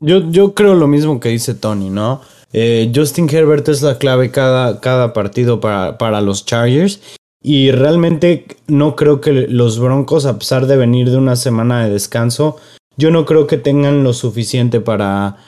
Yo, 0.00 0.30
yo 0.30 0.54
creo 0.54 0.74
lo 0.74 0.86
mismo 0.86 1.20
que 1.20 1.28
dice 1.28 1.54
Tony, 1.54 1.90
¿no? 1.90 2.22
Eh, 2.52 2.90
Justin 2.94 3.28
Herbert 3.30 3.68
es 3.68 3.82
la 3.82 3.98
clave 3.98 4.30
cada, 4.30 4.80
cada 4.80 5.12
partido 5.12 5.60
para, 5.60 5.98
para 5.98 6.20
los 6.20 6.46
Chargers. 6.46 7.00
Y 7.42 7.70
realmente 7.70 8.46
no 8.66 8.96
creo 8.96 9.20
que 9.20 9.32
los 9.32 9.78
Broncos, 9.78 10.26
a 10.26 10.38
pesar 10.38 10.66
de 10.66 10.76
venir 10.76 11.10
de 11.10 11.16
una 11.16 11.36
semana 11.36 11.84
de 11.84 11.90
descanso, 11.90 12.56
yo 12.96 13.10
no 13.10 13.24
creo 13.24 13.46
que 13.46 13.56
tengan 13.56 14.04
lo 14.04 14.12
suficiente 14.12 14.80
para, 14.80 15.38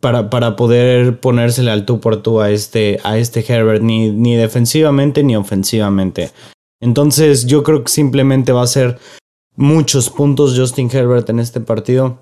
para, 0.00 0.30
para 0.30 0.56
poder 0.56 1.20
ponérsele 1.20 1.70
al 1.70 1.84
tú 1.84 2.00
por 2.00 2.22
tú 2.22 2.40
a 2.40 2.50
este, 2.50 2.98
a 3.04 3.18
este 3.18 3.44
Herbert, 3.46 3.82
ni, 3.82 4.10
ni 4.10 4.36
defensivamente 4.36 5.22
ni 5.22 5.36
ofensivamente. 5.36 6.30
Entonces 6.80 7.46
yo 7.46 7.62
creo 7.62 7.84
que 7.84 7.92
simplemente 7.92 8.52
va 8.52 8.62
a 8.62 8.66
ser 8.66 8.98
muchos 9.56 10.10
puntos 10.10 10.58
Justin 10.58 10.90
Herbert 10.90 11.28
en 11.28 11.38
este 11.38 11.60
partido. 11.60 12.18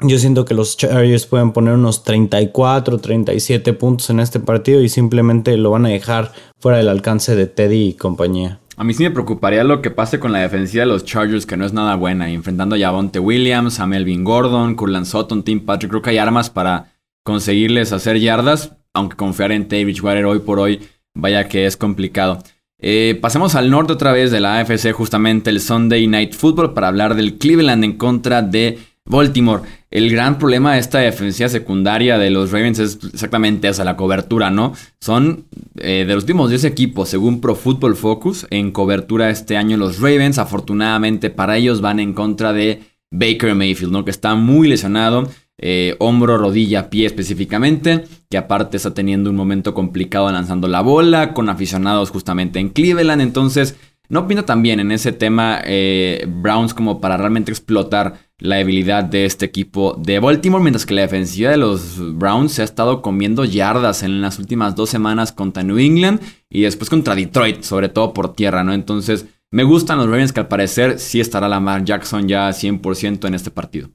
Yo 0.00 0.18
siento 0.18 0.44
que 0.44 0.54
los 0.54 0.76
Chargers 0.76 1.26
pueden 1.26 1.52
poner 1.52 1.74
unos 1.74 2.04
34, 2.04 2.98
37 2.98 3.72
puntos 3.72 4.10
en 4.10 4.20
este 4.20 4.38
partido 4.38 4.80
y 4.80 4.88
simplemente 4.88 5.56
lo 5.56 5.70
van 5.70 5.86
a 5.86 5.88
dejar 5.88 6.32
fuera 6.60 6.78
del 6.78 6.88
alcance 6.88 7.34
de 7.34 7.46
Teddy 7.46 7.88
y 7.88 7.94
compañía. 7.94 8.60
A 8.76 8.84
mí 8.84 8.94
sí 8.94 9.02
me 9.02 9.10
preocuparía 9.10 9.64
lo 9.64 9.82
que 9.82 9.90
pase 9.90 10.20
con 10.20 10.30
la 10.30 10.38
defensiva 10.38 10.82
de 10.82 10.86
los 10.86 11.04
Chargers, 11.04 11.46
que 11.46 11.56
no 11.56 11.66
es 11.66 11.72
nada 11.72 11.96
buena, 11.96 12.30
enfrentando 12.30 12.76
a 12.76 12.78
Javonte 12.78 13.18
Williams, 13.18 13.80
a 13.80 13.88
Melvin 13.88 14.22
Gordon, 14.22 14.76
Curlan 14.76 15.04
Sutton, 15.04 15.42
Tim 15.42 15.66
Patrick. 15.66 15.90
Creo 15.90 16.02
que 16.02 16.10
hay 16.10 16.18
armas 16.18 16.48
para 16.48 16.92
conseguirles 17.28 17.92
hacer 17.92 18.18
yardas, 18.18 18.72
aunque 18.94 19.14
confiar 19.14 19.52
en 19.52 19.68
Tay 19.68 19.84
Bridgewater 19.84 20.24
hoy 20.24 20.38
por 20.38 20.58
hoy, 20.58 20.80
vaya 21.12 21.46
que 21.46 21.66
es 21.66 21.76
complicado. 21.76 22.38
Eh, 22.78 23.18
pasemos 23.20 23.54
al 23.54 23.68
norte 23.68 23.92
otra 23.92 24.12
vez 24.12 24.30
de 24.30 24.40
la 24.40 24.58
AFC, 24.58 24.92
justamente 24.92 25.50
el 25.50 25.60
Sunday 25.60 26.06
Night 26.06 26.32
Football, 26.32 26.72
para 26.72 26.88
hablar 26.88 27.16
del 27.16 27.36
Cleveland 27.36 27.84
en 27.84 27.98
contra 27.98 28.40
de 28.40 28.78
Baltimore. 29.04 29.62
El 29.90 30.10
gran 30.10 30.38
problema 30.38 30.72
de 30.72 30.78
esta 30.78 31.00
defensiva 31.00 31.50
secundaria 31.50 32.16
de 32.16 32.30
los 32.30 32.50
Ravens 32.50 32.78
es 32.78 32.98
exactamente 33.12 33.68
esa, 33.68 33.84
la 33.84 33.98
cobertura, 33.98 34.48
¿no? 34.48 34.72
Son 34.98 35.44
eh, 35.76 36.06
de 36.08 36.14
los 36.14 36.22
últimos 36.22 36.48
10 36.48 36.64
equipos, 36.64 37.10
según 37.10 37.42
Pro 37.42 37.56
Football 37.56 37.94
Focus, 37.94 38.46
en 38.48 38.70
cobertura 38.70 39.28
este 39.28 39.58
año 39.58 39.76
los 39.76 40.00
Ravens. 40.00 40.38
Afortunadamente 40.38 41.28
para 41.28 41.58
ellos 41.58 41.82
van 41.82 42.00
en 42.00 42.14
contra 42.14 42.54
de 42.54 42.84
Baker 43.10 43.54
Mayfield, 43.54 43.92
¿no? 43.92 44.06
Que 44.06 44.12
está 44.12 44.34
muy 44.34 44.66
lesionado. 44.66 45.28
Eh, 45.58 45.96
hombro, 45.98 46.38
rodilla, 46.38 46.88
pie 46.88 47.06
específicamente, 47.06 48.04
que 48.30 48.38
aparte 48.38 48.76
está 48.76 48.94
teniendo 48.94 49.28
un 49.28 49.36
momento 49.36 49.74
complicado 49.74 50.30
lanzando 50.30 50.68
la 50.68 50.80
bola, 50.80 51.34
con 51.34 51.48
aficionados 51.48 52.10
justamente 52.10 52.60
en 52.60 52.70
Cleveland, 52.70 53.20
entonces 53.20 53.76
no 54.08 54.26
pinta 54.26 54.46
tan 54.46 54.62
bien 54.62 54.80
en 54.80 54.90
ese 54.90 55.12
tema 55.12 55.60
eh, 55.64 56.26
Browns 56.28 56.72
como 56.72 57.00
para 57.00 57.16
realmente 57.16 57.50
explotar 57.50 58.20
la 58.38 58.56
debilidad 58.56 59.04
de 59.04 59.26
este 59.26 59.44
equipo 59.44 59.96
de 59.98 60.18
Baltimore, 60.18 60.62
mientras 60.62 60.86
que 60.86 60.94
la 60.94 61.02
defensiva 61.02 61.50
de 61.50 61.56
los 61.56 61.98
Browns 62.16 62.52
se 62.52 62.62
ha 62.62 62.64
estado 62.64 63.02
comiendo 63.02 63.44
yardas 63.44 64.02
en 64.02 64.20
las 64.20 64.38
últimas 64.38 64.76
dos 64.76 64.88
semanas 64.88 65.32
contra 65.32 65.62
New 65.62 65.78
England 65.78 66.20
y 66.48 66.62
después 66.62 66.88
contra 66.88 67.14
Detroit, 67.14 67.62
sobre 67.62 67.88
todo 67.88 68.14
por 68.14 68.32
tierra, 68.34 68.64
¿no? 68.64 68.72
Entonces, 68.72 69.26
me 69.50 69.64
gustan 69.64 69.98
los 69.98 70.06
Ravens 70.06 70.32
que 70.32 70.40
al 70.40 70.48
parecer 70.48 70.98
sí 70.98 71.20
estará 71.20 71.48
Lamar 71.48 71.84
Jackson 71.84 72.28
ya 72.28 72.48
100% 72.48 73.26
en 73.26 73.34
este 73.34 73.50
partido. 73.50 73.90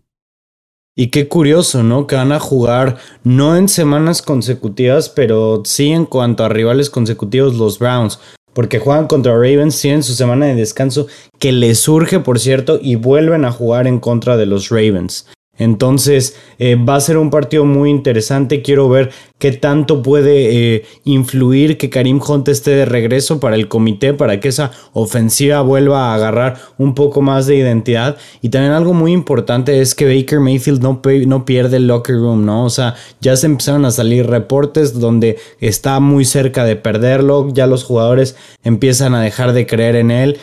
Y 0.95 1.07
qué 1.07 1.27
curioso, 1.27 1.81
¿no? 1.81 2.05
Que 2.05 2.15
van 2.15 2.31
a 2.31 2.39
jugar 2.39 2.97
no 3.23 3.57
en 3.57 3.67
semanas 3.67 4.21
consecutivas, 4.21 5.09
pero 5.09 5.63
sí 5.65 5.91
en 5.91 6.05
cuanto 6.05 6.43
a 6.43 6.49
rivales 6.49 6.89
consecutivos 6.89 7.55
los 7.55 7.79
Browns 7.79 8.19
porque 8.53 8.79
juegan 8.79 9.07
contra 9.07 9.33
Ravens, 9.33 9.79
tienen 9.81 10.03
su 10.03 10.13
semana 10.13 10.45
de 10.45 10.55
descanso 10.55 11.07
que 11.39 11.51
les 11.51 11.79
surge, 11.79 12.19
por 12.19 12.39
cierto, 12.39 12.79
y 12.81 12.95
vuelven 12.95 13.45
a 13.45 13.51
jugar 13.51 13.87
en 13.87 13.99
contra 13.99 14.37
de 14.37 14.45
los 14.45 14.69
Ravens. 14.69 15.27
Entonces 15.59 16.35
eh, 16.57 16.75
va 16.75 16.95
a 16.95 16.99
ser 16.99 17.17
un 17.17 17.29
partido 17.29 17.63
muy 17.63 17.91
interesante. 17.91 18.63
Quiero 18.63 18.89
ver 18.89 19.11
qué 19.37 19.51
tanto 19.51 20.01
puede 20.01 20.75
eh, 20.75 20.85
influir 21.03 21.77
que 21.77 21.91
Karim 21.91 22.19
Hunt 22.27 22.47
esté 22.47 22.71
de 22.71 22.85
regreso 22.85 23.39
para 23.39 23.55
el 23.55 23.67
comité, 23.67 24.15
para 24.15 24.39
que 24.39 24.47
esa 24.47 24.71
ofensiva 24.93 25.61
vuelva 25.61 26.11
a 26.11 26.15
agarrar 26.15 26.57
un 26.79 26.95
poco 26.95 27.21
más 27.21 27.45
de 27.45 27.57
identidad. 27.57 28.17
Y 28.41 28.49
también 28.49 28.73
algo 28.73 28.95
muy 28.95 29.11
importante 29.11 29.79
es 29.79 29.93
que 29.93 30.05
Baker 30.05 30.39
Mayfield 30.39 30.81
no, 30.81 31.01
no 31.27 31.45
pierde 31.45 31.77
el 31.77 31.87
locker 31.87 32.15
room, 32.15 32.45
¿no? 32.45 32.65
O 32.65 32.69
sea, 32.71 32.95
ya 33.21 33.35
se 33.35 33.45
empezaron 33.45 33.85
a 33.85 33.91
salir 33.91 34.25
reportes 34.25 34.99
donde 34.99 35.37
está 35.59 35.99
muy 35.99 36.25
cerca 36.25 36.65
de 36.65 36.77
perderlo, 36.77 37.49
ya 37.53 37.67
los 37.67 37.83
jugadores 37.83 38.35
empiezan 38.63 39.13
a 39.13 39.21
dejar 39.21 39.53
de 39.53 39.67
creer 39.67 39.97
en 39.97 40.09
él. 40.09 40.39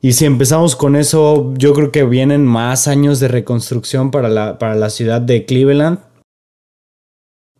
Y 0.00 0.12
si 0.12 0.26
empezamos 0.26 0.76
con 0.76 0.94
eso, 0.94 1.52
yo 1.56 1.72
creo 1.72 1.90
que 1.90 2.04
vienen 2.04 2.46
más 2.46 2.86
años 2.86 3.18
de 3.18 3.28
reconstrucción 3.28 4.10
para 4.10 4.28
la, 4.28 4.58
para 4.58 4.76
la 4.76 4.90
ciudad 4.90 5.20
de 5.20 5.44
Cleveland. 5.44 5.98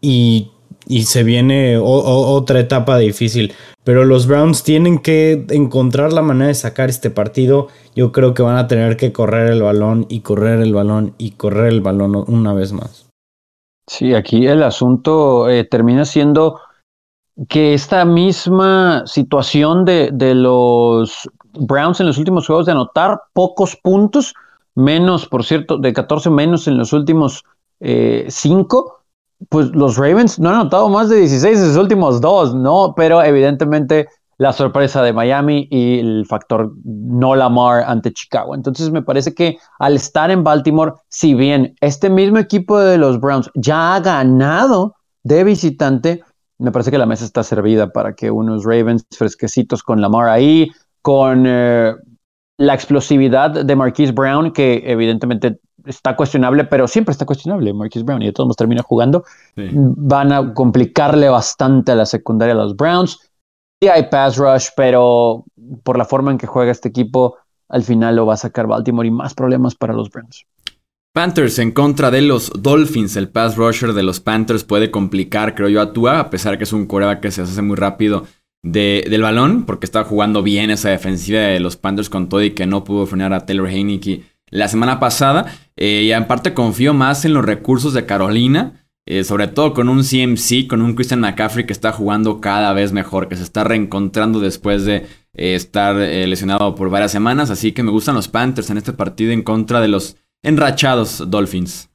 Y, 0.00 0.52
y 0.86 1.02
se 1.02 1.24
viene 1.24 1.78
otra 1.78 2.60
etapa 2.60 2.96
difícil. 2.98 3.52
Pero 3.82 4.04
los 4.04 4.26
Browns 4.26 4.62
tienen 4.62 4.98
que 4.98 5.46
encontrar 5.50 6.12
la 6.12 6.22
manera 6.22 6.48
de 6.48 6.54
sacar 6.54 6.88
este 6.88 7.10
partido. 7.10 7.68
Yo 7.96 8.12
creo 8.12 8.34
que 8.34 8.42
van 8.42 8.56
a 8.56 8.68
tener 8.68 8.96
que 8.96 9.12
correr 9.12 9.50
el 9.50 9.62
balón 9.62 10.06
y 10.08 10.20
correr 10.20 10.60
el 10.60 10.72
balón 10.72 11.14
y 11.18 11.32
correr 11.32 11.72
el 11.72 11.80
balón 11.80 12.14
una 12.28 12.52
vez 12.52 12.72
más. 12.72 13.08
Sí, 13.88 14.14
aquí 14.14 14.46
el 14.46 14.62
asunto 14.62 15.48
eh, 15.48 15.64
termina 15.64 16.04
siendo 16.04 16.60
que 17.48 17.72
esta 17.72 18.04
misma 18.04 19.04
situación 19.06 19.84
de, 19.84 20.10
de 20.12 20.34
los 20.34 21.28
Browns 21.58 22.00
en 22.00 22.06
los 22.06 22.18
últimos 22.18 22.46
juegos 22.46 22.66
de 22.66 22.72
anotar 22.72 23.20
pocos 23.32 23.76
puntos, 23.76 24.34
menos, 24.74 25.26
por 25.26 25.44
cierto, 25.44 25.78
de 25.78 25.92
14 25.92 26.30
menos 26.30 26.68
en 26.68 26.78
los 26.78 26.92
últimos 26.92 27.44
5, 27.80 27.80
eh, 27.80 29.44
pues 29.48 29.68
los 29.68 29.96
Ravens 29.96 30.38
no 30.38 30.48
han 30.48 30.56
anotado 30.56 30.88
más 30.88 31.08
de 31.08 31.16
16 31.16 31.58
en 31.58 31.68
los 31.68 31.76
últimos 31.76 32.20
dos, 32.20 32.54
¿no? 32.54 32.94
Pero 32.96 33.22
evidentemente 33.22 34.08
la 34.38 34.52
sorpresa 34.52 35.02
de 35.02 35.12
Miami 35.12 35.66
y 35.70 35.98
el 35.98 36.24
factor 36.26 36.72
no 36.84 37.34
Lamar 37.34 37.82
ante 37.86 38.12
Chicago. 38.12 38.54
Entonces 38.54 38.90
me 38.90 39.02
parece 39.02 39.34
que 39.34 39.58
al 39.80 39.96
estar 39.96 40.30
en 40.30 40.44
Baltimore, 40.44 40.92
si 41.08 41.34
bien 41.34 41.74
este 41.80 42.08
mismo 42.08 42.38
equipo 42.38 42.78
de 42.78 42.98
los 42.98 43.20
Browns 43.20 43.50
ya 43.54 43.96
ha 43.96 44.00
ganado 44.00 44.94
de 45.24 45.42
visitante, 45.42 46.22
me 46.58 46.70
parece 46.70 46.92
que 46.92 46.98
la 46.98 47.06
mesa 47.06 47.24
está 47.24 47.42
servida 47.42 47.90
para 47.90 48.14
que 48.14 48.30
unos 48.30 48.64
Ravens 48.64 49.04
fresquecitos 49.10 49.82
con 49.82 50.00
Lamar 50.00 50.28
ahí, 50.28 50.70
con 51.08 51.44
eh, 51.46 51.94
la 52.58 52.74
explosividad 52.74 53.64
de 53.64 53.74
Marquise 53.74 54.12
Brown, 54.12 54.52
que 54.52 54.82
evidentemente 54.84 55.58
está 55.86 56.14
cuestionable, 56.14 56.64
pero 56.64 56.86
siempre 56.86 57.12
está 57.12 57.24
cuestionable 57.24 57.72
Marquise 57.72 58.04
Brown 58.04 58.20
y 58.20 58.26
de 58.26 58.32
todos 58.34 58.48
modos 58.48 58.58
termina 58.58 58.82
jugando, 58.82 59.24
van 59.56 60.32
a 60.32 60.52
complicarle 60.52 61.30
bastante 61.30 61.92
a 61.92 61.94
la 61.94 62.04
secundaria 62.04 62.52
a 62.52 62.58
los 62.58 62.76
Browns. 62.76 63.20
Sí 63.80 63.88
hay 63.88 64.10
pass 64.10 64.36
rush, 64.36 64.66
pero 64.76 65.46
por 65.82 65.96
la 65.96 66.04
forma 66.04 66.30
en 66.30 66.36
que 66.36 66.46
juega 66.46 66.72
este 66.72 66.90
equipo, 66.90 67.38
al 67.70 67.84
final 67.84 68.16
lo 68.16 68.26
va 68.26 68.34
a 68.34 68.36
sacar 68.36 68.66
Baltimore 68.66 69.08
y 69.08 69.10
más 69.10 69.32
problemas 69.32 69.74
para 69.76 69.94
los 69.94 70.10
Browns. 70.10 70.44
Panthers 71.14 71.58
en 71.58 71.72
contra 71.72 72.10
de 72.10 72.20
los 72.20 72.52
Dolphins. 72.54 73.16
El 73.16 73.30
pass 73.30 73.56
rusher 73.56 73.94
de 73.94 74.02
los 74.02 74.20
Panthers 74.20 74.62
puede 74.62 74.90
complicar, 74.90 75.54
creo 75.54 75.70
yo, 75.70 75.80
a 75.80 75.94
Tua, 75.94 76.20
a 76.20 76.28
pesar 76.28 76.58
que 76.58 76.64
es 76.64 76.72
un 76.74 76.84
coreback 76.84 77.20
que 77.20 77.30
se 77.30 77.40
hace 77.40 77.62
muy 77.62 77.76
rápido 77.76 78.24
del 78.62 79.22
balón, 79.22 79.64
porque 79.64 79.86
estaba 79.86 80.04
jugando 80.04 80.42
bien 80.42 80.70
esa 80.70 80.90
defensiva 80.90 81.40
de 81.40 81.60
los 81.60 81.76
Panthers 81.76 82.10
con 82.10 82.28
todo 82.28 82.42
y 82.42 82.50
que 82.50 82.66
no 82.66 82.84
pudo 82.84 83.06
frenar 83.06 83.32
a 83.32 83.46
Taylor 83.46 83.68
Heineke 83.68 84.24
la 84.50 84.68
semana 84.68 85.00
pasada. 85.00 85.46
Eh, 85.76 86.02
y 86.04 86.12
en 86.12 86.26
parte 86.26 86.54
confío 86.54 86.94
más 86.94 87.24
en 87.24 87.34
los 87.34 87.44
recursos 87.44 87.94
de 87.94 88.06
Carolina, 88.06 88.86
eh, 89.06 89.24
sobre 89.24 89.46
todo 89.46 89.74
con 89.74 89.88
un 89.88 90.02
CMC, 90.02 90.66
con 90.68 90.82
un 90.82 90.94
Christian 90.94 91.20
McCaffrey 91.20 91.66
que 91.66 91.72
está 91.72 91.92
jugando 91.92 92.40
cada 92.40 92.72
vez 92.72 92.92
mejor, 92.92 93.28
que 93.28 93.36
se 93.36 93.42
está 93.42 93.64
reencontrando 93.64 94.40
después 94.40 94.84
de 94.84 95.06
eh, 95.34 95.54
estar 95.54 95.96
lesionado 95.96 96.74
por 96.74 96.90
varias 96.90 97.12
semanas. 97.12 97.50
Así 97.50 97.72
que 97.72 97.82
me 97.82 97.90
gustan 97.90 98.16
los 98.16 98.28
Panthers 98.28 98.70
en 98.70 98.78
este 98.78 98.92
partido 98.92 99.32
en 99.32 99.42
contra 99.42 99.80
de 99.80 99.88
los 99.88 100.16
enrachados 100.42 101.30
Dolphins. 101.30 101.90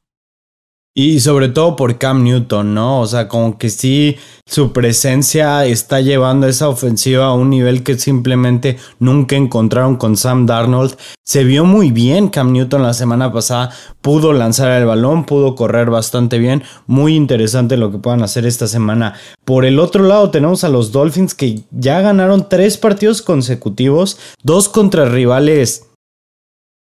Y 0.95 1.21
sobre 1.21 1.49
todo 1.49 1.75
por 1.75 1.97
Cam 1.97 2.23
Newton, 2.23 2.75
¿no? 2.75 3.01
O 3.01 3.07
sea, 3.07 3.27
como 3.27 3.57
que 3.57 3.71
sí, 3.71 4.17
su 4.45 4.73
presencia 4.73 5.65
está 5.65 6.01
llevando 6.01 6.47
esa 6.47 6.69
ofensiva 6.69 7.25
a 7.25 7.33
un 7.33 7.49
nivel 7.49 7.81
que 7.81 7.97
simplemente 7.97 8.77
nunca 8.99 9.35
encontraron 9.35 9.95
con 9.95 10.15
Sam 10.17 10.45
Darnold. 10.45 10.95
Se 11.25 11.45
vio 11.45 11.65
muy 11.65 11.89
bien 11.89 12.29
Cam 12.29 12.51
Newton 12.51 12.83
la 12.83 12.93
semana 12.93 13.33
pasada, 13.33 13.71
pudo 14.01 14.33
lanzar 14.33 14.69
el 14.79 14.85
balón, 14.85 15.25
pudo 15.25 15.55
correr 15.55 15.89
bastante 15.89 16.37
bien. 16.37 16.61
Muy 16.85 17.15
interesante 17.15 17.75
lo 17.75 17.91
que 17.91 17.97
puedan 17.97 18.21
hacer 18.21 18.45
esta 18.45 18.67
semana. 18.67 19.15
Por 19.45 19.65
el 19.65 19.79
otro 19.79 20.03
lado 20.03 20.29
tenemos 20.29 20.63
a 20.63 20.69
los 20.69 20.91
Dolphins 20.91 21.33
que 21.33 21.63
ya 21.71 22.01
ganaron 22.01 22.49
tres 22.49 22.77
partidos 22.77 23.23
consecutivos, 23.23 24.19
dos 24.43 24.69
contra 24.69 25.05
rivales, 25.05 25.87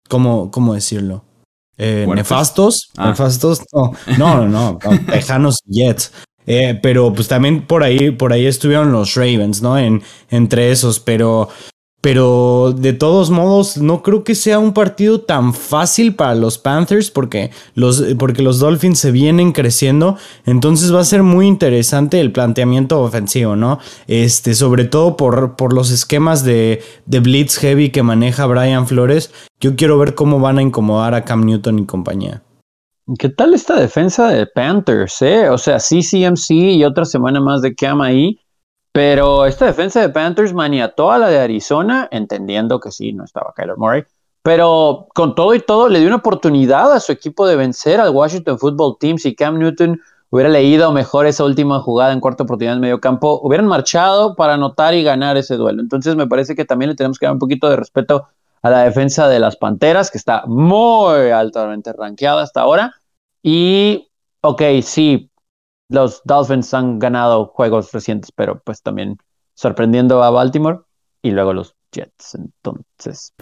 ¿cómo, 0.09 0.51
cómo 0.51 0.74
decirlo? 0.74 1.24
Eh, 1.78 2.05
nefastos, 2.07 2.91
ah. 2.97 3.09
nefastos, 3.09 3.61
no, 3.74 3.93
no, 4.17 4.47
no, 4.47 4.80
lejanos 5.07 5.59
Jets. 5.65 6.11
Eh, 6.47 6.80
pero 6.82 7.13
pues 7.13 7.28
también 7.28 7.65
por 7.65 7.84
ahí, 7.84 8.11
por 8.11 8.34
ahí 8.34 8.45
estuvieron 8.45 8.91
los 8.91 9.15
Ravens, 9.15 9.61
¿no? 9.61 9.78
En, 9.78 10.01
entre 10.30 10.72
esos, 10.72 10.99
pero 10.99 11.49
pero 12.02 12.74
de 12.76 12.93
todos 12.93 13.30
modos, 13.30 13.78
no 13.78 14.02
creo 14.02 14.24
que 14.24 14.34
sea 14.34 14.58
un 14.58 14.74
partido 14.74 15.22
tan 15.22 15.54
fácil 15.54 16.16
para 16.16 16.34
los 16.34 16.58
Panthers 16.58 17.12
porque 17.12 17.52
los, 17.76 18.04
porque 18.18 18.41
los 18.41 18.58
Dolphins 18.58 18.97
se 18.97 19.12
vienen 19.12 19.52
creciendo. 19.52 20.18
Entonces 20.45 20.93
va 20.93 21.02
a 21.02 21.06
ser 21.06 21.22
muy 21.22 21.45
interesante 21.45 22.20
el 22.20 22.32
planteamiento 22.32 22.99
ofensivo, 23.02 23.56
¿no? 23.56 23.78
Este, 24.08 24.56
sobre 24.56 24.86
todo 24.86 25.16
por, 25.16 25.56
por 25.56 25.74
los 25.74 25.91
esquemas 25.91 26.43
de, 26.43 26.82
de 27.06 27.20
Blitz 27.20 27.60
Heavy 27.60 27.91
que 27.91 28.02
maneja 28.02 28.47
Brian 28.47 28.88
Flores. 28.88 29.32
Yo 29.60 29.76
quiero 29.76 29.99
ver 29.99 30.16
cómo 30.16 30.39
van 30.39 30.58
a 30.58 30.64
incomodar 30.64 31.14
a 31.14 31.24
Cam 31.24 31.45
Newton 31.45 31.78
y 31.78 31.86
compañía. 31.86 32.41
¿Qué 33.20 33.30
tal 33.30 33.54
esta 33.54 33.80
defensa 33.80 34.30
de 34.30 34.47
Panthers? 34.47 35.22
Eh? 35.22 35.49
O 35.49 35.58
sea, 35.60 35.78
CCMC 35.78 36.52
y 36.52 36.84
otra 36.84 37.06
semana 37.06 37.39
más 37.41 37.62
de 37.62 37.76
Cam 37.76 38.02
ahí 38.02 38.41
Pero 38.92 39.46
esta 39.46 39.66
defensa 39.66 40.02
de 40.02 40.10
Panthers 40.10 40.54
maniató 40.54 41.12
a 41.12 41.18
la 41.18 41.30
de 41.30 41.39
Arizona, 41.39 42.10
entendiendo 42.12 42.80
que 42.80 42.92
sí, 42.92 43.14
no 43.14 43.24
estaba 43.24 43.54
Kyler 43.56 43.78
Murray. 43.78 44.04
Pero 44.44 45.08
con 45.14 45.36
todo 45.36 45.54
y 45.54 45.60
todo, 45.60 45.88
le 45.88 46.00
dio 46.00 46.08
una 46.08 46.18
oportunidad 46.18 46.92
a 46.92 47.00
su 47.00 47.12
equipo 47.12 47.48
de 47.48 47.56
vencer 47.56 48.02
al 48.02 48.10
Washington 48.10 48.58
Football 48.60 48.98
Team. 49.00 49.18
Si 49.18 49.36
Cam 49.36 49.60
Newton 49.60 50.02
hubiera 50.30 50.50
leído 50.50 50.92
mejor 50.92 51.26
esa 51.28 51.46
última 51.46 51.80
jugada 51.80 52.12
en 52.12 52.20
cuarta 52.20 52.44
oportunidad 52.44 52.76
en 52.76 52.82
medio 52.82 53.00
campo, 53.00 53.39
hubieran 53.44 53.68
marchado 53.68 54.36
para 54.36 54.56
anotar 54.56 54.94
y 54.94 55.04
ganar 55.04 55.38
ese 55.38 55.56
duelo. 55.56 55.82
Entonces 55.82 56.16
me 56.16 56.28
parece 56.28 56.56
que 56.56 56.66
también 56.66 56.89
le 56.89 56.96
tenemos 56.96 57.20
que 57.20 57.28
dar 57.28 57.34
un 57.34 57.39
poquito 57.39 57.70
de 57.70 57.76
respeto 57.76 58.28
a 58.62 58.70
la 58.70 58.84
defensa 58.84 59.28
de 59.28 59.39
las 59.39 59.56
Panteras, 59.58 60.12
que 60.12 60.18
está 60.18 60.44
muy 60.48 61.30
altamente 61.30 61.94
rankeada 61.94 62.42
hasta 62.42 62.62
ahora. 62.62 62.96
Y, 63.44 64.10
ok, 64.42 64.62
sí, 64.84 65.30
los 65.92 66.22
Dolphins 66.24 66.74
han 66.74 67.00
ganado 67.00 67.46
juegos 67.48 67.92
recientes, 67.92 68.32
pero 68.32 68.62
pues 68.64 68.82
también 68.82 69.18
sorprendiendo 69.54 70.24
a 70.24 70.30
Baltimore 70.30 70.80
y 71.22 71.32
luego 71.32 71.54
los 71.54 71.76
Jets. 71.92 72.36
Entonces, 72.36 73.34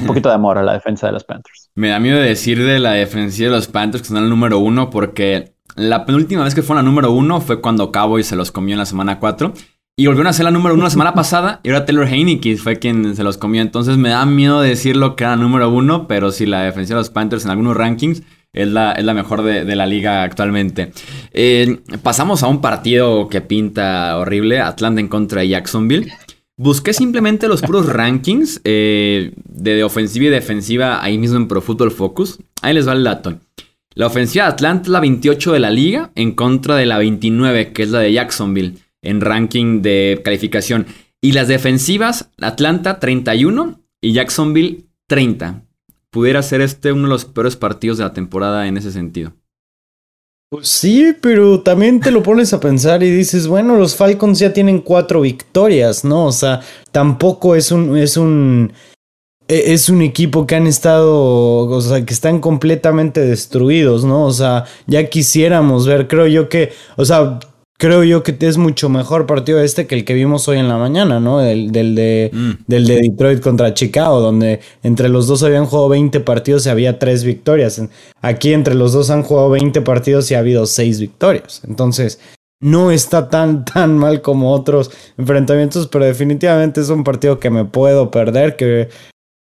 un 0.00 0.06
poquito 0.06 0.28
de 0.30 0.34
amor 0.34 0.58
a 0.58 0.62
la 0.62 0.72
defensa 0.72 1.06
de 1.06 1.12
los 1.12 1.24
Panthers. 1.24 1.70
Me 1.74 1.90
da 1.90 2.00
miedo 2.00 2.18
decir 2.18 2.64
de 2.64 2.78
la 2.78 2.92
defensiva 2.92 3.50
de 3.50 3.56
los 3.56 3.68
Panthers 3.68 4.02
que 4.02 4.08
son 4.08 4.16
el 4.16 4.28
número 4.28 4.58
uno 4.58 4.90
porque 4.90 5.54
la 5.76 6.06
penúltima 6.06 6.44
vez 6.44 6.54
que 6.54 6.62
fue 6.62 6.76
la 6.76 6.82
número 6.82 7.12
uno 7.12 7.40
fue 7.40 7.60
cuando 7.60 7.92
Cowboys 7.92 8.26
se 8.26 8.36
los 8.36 8.50
comió 8.50 8.74
en 8.74 8.78
la 8.78 8.86
semana 8.86 9.18
4. 9.18 9.52
Y 9.96 10.06
volvieron 10.06 10.26
a 10.26 10.32
ser 10.32 10.44
la 10.44 10.50
número 10.50 10.74
uno 10.74 10.84
la 10.84 10.90
semana 10.90 11.14
pasada. 11.14 11.60
Y 11.62 11.68
ahora 11.68 11.84
Taylor 11.84 12.08
Heineke 12.08 12.56
fue 12.56 12.80
quien 12.80 13.14
se 13.14 13.22
los 13.22 13.38
comió. 13.38 13.62
Entonces 13.62 13.96
me 13.96 14.08
da 14.08 14.26
miedo 14.26 14.60
decirlo 14.60 15.14
que 15.14 15.22
era 15.22 15.36
número 15.36 15.70
uno. 15.70 16.08
Pero 16.08 16.32
si 16.32 16.46
la 16.46 16.62
defensiva 16.62 16.96
de 16.96 17.02
los 17.02 17.10
Panthers 17.10 17.44
en 17.44 17.52
algunos 17.52 17.76
rankings 17.76 18.22
es 18.54 18.68
la, 18.68 18.92
es 18.92 19.04
la 19.04 19.12
mejor 19.12 19.42
de, 19.42 19.64
la 19.74 19.86
liga 19.86 20.22
actualmente. 20.22 20.92
Eh, 21.32 21.80
pasamos 22.02 22.42
a 22.42 22.48
un 22.48 22.60
partido 22.60 23.28
que 23.28 23.40
pinta 23.40 24.16
horrible. 24.16 24.60
Atlanta 24.60 25.00
en 25.00 25.08
contra 25.08 25.42
de 25.42 25.48
Jacksonville. 25.48 26.12
Busqué 26.56 26.92
simplemente 26.92 27.48
los 27.48 27.60
puros 27.62 27.86
rankings 27.92 28.60
eh, 28.64 29.32
de 29.44 29.82
ofensiva 29.82 30.26
y 30.26 30.28
defensiva 30.28 31.02
ahí 31.02 31.18
mismo 31.18 31.36
en 31.36 31.48
Pro 31.48 31.60
Football 31.60 31.90
Focus. 31.90 32.38
Ahí 32.62 32.74
les 32.74 32.88
va 32.88 32.92
el 32.92 33.04
dato. 33.04 33.38
La 33.94 34.06
ofensiva 34.06 34.46
de 34.46 34.52
Atlanta 34.52 34.84
es 34.84 34.88
la 34.88 35.00
28 35.00 35.52
de 35.52 35.60
la 35.60 35.70
liga 35.70 36.10
en 36.14 36.32
contra 36.32 36.76
de 36.76 36.86
la 36.86 36.98
29, 36.98 37.72
que 37.72 37.82
es 37.82 37.90
la 37.90 38.00
de 38.00 38.12
Jacksonville, 38.12 38.78
en 39.02 39.20
ranking 39.20 39.82
de 39.82 40.20
calificación. 40.24 40.86
Y 41.20 41.32
las 41.32 41.48
defensivas, 41.48 42.30
Atlanta 42.40 42.98
31 42.98 43.80
y 44.00 44.12
Jacksonville 44.12 44.84
30. 45.06 45.62
Pudiera 46.14 46.44
ser 46.44 46.60
este 46.60 46.92
uno 46.92 47.02
de 47.02 47.08
los 47.08 47.24
peores 47.24 47.56
partidos 47.56 47.98
de 47.98 48.04
la 48.04 48.12
temporada 48.12 48.68
en 48.68 48.76
ese 48.76 48.92
sentido. 48.92 49.32
Pues 50.48 50.68
sí, 50.68 51.12
pero 51.20 51.60
también 51.62 51.98
te 51.98 52.12
lo 52.12 52.22
pones 52.22 52.52
a 52.52 52.60
pensar 52.60 53.02
y 53.02 53.10
dices, 53.10 53.48
bueno, 53.48 53.74
los 53.74 53.96
Falcons 53.96 54.38
ya 54.38 54.52
tienen 54.52 54.80
cuatro 54.80 55.22
victorias, 55.22 56.04
¿no? 56.04 56.26
O 56.26 56.30
sea, 56.30 56.60
tampoco 56.92 57.56
es 57.56 57.72
un, 57.72 57.98
es 57.98 58.16
un, 58.16 58.72
e, 59.48 59.72
es 59.72 59.88
un 59.88 60.02
equipo 60.02 60.46
que 60.46 60.54
han 60.54 60.68
estado, 60.68 61.66
o 61.66 61.80
sea, 61.80 62.06
que 62.06 62.14
están 62.14 62.38
completamente 62.38 63.20
destruidos, 63.20 64.04
¿no? 64.04 64.24
O 64.24 64.32
sea, 64.32 64.66
ya 64.86 65.10
quisiéramos 65.10 65.84
ver, 65.84 66.06
creo 66.06 66.28
yo 66.28 66.48
que, 66.48 66.72
o 66.94 67.04
sea, 67.04 67.40
creo 67.78 68.04
yo 68.04 68.22
que 68.22 68.36
es 68.40 68.56
mucho 68.56 68.88
mejor 68.88 69.26
partido 69.26 69.60
este 69.60 69.86
que 69.86 69.94
el 69.94 70.04
que 70.04 70.14
vimos 70.14 70.48
hoy 70.48 70.58
en 70.58 70.68
la 70.68 70.78
mañana, 70.78 71.20
¿no? 71.20 71.38
Del, 71.38 71.72
del, 71.72 71.94
de, 71.94 72.30
mm. 72.32 72.50
del 72.66 72.86
de 72.86 73.00
Detroit 73.00 73.40
contra 73.40 73.74
Chicago, 73.74 74.20
donde 74.20 74.60
entre 74.82 75.08
los 75.08 75.26
dos 75.26 75.42
habían 75.42 75.66
jugado 75.66 75.88
20 75.88 76.20
partidos 76.20 76.66
y 76.66 76.70
había 76.70 76.98
3 76.98 77.24
victorias. 77.24 77.82
Aquí 78.20 78.52
entre 78.52 78.74
los 78.74 78.92
dos 78.92 79.10
han 79.10 79.22
jugado 79.22 79.50
20 79.50 79.82
partidos 79.82 80.30
y 80.30 80.34
ha 80.34 80.38
habido 80.38 80.66
6 80.66 81.00
victorias. 81.00 81.62
Entonces, 81.66 82.20
no 82.60 82.90
está 82.90 83.28
tan, 83.28 83.64
tan 83.72 83.98
mal 83.98 84.22
como 84.22 84.52
otros 84.52 84.90
enfrentamientos, 85.18 85.88
pero 85.88 86.04
definitivamente 86.04 86.80
es 86.80 86.88
un 86.88 87.04
partido 87.04 87.38
que 87.38 87.50
me 87.50 87.64
puedo 87.64 88.10
perder, 88.10 88.56
que 88.56 88.88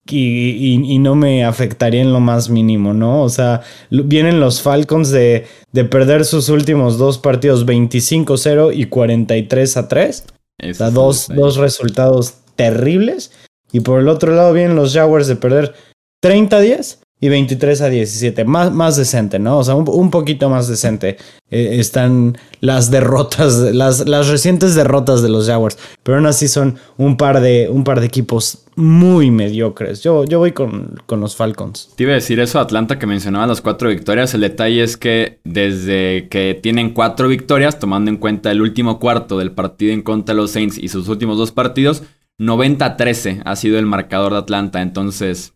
y, 0.07 0.99
no 0.99 1.15
me 1.15 1.45
afectaría 1.45 2.03
en 2.03 2.13
lo 2.13 2.21
más 2.21 2.51
mínimo, 2.51 2.93
¿no? 2.93 3.23
O 3.23 3.29
sea, 3.29 3.63
vienen 3.91 4.41
los 4.41 4.61
Falcons 4.61 5.11
de, 5.11 5.47
de 5.73 5.85
perder 5.85 6.25
sus 6.25 6.49
últimos 6.49 6.99
dos 6.99 7.19
partidos 7.19 7.67
25-0 7.67 8.75
y 8.75 8.87
43-3. 8.87 10.25
O 10.71 10.75
sea, 10.75 10.91
dos, 10.91 11.29
dos 11.29 11.57
resultados 11.57 12.35
terribles. 12.57 13.33
Y 13.73 13.81
por 13.81 14.01
el 14.01 14.09
otro 14.09 14.35
lado 14.35 14.53
vienen 14.53 14.77
los 14.77 14.93
Jaguars 14.95 15.27
de 15.27 15.37
perder 15.37 15.75
30-10 16.23 17.04
y 17.21 17.29
23 17.29 17.81
a 17.81 17.89
17. 17.89 18.45
Más, 18.45 18.73
más 18.73 18.97
decente, 18.97 19.39
¿no? 19.39 19.59
O 19.59 19.65
sea, 19.65 19.75
un, 19.75 20.11
poquito 20.11 20.51
más 20.51 20.69
decente. 20.69 21.17
Eh, 21.51 21.77
están 21.79 22.37
las 22.61 22.91
derrotas, 22.91 23.55
las, 23.75 24.07
las 24.07 24.29
recientes 24.29 24.75
derrotas 24.75 25.23
de 25.23 25.31
los 25.31 25.47
Jaguars. 25.47 25.79
Pero 26.03 26.19
aún 26.19 26.27
así 26.27 26.49
son 26.49 26.77
un 26.99 27.17
par 27.17 27.41
de, 27.41 27.69
un 27.71 27.85
par 27.85 28.01
de 28.01 28.07
equipos 28.07 28.65
muy 28.77 29.31
mediocres. 29.31 30.03
Yo, 30.03 30.25
yo 30.25 30.39
voy 30.39 30.53
con, 30.53 31.01
con 31.07 31.21
los 31.21 31.37
Falcons. 31.37 31.91
Te 31.97 32.03
iba 32.03 32.13
a 32.13 32.17
decir 32.17 32.41
eso, 32.41 32.59
Atlanta, 32.59 32.99
que 32.99 33.07
mencionaba 33.07 33.47
las 33.47 33.61
cuatro 33.61 33.89
victorias. 33.89 34.35
El 34.35 34.43
detalle 34.43 34.83
es 34.83 34.97
que 34.97 35.39
desde 35.45 36.29
que 36.29 36.59
tienen 36.63 36.91
cuatro 36.91 37.29
victorias, 37.29 37.79
tomando 37.79 38.11
en 38.11 38.17
cuenta 38.19 38.51
el 38.51 38.61
último 38.61 38.99
cuarto 38.99 39.39
del 39.39 39.53
partido 39.53 39.93
en 39.93 40.03
contra 40.03 40.35
de 40.35 40.41
los 40.41 40.51
Saints 40.51 40.77
y 40.77 40.89
sus 40.89 41.09
últimos 41.09 41.39
dos 41.39 41.53
partidos, 41.53 42.03
90-13 42.39 43.43
ha 43.45 43.57
sido 43.57 43.79
el 43.79 43.87
marcador 43.87 44.33
de 44.33 44.39
Atlanta. 44.39 44.83
Entonces, 44.83 45.55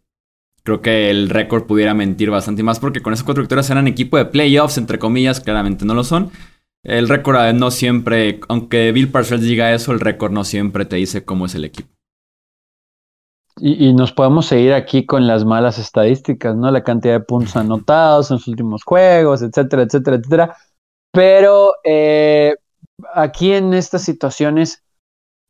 creo 0.69 0.83
que 0.83 1.09
el 1.09 1.31
récord 1.31 1.65
pudiera 1.65 1.95
mentir 1.95 2.31
bastante 2.31 2.63
más 2.63 2.79
porque 2.79 3.01
con 3.01 3.15
esas 3.15 3.25
cuatro 3.25 3.43
victorias 3.43 3.71
eran 3.71 3.89
equipo 3.89 4.19
de 4.19 4.27
playoffs, 4.27 4.77
entre 4.77 4.99
comillas, 4.99 5.41
claramente 5.41 5.87
no 5.87 5.95
lo 5.95 6.05
son. 6.05 6.31
El 6.85 7.09
récord 7.09 7.37
eh, 7.41 7.55
no 7.55 7.71
siempre, 7.71 8.41
aunque 8.49 8.93
Bill 8.93 9.11
Parcells 9.11 9.43
diga 9.43 9.73
eso, 9.73 9.93
el 9.93 10.01
récord 10.01 10.31
no 10.31 10.45
siempre 10.45 10.85
te 10.85 10.97
dice 10.97 11.25
cómo 11.25 11.47
es 11.47 11.55
el 11.55 11.65
equipo. 11.65 11.89
Y, 13.61 13.93
nos 13.95 14.13
podemos 14.13 14.47
seguir 14.47 14.75
aquí 14.75 15.07
con 15.07 15.27
las 15.27 15.45
malas 15.47 15.79
estadísticas, 15.79 16.55
¿no? 16.55 16.71
La 16.71 16.85
cantidad 16.85 17.15
de 17.15 17.25
puntos 17.25 17.57
anotados 17.57 18.31
en 18.31 18.37
los 18.37 18.47
últimos 18.47 18.85
juegos, 18.85 19.41
etcétera, 19.41 19.83
etcétera, 19.83 20.17
etcétera. 20.19 20.57
Pero 21.13 21.73
eh, 21.83 22.55
aquí 23.15 23.53
en 23.53 23.73
estas 23.73 24.03
situaciones, 24.03 24.85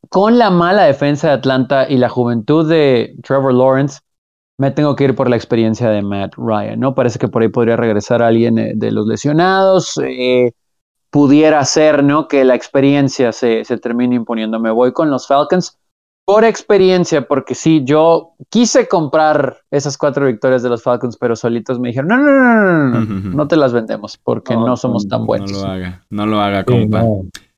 con 0.09 0.39
la 0.39 0.49
mala 0.49 0.85
defensa 0.85 1.27
de 1.27 1.35
Atlanta 1.35 1.87
y 1.91 1.99
la 1.99 2.09
juventud 2.09 2.67
de 2.67 3.17
Trevor 3.23 3.53
Lawrence, 3.53 3.99
me 4.59 4.73
tengo 4.73 4.97
que 4.97 5.05
ir 5.05 5.15
por 5.15 5.31
la 5.31 5.37
experiencia 5.37 5.89
de 5.89 6.03
Matt 6.03 6.35
Ryan, 6.37 6.81
¿no? 6.81 6.95
Parece 6.95 7.19
que 7.19 7.29
por 7.29 7.43
ahí 7.43 7.49
podría 7.49 7.77
regresar 7.77 8.23
alguien 8.23 8.59
eh, 8.59 8.73
de 8.75 8.91
los 8.91 9.07
lesionados. 9.07 9.99
Eh, 10.03 10.53
pudiera 11.11 11.65
ser, 11.65 12.03
¿no? 12.03 12.29
Que 12.29 12.45
la 12.45 12.55
experiencia 12.55 13.33
se, 13.33 13.65
se 13.65 13.79
termine 13.79 14.17
imponiendo. 14.17 14.59
Me 14.59 14.71
voy 14.71 14.93
con 14.93 15.11
los 15.11 15.27
Falcons 15.27 15.79
por 16.25 16.45
experiencia, 16.45 17.27
porque 17.27 17.55
sí, 17.55 17.83
yo 17.85 18.35
quise 18.51 18.87
comprar 18.87 19.63
esas 19.71 19.97
cuatro 19.97 20.27
victorias 20.27 20.63
de 20.63 20.69
los 20.69 20.83
Falcons, 20.83 21.17
pero 21.17 21.35
solitos 21.37 21.81
me 21.81 21.89
dijeron, 21.89 22.09
no, 22.09 22.19
no, 22.19 22.31
no, 22.31 22.89
no, 22.89 23.05
no, 23.05 23.31
no 23.31 23.49
te 23.49 23.57
las 23.57 23.73
vendemos 23.73 24.19
porque 24.23 24.55
no, 24.55 24.77
somos 24.77 25.09
tan 25.09 25.25
buenos. 25.25 25.53
No 25.53 25.63
lo 25.63 25.67
haga, 25.67 26.05
no 26.11 26.27
lo 26.27 26.41
haga, 26.41 26.65
compa. 26.65 27.03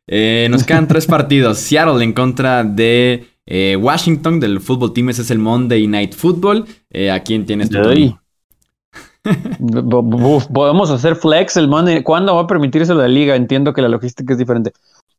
Eh, 0.06 0.46
nos 0.50 0.64
quedan 0.64 0.86
tres 0.86 1.06
partidos. 1.08 1.58
Seattle 1.58 2.04
en 2.04 2.12
contra 2.12 2.62
de 2.62 3.26
eh, 3.46 3.76
Washington 3.76 4.40
del 4.40 4.60
fútbol 4.60 4.92
team, 4.92 5.08
ese 5.10 5.22
es 5.22 5.30
el 5.30 5.38
Monday 5.38 5.86
Night 5.86 6.14
Football. 6.14 6.66
Eh, 6.90 7.10
¿A 7.10 7.20
quién 7.20 7.46
tienes 7.46 7.70
tu 7.70 7.78
Podemos 10.52 10.90
hacer 10.90 11.16
flex 11.16 11.56
el 11.56 11.68
Monday. 11.68 12.02
¿Cuándo 12.02 12.34
va 12.34 12.42
a 12.42 12.46
permitir 12.46 12.82
eso 12.82 12.94
la 12.94 13.08
liga? 13.08 13.36
Entiendo 13.36 13.72
que 13.72 13.82
la 13.82 13.88
logística 13.88 14.32
es 14.32 14.38
diferente. 14.38 14.72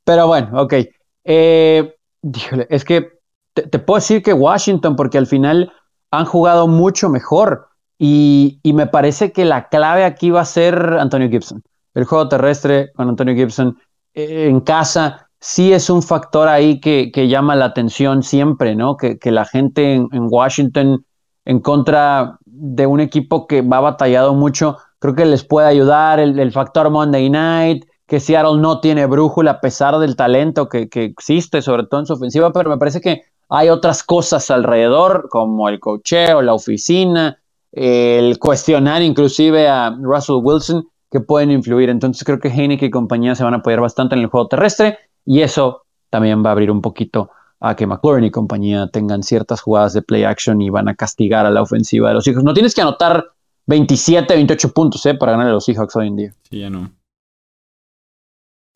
Pero 0.03 0.27
bueno, 0.27 0.49
ok. 0.61 0.73
Eh, 1.23 1.95
es 2.69 2.83
que 2.83 3.19
te, 3.53 3.79
puedo 3.79 3.99
decir 3.99 4.23
que 4.23 4.33
Washington, 4.33 4.95
porque 4.95 5.17
al 5.17 5.27
final 5.27 5.71
han 6.09 6.25
jugado 6.25 6.67
mucho 6.67 7.09
mejor. 7.09 7.67
Y, 7.99 8.59
y, 8.63 8.73
me 8.73 8.87
parece 8.87 9.31
que 9.31 9.45
la 9.45 9.69
clave 9.69 10.05
aquí 10.05 10.31
va 10.31 10.41
a 10.41 10.45
ser 10.45 10.97
Antonio 10.99 11.29
Gibson. 11.29 11.61
El 11.93 12.05
juego 12.05 12.27
terrestre 12.27 12.91
con 12.95 13.07
Antonio 13.07 13.35
Gibson 13.35 13.77
en 14.13 14.59
casa 14.61 15.29
sí 15.41 15.73
es 15.73 15.89
un 15.89 16.03
factor 16.03 16.47
ahí 16.47 16.79
que, 16.79 17.11
llama 17.27 17.55
la 17.55 17.65
atención 17.65 18.23
siempre, 18.23 18.75
¿no? 18.75 18.95
Que, 18.95 19.19
la 19.25 19.43
gente 19.43 19.95
en, 19.95 20.07
Washington 20.11 21.03
en 21.43 21.59
contra 21.59 22.37
de 22.45 22.85
un 22.85 23.01
equipo 23.01 23.47
que 23.47 23.61
va 23.61 23.81
batallado 23.81 24.35
mucho, 24.35 24.77
creo 24.99 25.15
que 25.15 25.25
les 25.25 25.43
puede 25.43 25.67
ayudar 25.67 26.19
el, 26.19 26.51
factor 26.51 26.89
Monday 26.91 27.29
Night, 27.29 27.85
que 28.05 28.19
Seattle 28.19 28.61
no 28.61 28.79
tiene 28.79 29.07
brújula 29.07 29.51
a 29.51 29.61
pesar 29.61 29.97
del 29.97 30.15
talento 30.15 30.69
que, 30.69 30.87
existe, 30.93 31.61
sobre 31.61 31.87
todo 31.87 32.01
en 32.01 32.05
su 32.05 32.13
ofensiva, 32.13 32.53
pero 32.53 32.69
me 32.69 32.77
parece 32.77 33.01
que 33.01 33.23
hay 33.49 33.69
otras 33.69 34.03
cosas 34.03 34.49
alrededor, 34.51 35.27
como 35.29 35.67
el 35.69 35.79
cocheo, 35.79 36.41
la 36.41 36.53
oficina, 36.53 37.37
el 37.71 38.37
cuestionar 38.37 39.01
inclusive 39.01 39.67
a 39.67 39.89
Russell 39.99 40.39
Wilson, 40.41 40.87
que 41.09 41.19
pueden 41.19 41.51
influir. 41.51 41.89
Entonces 41.89 42.23
creo 42.23 42.39
que 42.39 42.49
Heineken 42.49 42.87
y 42.87 42.91
compañía 42.91 43.35
se 43.35 43.43
van 43.43 43.53
a 43.53 43.57
apoyar 43.57 43.81
bastante 43.81 44.15
en 44.15 44.21
el 44.21 44.27
juego 44.27 44.47
terrestre. 44.47 44.97
Y 45.25 45.41
eso 45.41 45.83
también 46.09 46.43
va 46.43 46.49
a 46.49 46.51
abrir 46.53 46.71
un 46.71 46.81
poquito 46.81 47.31
a 47.59 47.75
que 47.75 47.85
McLaurin 47.85 48.25
y 48.25 48.31
compañía 48.31 48.89
tengan 48.91 49.23
ciertas 49.23 49.61
jugadas 49.61 49.93
de 49.93 50.01
play 50.01 50.23
action 50.23 50.61
y 50.61 50.69
van 50.69 50.89
a 50.89 50.95
castigar 50.95 51.45
a 51.45 51.51
la 51.51 51.61
ofensiva 51.61 52.09
de 52.09 52.15
los 52.15 52.27
hijos. 52.27 52.43
No 52.43 52.53
tienes 52.53 52.73
que 52.73 52.81
anotar 52.81 53.31
27, 53.67 54.33
28 54.33 54.73
puntos 54.73 55.05
¿eh? 55.05 55.13
para 55.13 55.33
ganar 55.33 55.47
a 55.47 55.51
los 55.51 55.65
Seahawks 55.65 55.95
hoy 55.95 56.07
en 56.07 56.15
día. 56.15 56.33
Sí, 56.49 56.59
ya 56.59 56.69
no. 56.69 56.91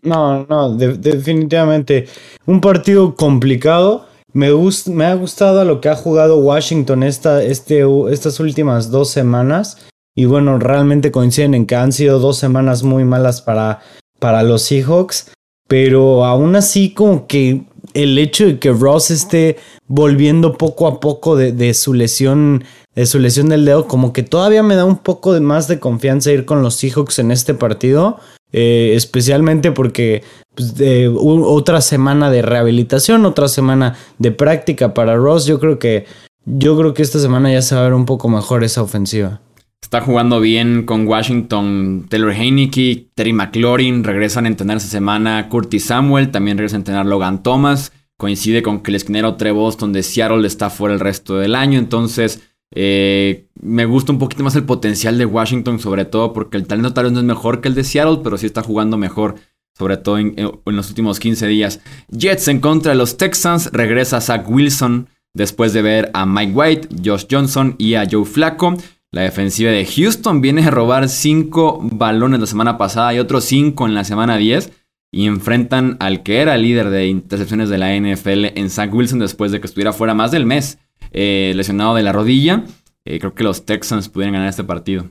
No, 0.04 0.46
no, 0.46 0.76
definitivamente. 0.76 2.08
Un 2.46 2.62
partido 2.62 3.16
complicado. 3.16 4.06
Me, 4.34 4.50
me 4.88 5.06
ha 5.06 5.16
gustado 5.16 5.66
lo 5.66 5.82
que 5.82 5.90
ha 5.90 5.96
jugado 5.96 6.38
Washington 6.38 7.04
esta, 7.04 7.42
este, 7.42 7.84
estas 8.12 8.40
últimas 8.40 8.92
dos 8.92 9.10
semanas. 9.10 9.88
Y 10.14 10.26
bueno, 10.26 10.60
realmente 10.60 11.12
coinciden 11.12 11.56
en 11.56 11.66
que 11.66 11.76
han 11.76 11.92
sido 11.92 12.20
dos 12.20 12.38
semanas 12.38 12.84
muy 12.84 13.04
malas 13.04 13.42
para, 13.42 13.82
para 14.20 14.44
los 14.44 14.62
Seahawks. 14.62 15.32
Pero 15.68 16.26
aún 16.26 16.56
así, 16.56 16.94
como 16.94 17.28
que 17.28 17.64
el 17.94 18.18
hecho 18.18 18.46
de 18.46 18.60
que 18.60 18.72
Ross 18.72 19.10
esté 19.10 19.58
volviendo 19.88 20.58
poco 20.58 20.88
a 20.88 21.00
poco 21.00 21.36
de, 21.36 21.74
su 21.74 21.94
lesión, 21.94 22.64
de 22.94 23.06
su 23.06 23.20
lesión 23.20 23.50
del 23.50 23.66
dedo, 23.66 23.88
como 23.88 24.14
que 24.14 24.24
todavía 24.24 24.64
me 24.64 24.76
da 24.76 24.86
un 24.86 24.98
poco 24.98 25.34
de 25.34 25.40
más 25.40 25.68
de 25.68 25.80
confianza 25.80 26.32
ir 26.32 26.46
con 26.46 26.62
los 26.62 26.76
Seahawks 26.76 27.20
en 27.20 27.32
este 27.32 27.54
partido. 27.54 28.18
Eh, 28.58 28.94
especialmente 28.96 29.72
porque 29.72 30.24
pues, 30.54 30.76
otra 31.18 31.82
semana 31.82 32.32
de 32.32 32.42
rehabilitación, 32.42 33.26
otra 33.26 33.50
semana 33.50 33.98
de 34.18 34.32
práctica 34.32 34.94
para 34.94 35.16
Ross. 35.16 35.46
Yo 35.46 35.60
creo 35.60 35.78
que 35.78 36.06
yo 36.46 36.78
creo 36.78 36.94
que 36.94 37.02
esta 37.02 37.20
semana 37.20 37.52
ya 37.52 37.62
se 37.62 37.76
va 37.76 37.82
a 37.82 37.86
ver 37.86 37.94
un 37.94 38.06
poco 38.06 38.30
mejor 38.30 38.64
esa 38.64 38.84
ofensiva. 38.84 39.42
Está 39.82 40.02
jugando 40.02 40.40
bien 40.40 40.84
con 40.84 41.08
Washington 41.08 42.08
Taylor 42.10 42.32
Heineke, 42.32 43.08
Terry 43.14 43.34
McLaurin, 43.34 44.04
regresan 44.04 44.46
a 44.46 44.48
entrenar 44.48 44.78
esta 44.78 44.90
semana 44.90 45.48
Curtis 45.48 45.86
Samuel, 45.86 46.32
también 46.32 46.58
regresa 46.58 46.76
a 46.76 46.80
entrenar 46.80 47.06
Logan 47.06 47.44
Thomas. 47.44 47.92
Coincide 48.18 48.64
con 48.64 48.82
que 48.82 48.92
el 48.92 48.96
esquinero 48.96 49.36
Trey 49.36 49.52
Boston 49.52 49.94
de 49.94 50.02
Seattle 50.02 50.48
está 50.48 50.70
fuera 50.70 50.94
el 50.94 51.02
resto 51.02 51.38
del 51.38 51.54
año, 51.54 51.78
entonces 51.78 52.42
eh, 52.74 53.48
me 53.62 53.86
gusta 53.86 54.12
un 54.12 54.20
poquito 54.20 54.44
más 54.44 54.56
el 54.56 54.64
potencial 54.64 55.18
de 55.18 55.26
Washington, 55.26 55.80
sobre 55.80 56.06
todo 56.06 56.34
porque 56.34 56.58
el 56.58 56.68
talento 56.68 56.94
tal 56.94 57.12
no 57.14 57.20
es 57.20 57.26
mejor 57.26 57.62
que 57.62 57.68
el 57.68 57.76
de 57.76 57.84
Seattle, 57.84 58.20
pero 58.24 58.38
sí 58.38 58.46
está 58.46 58.64
jugando 58.64 58.98
mejor, 58.98 59.36
sobre 59.78 59.98
todo 59.98 60.18
en, 60.18 60.34
en 60.38 60.76
los 60.76 60.90
últimos 60.90 61.20
15 61.20 61.48
días. 61.48 61.82
Jets 62.10 62.48
en 62.48 62.60
contra 62.60 62.94
de 62.94 62.98
los 62.98 63.18
Texans, 63.18 63.70
regresa 63.72 64.22
Zach 64.22 64.50
Wilson 64.50 65.10
después 65.34 65.74
de 65.74 65.82
ver 65.82 66.12
a 66.14 66.26
Mike 66.26 66.54
White, 66.54 66.88
Josh 67.04 67.26
Johnson 67.30 67.76
y 67.78 67.96
a 67.96 68.08
Joe 68.10 68.26
Flacco. 68.26 68.76
La 69.16 69.22
defensiva 69.22 69.72
de 69.72 69.86
Houston 69.86 70.42
viene 70.42 70.62
a 70.66 70.72
robar 70.72 71.08
5 71.08 71.80
balones 71.84 72.42
la 72.42 72.48
semana 72.48 72.78
pasada 72.78 73.14
y 73.14 73.20
otros 73.20 73.46
5 73.46 73.86
en 73.86 73.96
la 73.96 74.04
semana 74.04 74.36
10. 74.36 74.74
Y 75.10 75.28
enfrentan 75.28 75.96
al 76.02 76.22
que 76.22 76.42
era 76.42 76.58
líder 76.58 76.90
de 76.90 77.08
intercepciones 77.08 77.70
de 77.70 77.78
la 77.78 77.96
NFL 77.96 78.60
en 78.60 78.70
Zach 78.70 78.94
Wilson 78.94 79.20
después 79.20 79.54
de 79.54 79.62
que 79.62 79.68
estuviera 79.68 79.94
fuera 79.94 80.14
más 80.14 80.32
del 80.32 80.46
mes, 80.46 80.80
eh, 81.12 81.54
lesionado 81.56 81.96
de 81.96 82.04
la 82.04 82.12
rodilla. 82.12 82.66
Eh, 83.06 83.20
creo 83.20 83.34
que 83.34 83.46
los 83.46 83.66
Texans 83.66 84.10
pudieran 84.10 84.34
ganar 84.34 84.50
este 84.50 84.66
partido. 84.66 85.10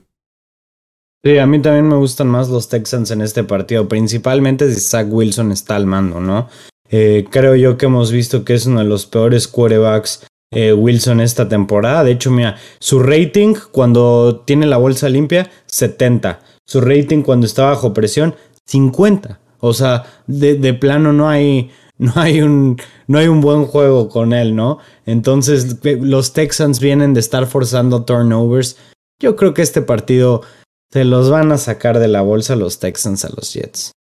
Sí, 1.24 1.38
a 1.38 1.46
mí 1.46 1.62
también 1.62 1.88
me 1.88 1.96
gustan 1.96 2.28
más 2.28 2.50
los 2.50 2.68
Texans 2.68 3.10
en 3.10 3.22
este 3.22 3.42
partido, 3.42 3.88
principalmente 3.88 4.70
si 4.70 4.82
Zach 4.82 5.06
Wilson 5.08 5.50
está 5.50 5.76
al 5.76 5.86
mando, 5.86 6.20
¿no? 6.20 6.50
Eh, 6.90 7.24
creo 7.30 7.56
yo 7.56 7.78
que 7.78 7.86
hemos 7.86 8.12
visto 8.12 8.44
que 8.44 8.52
es 8.52 8.66
uno 8.66 8.80
de 8.80 8.84
los 8.84 9.06
peores 9.06 9.48
quarterbacks 9.48 10.26
eh, 10.54 10.72
Wilson 10.72 11.20
esta 11.20 11.48
temporada. 11.48 12.04
De 12.04 12.12
hecho, 12.12 12.30
mira, 12.30 12.56
su 12.78 13.02
rating 13.02 13.54
cuando 13.72 14.42
tiene 14.46 14.66
la 14.66 14.76
bolsa 14.76 15.08
limpia, 15.08 15.50
70. 15.66 16.40
Su 16.64 16.80
rating 16.80 17.22
cuando 17.22 17.46
está 17.46 17.64
bajo 17.64 17.92
presión, 17.92 18.34
50. 18.66 19.40
O 19.60 19.72
sea, 19.72 20.04
de, 20.26 20.74
plano 20.74 21.12
no 21.12 21.28
hay, 21.28 21.70
no 21.98 22.12
hay, 22.16 22.42
un, 22.42 22.76
no 23.06 23.18
hay 23.18 23.28
un 23.28 23.40
buen 23.40 23.64
juego 23.64 24.08
con 24.08 24.32
él, 24.32 24.54
¿no? 24.54 24.78
Entonces, 25.06 25.78
los 25.82 26.32
Texans 26.32 26.80
vienen 26.80 27.14
de 27.14 27.20
estar 27.20 27.46
forzando 27.46 28.04
turnovers. 28.04 28.76
Yo 29.18 29.36
creo 29.36 29.54
que 29.54 29.62
este 29.62 29.82
partido 29.82 30.42
se 30.92 31.04
los 31.04 31.30
van 31.30 31.50
a 31.50 31.58
sacar 31.58 31.98
de 31.98 32.08
la 32.08 32.20
bolsa 32.20 32.56
los 32.56 32.78
Texans 32.78 33.24
a 33.24 33.30
los 33.30 33.52
Jets. 33.52 33.93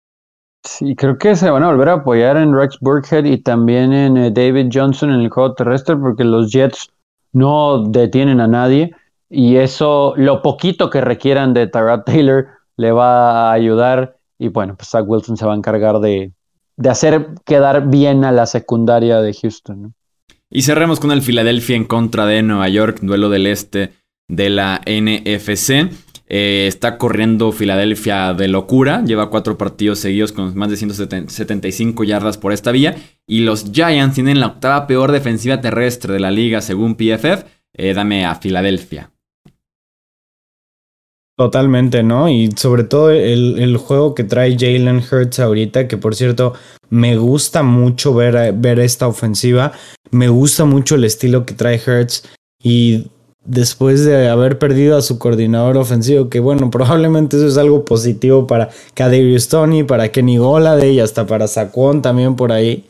Sí, 0.64 0.94
creo 0.94 1.18
que 1.18 1.34
se 1.34 1.50
van 1.50 1.64
a 1.64 1.70
volver 1.70 1.88
a 1.88 1.94
apoyar 1.94 2.36
en 2.36 2.54
Rex 2.54 2.78
Burkhead 2.80 3.24
y 3.24 3.38
también 3.38 3.92
en 3.92 4.16
eh, 4.16 4.30
David 4.30 4.68
Johnson 4.72 5.10
en 5.10 5.20
el 5.20 5.28
juego 5.28 5.54
terrestre 5.54 5.96
porque 5.96 6.22
los 6.22 6.52
Jets 6.52 6.90
no 7.32 7.88
detienen 7.88 8.40
a 8.40 8.46
nadie 8.46 8.94
y 9.28 9.56
eso, 9.56 10.14
lo 10.16 10.42
poquito 10.42 10.90
que 10.90 11.00
requieran 11.00 11.54
de 11.54 11.66
Tyrod 11.66 12.02
Taylor 12.02 12.46
le 12.76 12.92
va 12.92 13.50
a 13.50 13.52
ayudar 13.52 14.18
y 14.38 14.48
bueno, 14.48 14.76
pues 14.76 14.90
Zach 14.90 15.04
Wilson 15.06 15.36
se 15.36 15.46
va 15.46 15.52
a 15.52 15.56
encargar 15.56 15.98
de, 16.00 16.32
de 16.76 16.90
hacer 16.90 17.28
quedar 17.44 17.88
bien 17.88 18.24
a 18.24 18.32
la 18.32 18.46
secundaria 18.46 19.20
de 19.20 19.32
Houston. 19.32 19.94
Y 20.50 20.62
cerremos 20.62 21.00
con 21.00 21.12
el 21.12 21.22
Philadelphia 21.22 21.76
en 21.76 21.84
contra 21.84 22.26
de 22.26 22.42
Nueva 22.42 22.68
York, 22.68 22.98
duelo 23.00 23.30
del 23.30 23.46
este 23.46 23.92
de 24.28 24.50
la 24.50 24.82
NFC. 24.86 25.90
Eh, 26.34 26.66
está 26.66 26.96
corriendo 26.96 27.52
Filadelfia 27.52 28.32
de 28.32 28.48
locura. 28.48 29.04
Lleva 29.04 29.28
cuatro 29.28 29.58
partidos 29.58 29.98
seguidos 29.98 30.32
con 30.32 30.56
más 30.56 30.70
de 30.70 30.78
175 30.78 32.04
yardas 32.04 32.38
por 32.38 32.54
esta 32.54 32.72
vía. 32.72 32.96
Y 33.26 33.40
los 33.40 33.70
Giants 33.70 34.14
tienen 34.14 34.40
la 34.40 34.46
octava 34.46 34.86
peor 34.86 35.12
defensiva 35.12 35.60
terrestre 35.60 36.14
de 36.14 36.20
la 36.20 36.30
liga 36.30 36.62
según 36.62 36.94
PFF. 36.94 37.44
Eh, 37.74 37.92
dame 37.92 38.24
a 38.24 38.34
Filadelfia. 38.36 39.10
Totalmente, 41.36 42.02
¿no? 42.02 42.30
Y 42.30 42.50
sobre 42.56 42.84
todo 42.84 43.10
el, 43.10 43.76
juego 43.76 44.14
que 44.14 44.24
trae 44.24 44.56
Jalen 44.58 45.02
Hurts 45.02 45.38
ahorita, 45.38 45.86
que 45.86 45.98
por 45.98 46.14
cierto 46.14 46.54
me 46.88 47.16
gusta 47.18 47.62
mucho 47.62 48.14
ver, 48.14 48.54
ver 48.54 48.80
esta 48.80 49.06
ofensiva, 49.06 49.72
me 50.10 50.28
gusta 50.28 50.64
mucho 50.64 50.94
el 50.94 51.04
estilo 51.04 51.44
que 51.44 51.54
trae 51.54 51.80
Hurts 51.84 52.28
y 52.62 53.08
después 53.44 54.04
de 54.04 54.28
haber 54.28 54.58
perdido 54.58 54.96
a 54.96 55.02
su 55.02 55.18
coordinador 55.18 55.76
ofensivo, 55.76 56.28
que 56.28 56.40
bueno, 56.40 56.70
probablemente 56.70 57.36
eso 57.36 57.46
es 57.46 57.58
algo 57.58 57.84
positivo 57.84 58.46
para 58.46 58.70
Kadarius 58.94 59.48
Tony, 59.48 59.82
para 59.82 60.10
Kenny 60.10 60.38
Golade 60.38 60.92
y 60.92 61.00
hasta 61.00 61.26
para 61.26 61.48
Saquon 61.48 62.02
también 62.02 62.36
por 62.36 62.52
ahí. 62.52 62.86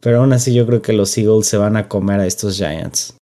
Pero 0.00 0.20
aún 0.20 0.32
así 0.32 0.52
yo 0.52 0.66
creo 0.66 0.82
que 0.82 0.92
los 0.92 1.16
Eagles 1.16 1.46
se 1.46 1.56
van 1.56 1.76
a 1.76 1.88
comer 1.88 2.20
a 2.20 2.26
estos 2.26 2.56
Giants. 2.56 3.16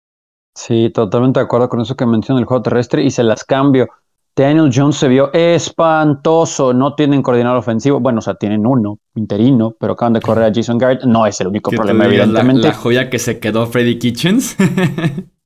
Sí, 0.55 0.91
totalmente 0.93 1.41
de 1.41 1.45
acuerdo 1.45 1.69
con 1.69 1.81
eso 1.81 1.97
que 1.97 2.07
menciona 2.07 2.41
el 2.41 2.47
juego 2.47 2.63
terrestre 2.63 3.03
y 3.05 3.11
se 3.11 3.23
las 3.23 3.45
cambio. 3.45 3.89
Daniel 4.37 4.71
Jones 4.73 4.97
se 4.97 5.09
vio 5.09 5.33
espantoso, 5.33 6.73
no 6.73 6.95
tienen 6.95 7.23
coordinador 7.23 7.59
ofensivo, 7.59 7.99
bueno, 7.99 8.21
o 8.21 8.23
sea, 8.23 8.37
tienen 8.37 8.65
uno, 8.65 9.01
interino, 9.17 9.75
pero 9.81 9.95
acaban 9.95 10.13
de 10.13 10.21
correr 10.21 10.45
a 10.45 10.55
Jason 10.55 10.79
Garrett, 10.79 11.03
no 11.03 11.27
es 11.27 11.41
el 11.41 11.49
único 11.49 11.73
problema, 11.73 12.05
evidentemente. 12.05 12.63
La, 12.63 12.69
la 12.69 12.75
joya 12.75 13.11
que 13.11 13.19
se 13.19 13.41
quedó 13.41 13.67
Freddy 13.67 13.99
Kitchens. 13.99 14.57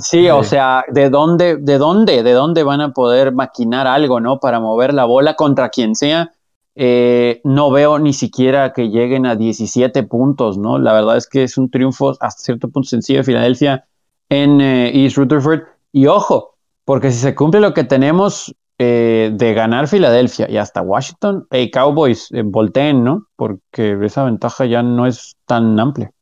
Sí, 0.00 0.28
o 0.28 0.44
sea, 0.44 0.84
¿de 0.88 1.10
dónde, 1.10 1.56
de 1.56 1.78
dónde, 1.78 2.22
de 2.22 2.32
dónde 2.32 2.62
van 2.62 2.80
a 2.80 2.92
poder 2.92 3.32
maquinar 3.32 3.86
algo, 3.86 4.20
¿no? 4.20 4.38
Para 4.38 4.60
mover 4.60 4.94
la 4.94 5.04
bola 5.04 5.34
contra 5.34 5.70
quien 5.70 5.94
sea. 5.94 6.32
Eh, 6.76 7.40
no 7.44 7.70
veo 7.70 7.98
ni 7.98 8.12
siquiera 8.12 8.72
que 8.72 8.88
lleguen 8.90 9.26
a 9.26 9.34
17 9.36 10.04
puntos, 10.04 10.56
¿no? 10.56 10.78
La 10.78 10.92
verdad 10.92 11.16
es 11.16 11.28
que 11.28 11.42
es 11.42 11.58
un 11.58 11.70
triunfo 11.70 12.10
hasta 12.20 12.42
cierto 12.42 12.70
punto 12.70 12.88
sencillo 12.88 13.18
de 13.18 13.24
Filadelfia 13.24 13.86
en 14.28 14.60
eh, 14.60 14.90
East 14.94 15.16
Rutherford. 15.16 15.62
Y 15.92 16.06
ojo, 16.06 16.56
porque 16.84 17.10
si 17.10 17.18
se 17.18 17.34
cumple 17.34 17.60
lo 17.60 17.74
que 17.74 17.84
tenemos 17.84 18.54
eh, 18.78 19.30
de 19.34 19.52
ganar 19.52 19.88
Filadelfia 19.88 20.48
y 20.48 20.56
hasta 20.58 20.80
Washington, 20.80 21.46
hey, 21.50 21.70
Cowboys, 21.70 22.28
volteen, 22.44 23.02
¿no? 23.02 23.26
Porque 23.36 23.98
esa 24.02 24.24
ventaja 24.24 24.64
ya 24.64 24.82
no 24.82 25.06
es 25.06 25.36
tan 25.46 25.78
amplia. 25.78 26.12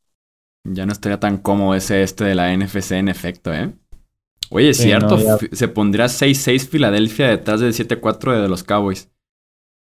Ya 0.65 0.87
no 0.87 0.93
estaría 0.93 1.21
tan 1.21 1.39
cómodo 1.39 1.75
ese 1.75 2.03
este 2.03 2.25
de 2.25 2.35
la 2.35 2.55
NFC 2.57 2.93
en 2.93 3.09
efecto, 3.09 3.53
¿eh? 3.55 3.73
Oye, 4.51 4.71
es 4.71 4.79
cierto, 4.79 5.19
se 5.53 5.69
pondría 5.69 6.07
6-6 6.07 6.69
Filadelfia 6.69 7.29
detrás 7.29 7.61
del 7.61 7.75
7-4 7.75 8.41
de 8.41 8.49
los 8.49 8.65
Cowboys. 8.65 9.11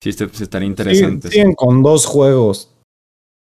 Sí, 0.02 0.10
este, 0.10 0.28
pues, 0.28 0.42
estaría 0.42 0.68
interesante. 0.68 1.30
Sí, 1.30 1.44
con 1.56 1.84
dos 1.84 2.06
juegos. 2.06 2.72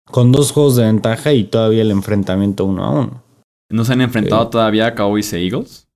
Con 0.05 0.31
dos 0.31 0.51
juegos 0.51 0.75
de 0.75 0.85
ventaja 0.85 1.33
y 1.33 1.45
todavía 1.45 1.81
el 1.81 1.91
enfrentamiento 1.91 2.65
uno 2.65 2.85
a 2.85 2.89
uno. 2.91 3.23
¿No 3.69 3.85
se 3.85 3.93
han 3.93 4.01
enfrentado 4.01 4.49
todavía 4.49 4.93
Cowboys 4.95 5.33
e 5.33 5.43
Eagles? 5.43 5.87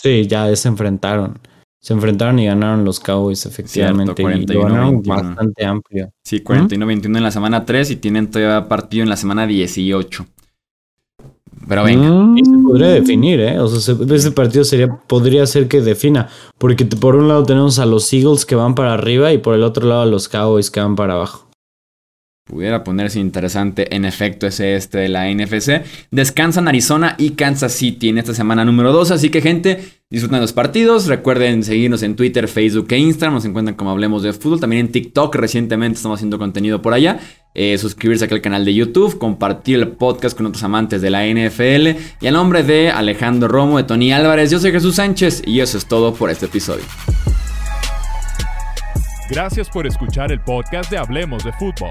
Sí, 0.00 0.26
ya 0.26 0.54
se 0.56 0.68
enfrentaron. 0.68 1.38
Se 1.80 1.92
enfrentaron 1.92 2.38
y 2.38 2.46
ganaron 2.46 2.84
los 2.84 2.98
Cowboys, 2.98 3.46
efectivamente. 3.46 4.14
Cierto, 4.14 4.22
41, 4.22 5.02
y 5.04 5.08
bastante 5.08 5.64
amplio. 5.64 6.10
Sí, 6.24 6.42
41-21 6.42 7.08
¿Mm? 7.08 7.16
en 7.16 7.22
la 7.22 7.30
semana 7.30 7.64
3 7.64 7.90
y 7.92 7.96
tienen 7.96 8.30
todavía 8.30 8.68
partido 8.68 9.04
en 9.04 9.10
la 9.10 9.16
semana 9.16 9.46
18. 9.46 10.26
Pero 11.68 11.84
venga. 11.84 12.38
Y 12.38 12.44
se 12.44 12.58
podría 12.58 12.88
definir, 12.88 13.40
¿eh? 13.40 13.58
O 13.58 13.68
sea, 13.68 13.96
ese 14.10 14.30
partido 14.30 14.64
sería, 14.64 14.88
podría 15.06 15.46
ser 15.46 15.68
que 15.68 15.80
defina. 15.80 16.28
Porque 16.58 16.84
por 16.84 17.16
un 17.16 17.28
lado 17.28 17.42
tenemos 17.44 17.78
a 17.78 17.86
los 17.86 18.12
Eagles 18.12 18.46
que 18.46 18.54
van 18.54 18.74
para 18.74 18.94
arriba 18.94 19.32
y 19.32 19.38
por 19.38 19.54
el 19.54 19.62
otro 19.62 19.86
lado 19.88 20.02
a 20.02 20.06
los 20.06 20.28
Cowboys 20.28 20.70
que 20.70 20.80
van 20.80 20.96
para 20.96 21.14
abajo. 21.14 21.45
Pudiera 22.46 22.84
ponerse 22.84 23.18
interesante 23.18 23.92
en 23.96 24.04
efecto 24.04 24.46
ese 24.46 24.76
este 24.76 24.98
de 24.98 25.08
la 25.08 25.28
NFC. 25.28 25.82
Descansan 26.12 26.68
Arizona 26.68 27.16
y 27.18 27.30
Kansas 27.30 27.72
City 27.72 28.08
en 28.08 28.18
esta 28.18 28.34
semana 28.34 28.64
número 28.64 28.92
2. 28.92 29.10
Así 29.10 29.30
que 29.30 29.40
gente, 29.40 29.80
disfruten 30.08 30.40
los 30.40 30.52
partidos. 30.52 31.06
Recuerden 31.06 31.64
seguirnos 31.64 32.04
en 32.04 32.14
Twitter, 32.14 32.46
Facebook 32.46 32.86
e 32.90 32.98
Instagram. 32.98 33.34
Nos 33.34 33.44
encuentran 33.46 33.74
como 33.74 33.90
Hablemos 33.90 34.22
de 34.22 34.32
Fútbol. 34.32 34.60
También 34.60 34.86
en 34.86 34.92
TikTok 34.92 35.34
recientemente 35.34 35.96
estamos 35.96 36.20
haciendo 36.20 36.38
contenido 36.38 36.80
por 36.80 36.94
allá. 36.94 37.18
Eh, 37.52 37.76
suscribirse 37.78 38.26
aquí 38.26 38.34
al 38.34 38.42
canal 38.42 38.64
de 38.64 38.74
YouTube. 38.74 39.18
Compartir 39.18 39.80
el 39.80 39.88
podcast 39.88 40.36
con 40.36 40.46
otros 40.46 40.62
amantes 40.62 41.02
de 41.02 41.10
la 41.10 41.26
NFL. 41.26 41.98
Y 42.20 42.28
al 42.28 42.34
nombre 42.34 42.62
de 42.62 42.92
Alejandro 42.92 43.48
Romo, 43.48 43.78
de 43.78 43.82
Tony 43.82 44.12
Álvarez, 44.12 44.52
yo 44.52 44.60
soy 44.60 44.70
Jesús 44.70 44.94
Sánchez. 44.94 45.42
Y 45.46 45.58
eso 45.58 45.78
es 45.78 45.86
todo 45.86 46.14
por 46.14 46.30
este 46.30 46.46
episodio. 46.46 46.84
Gracias 49.28 49.68
por 49.68 49.84
escuchar 49.88 50.30
el 50.30 50.40
podcast 50.40 50.92
de 50.92 50.98
Hablemos 50.98 51.42
de 51.42 51.52
Fútbol. 51.54 51.90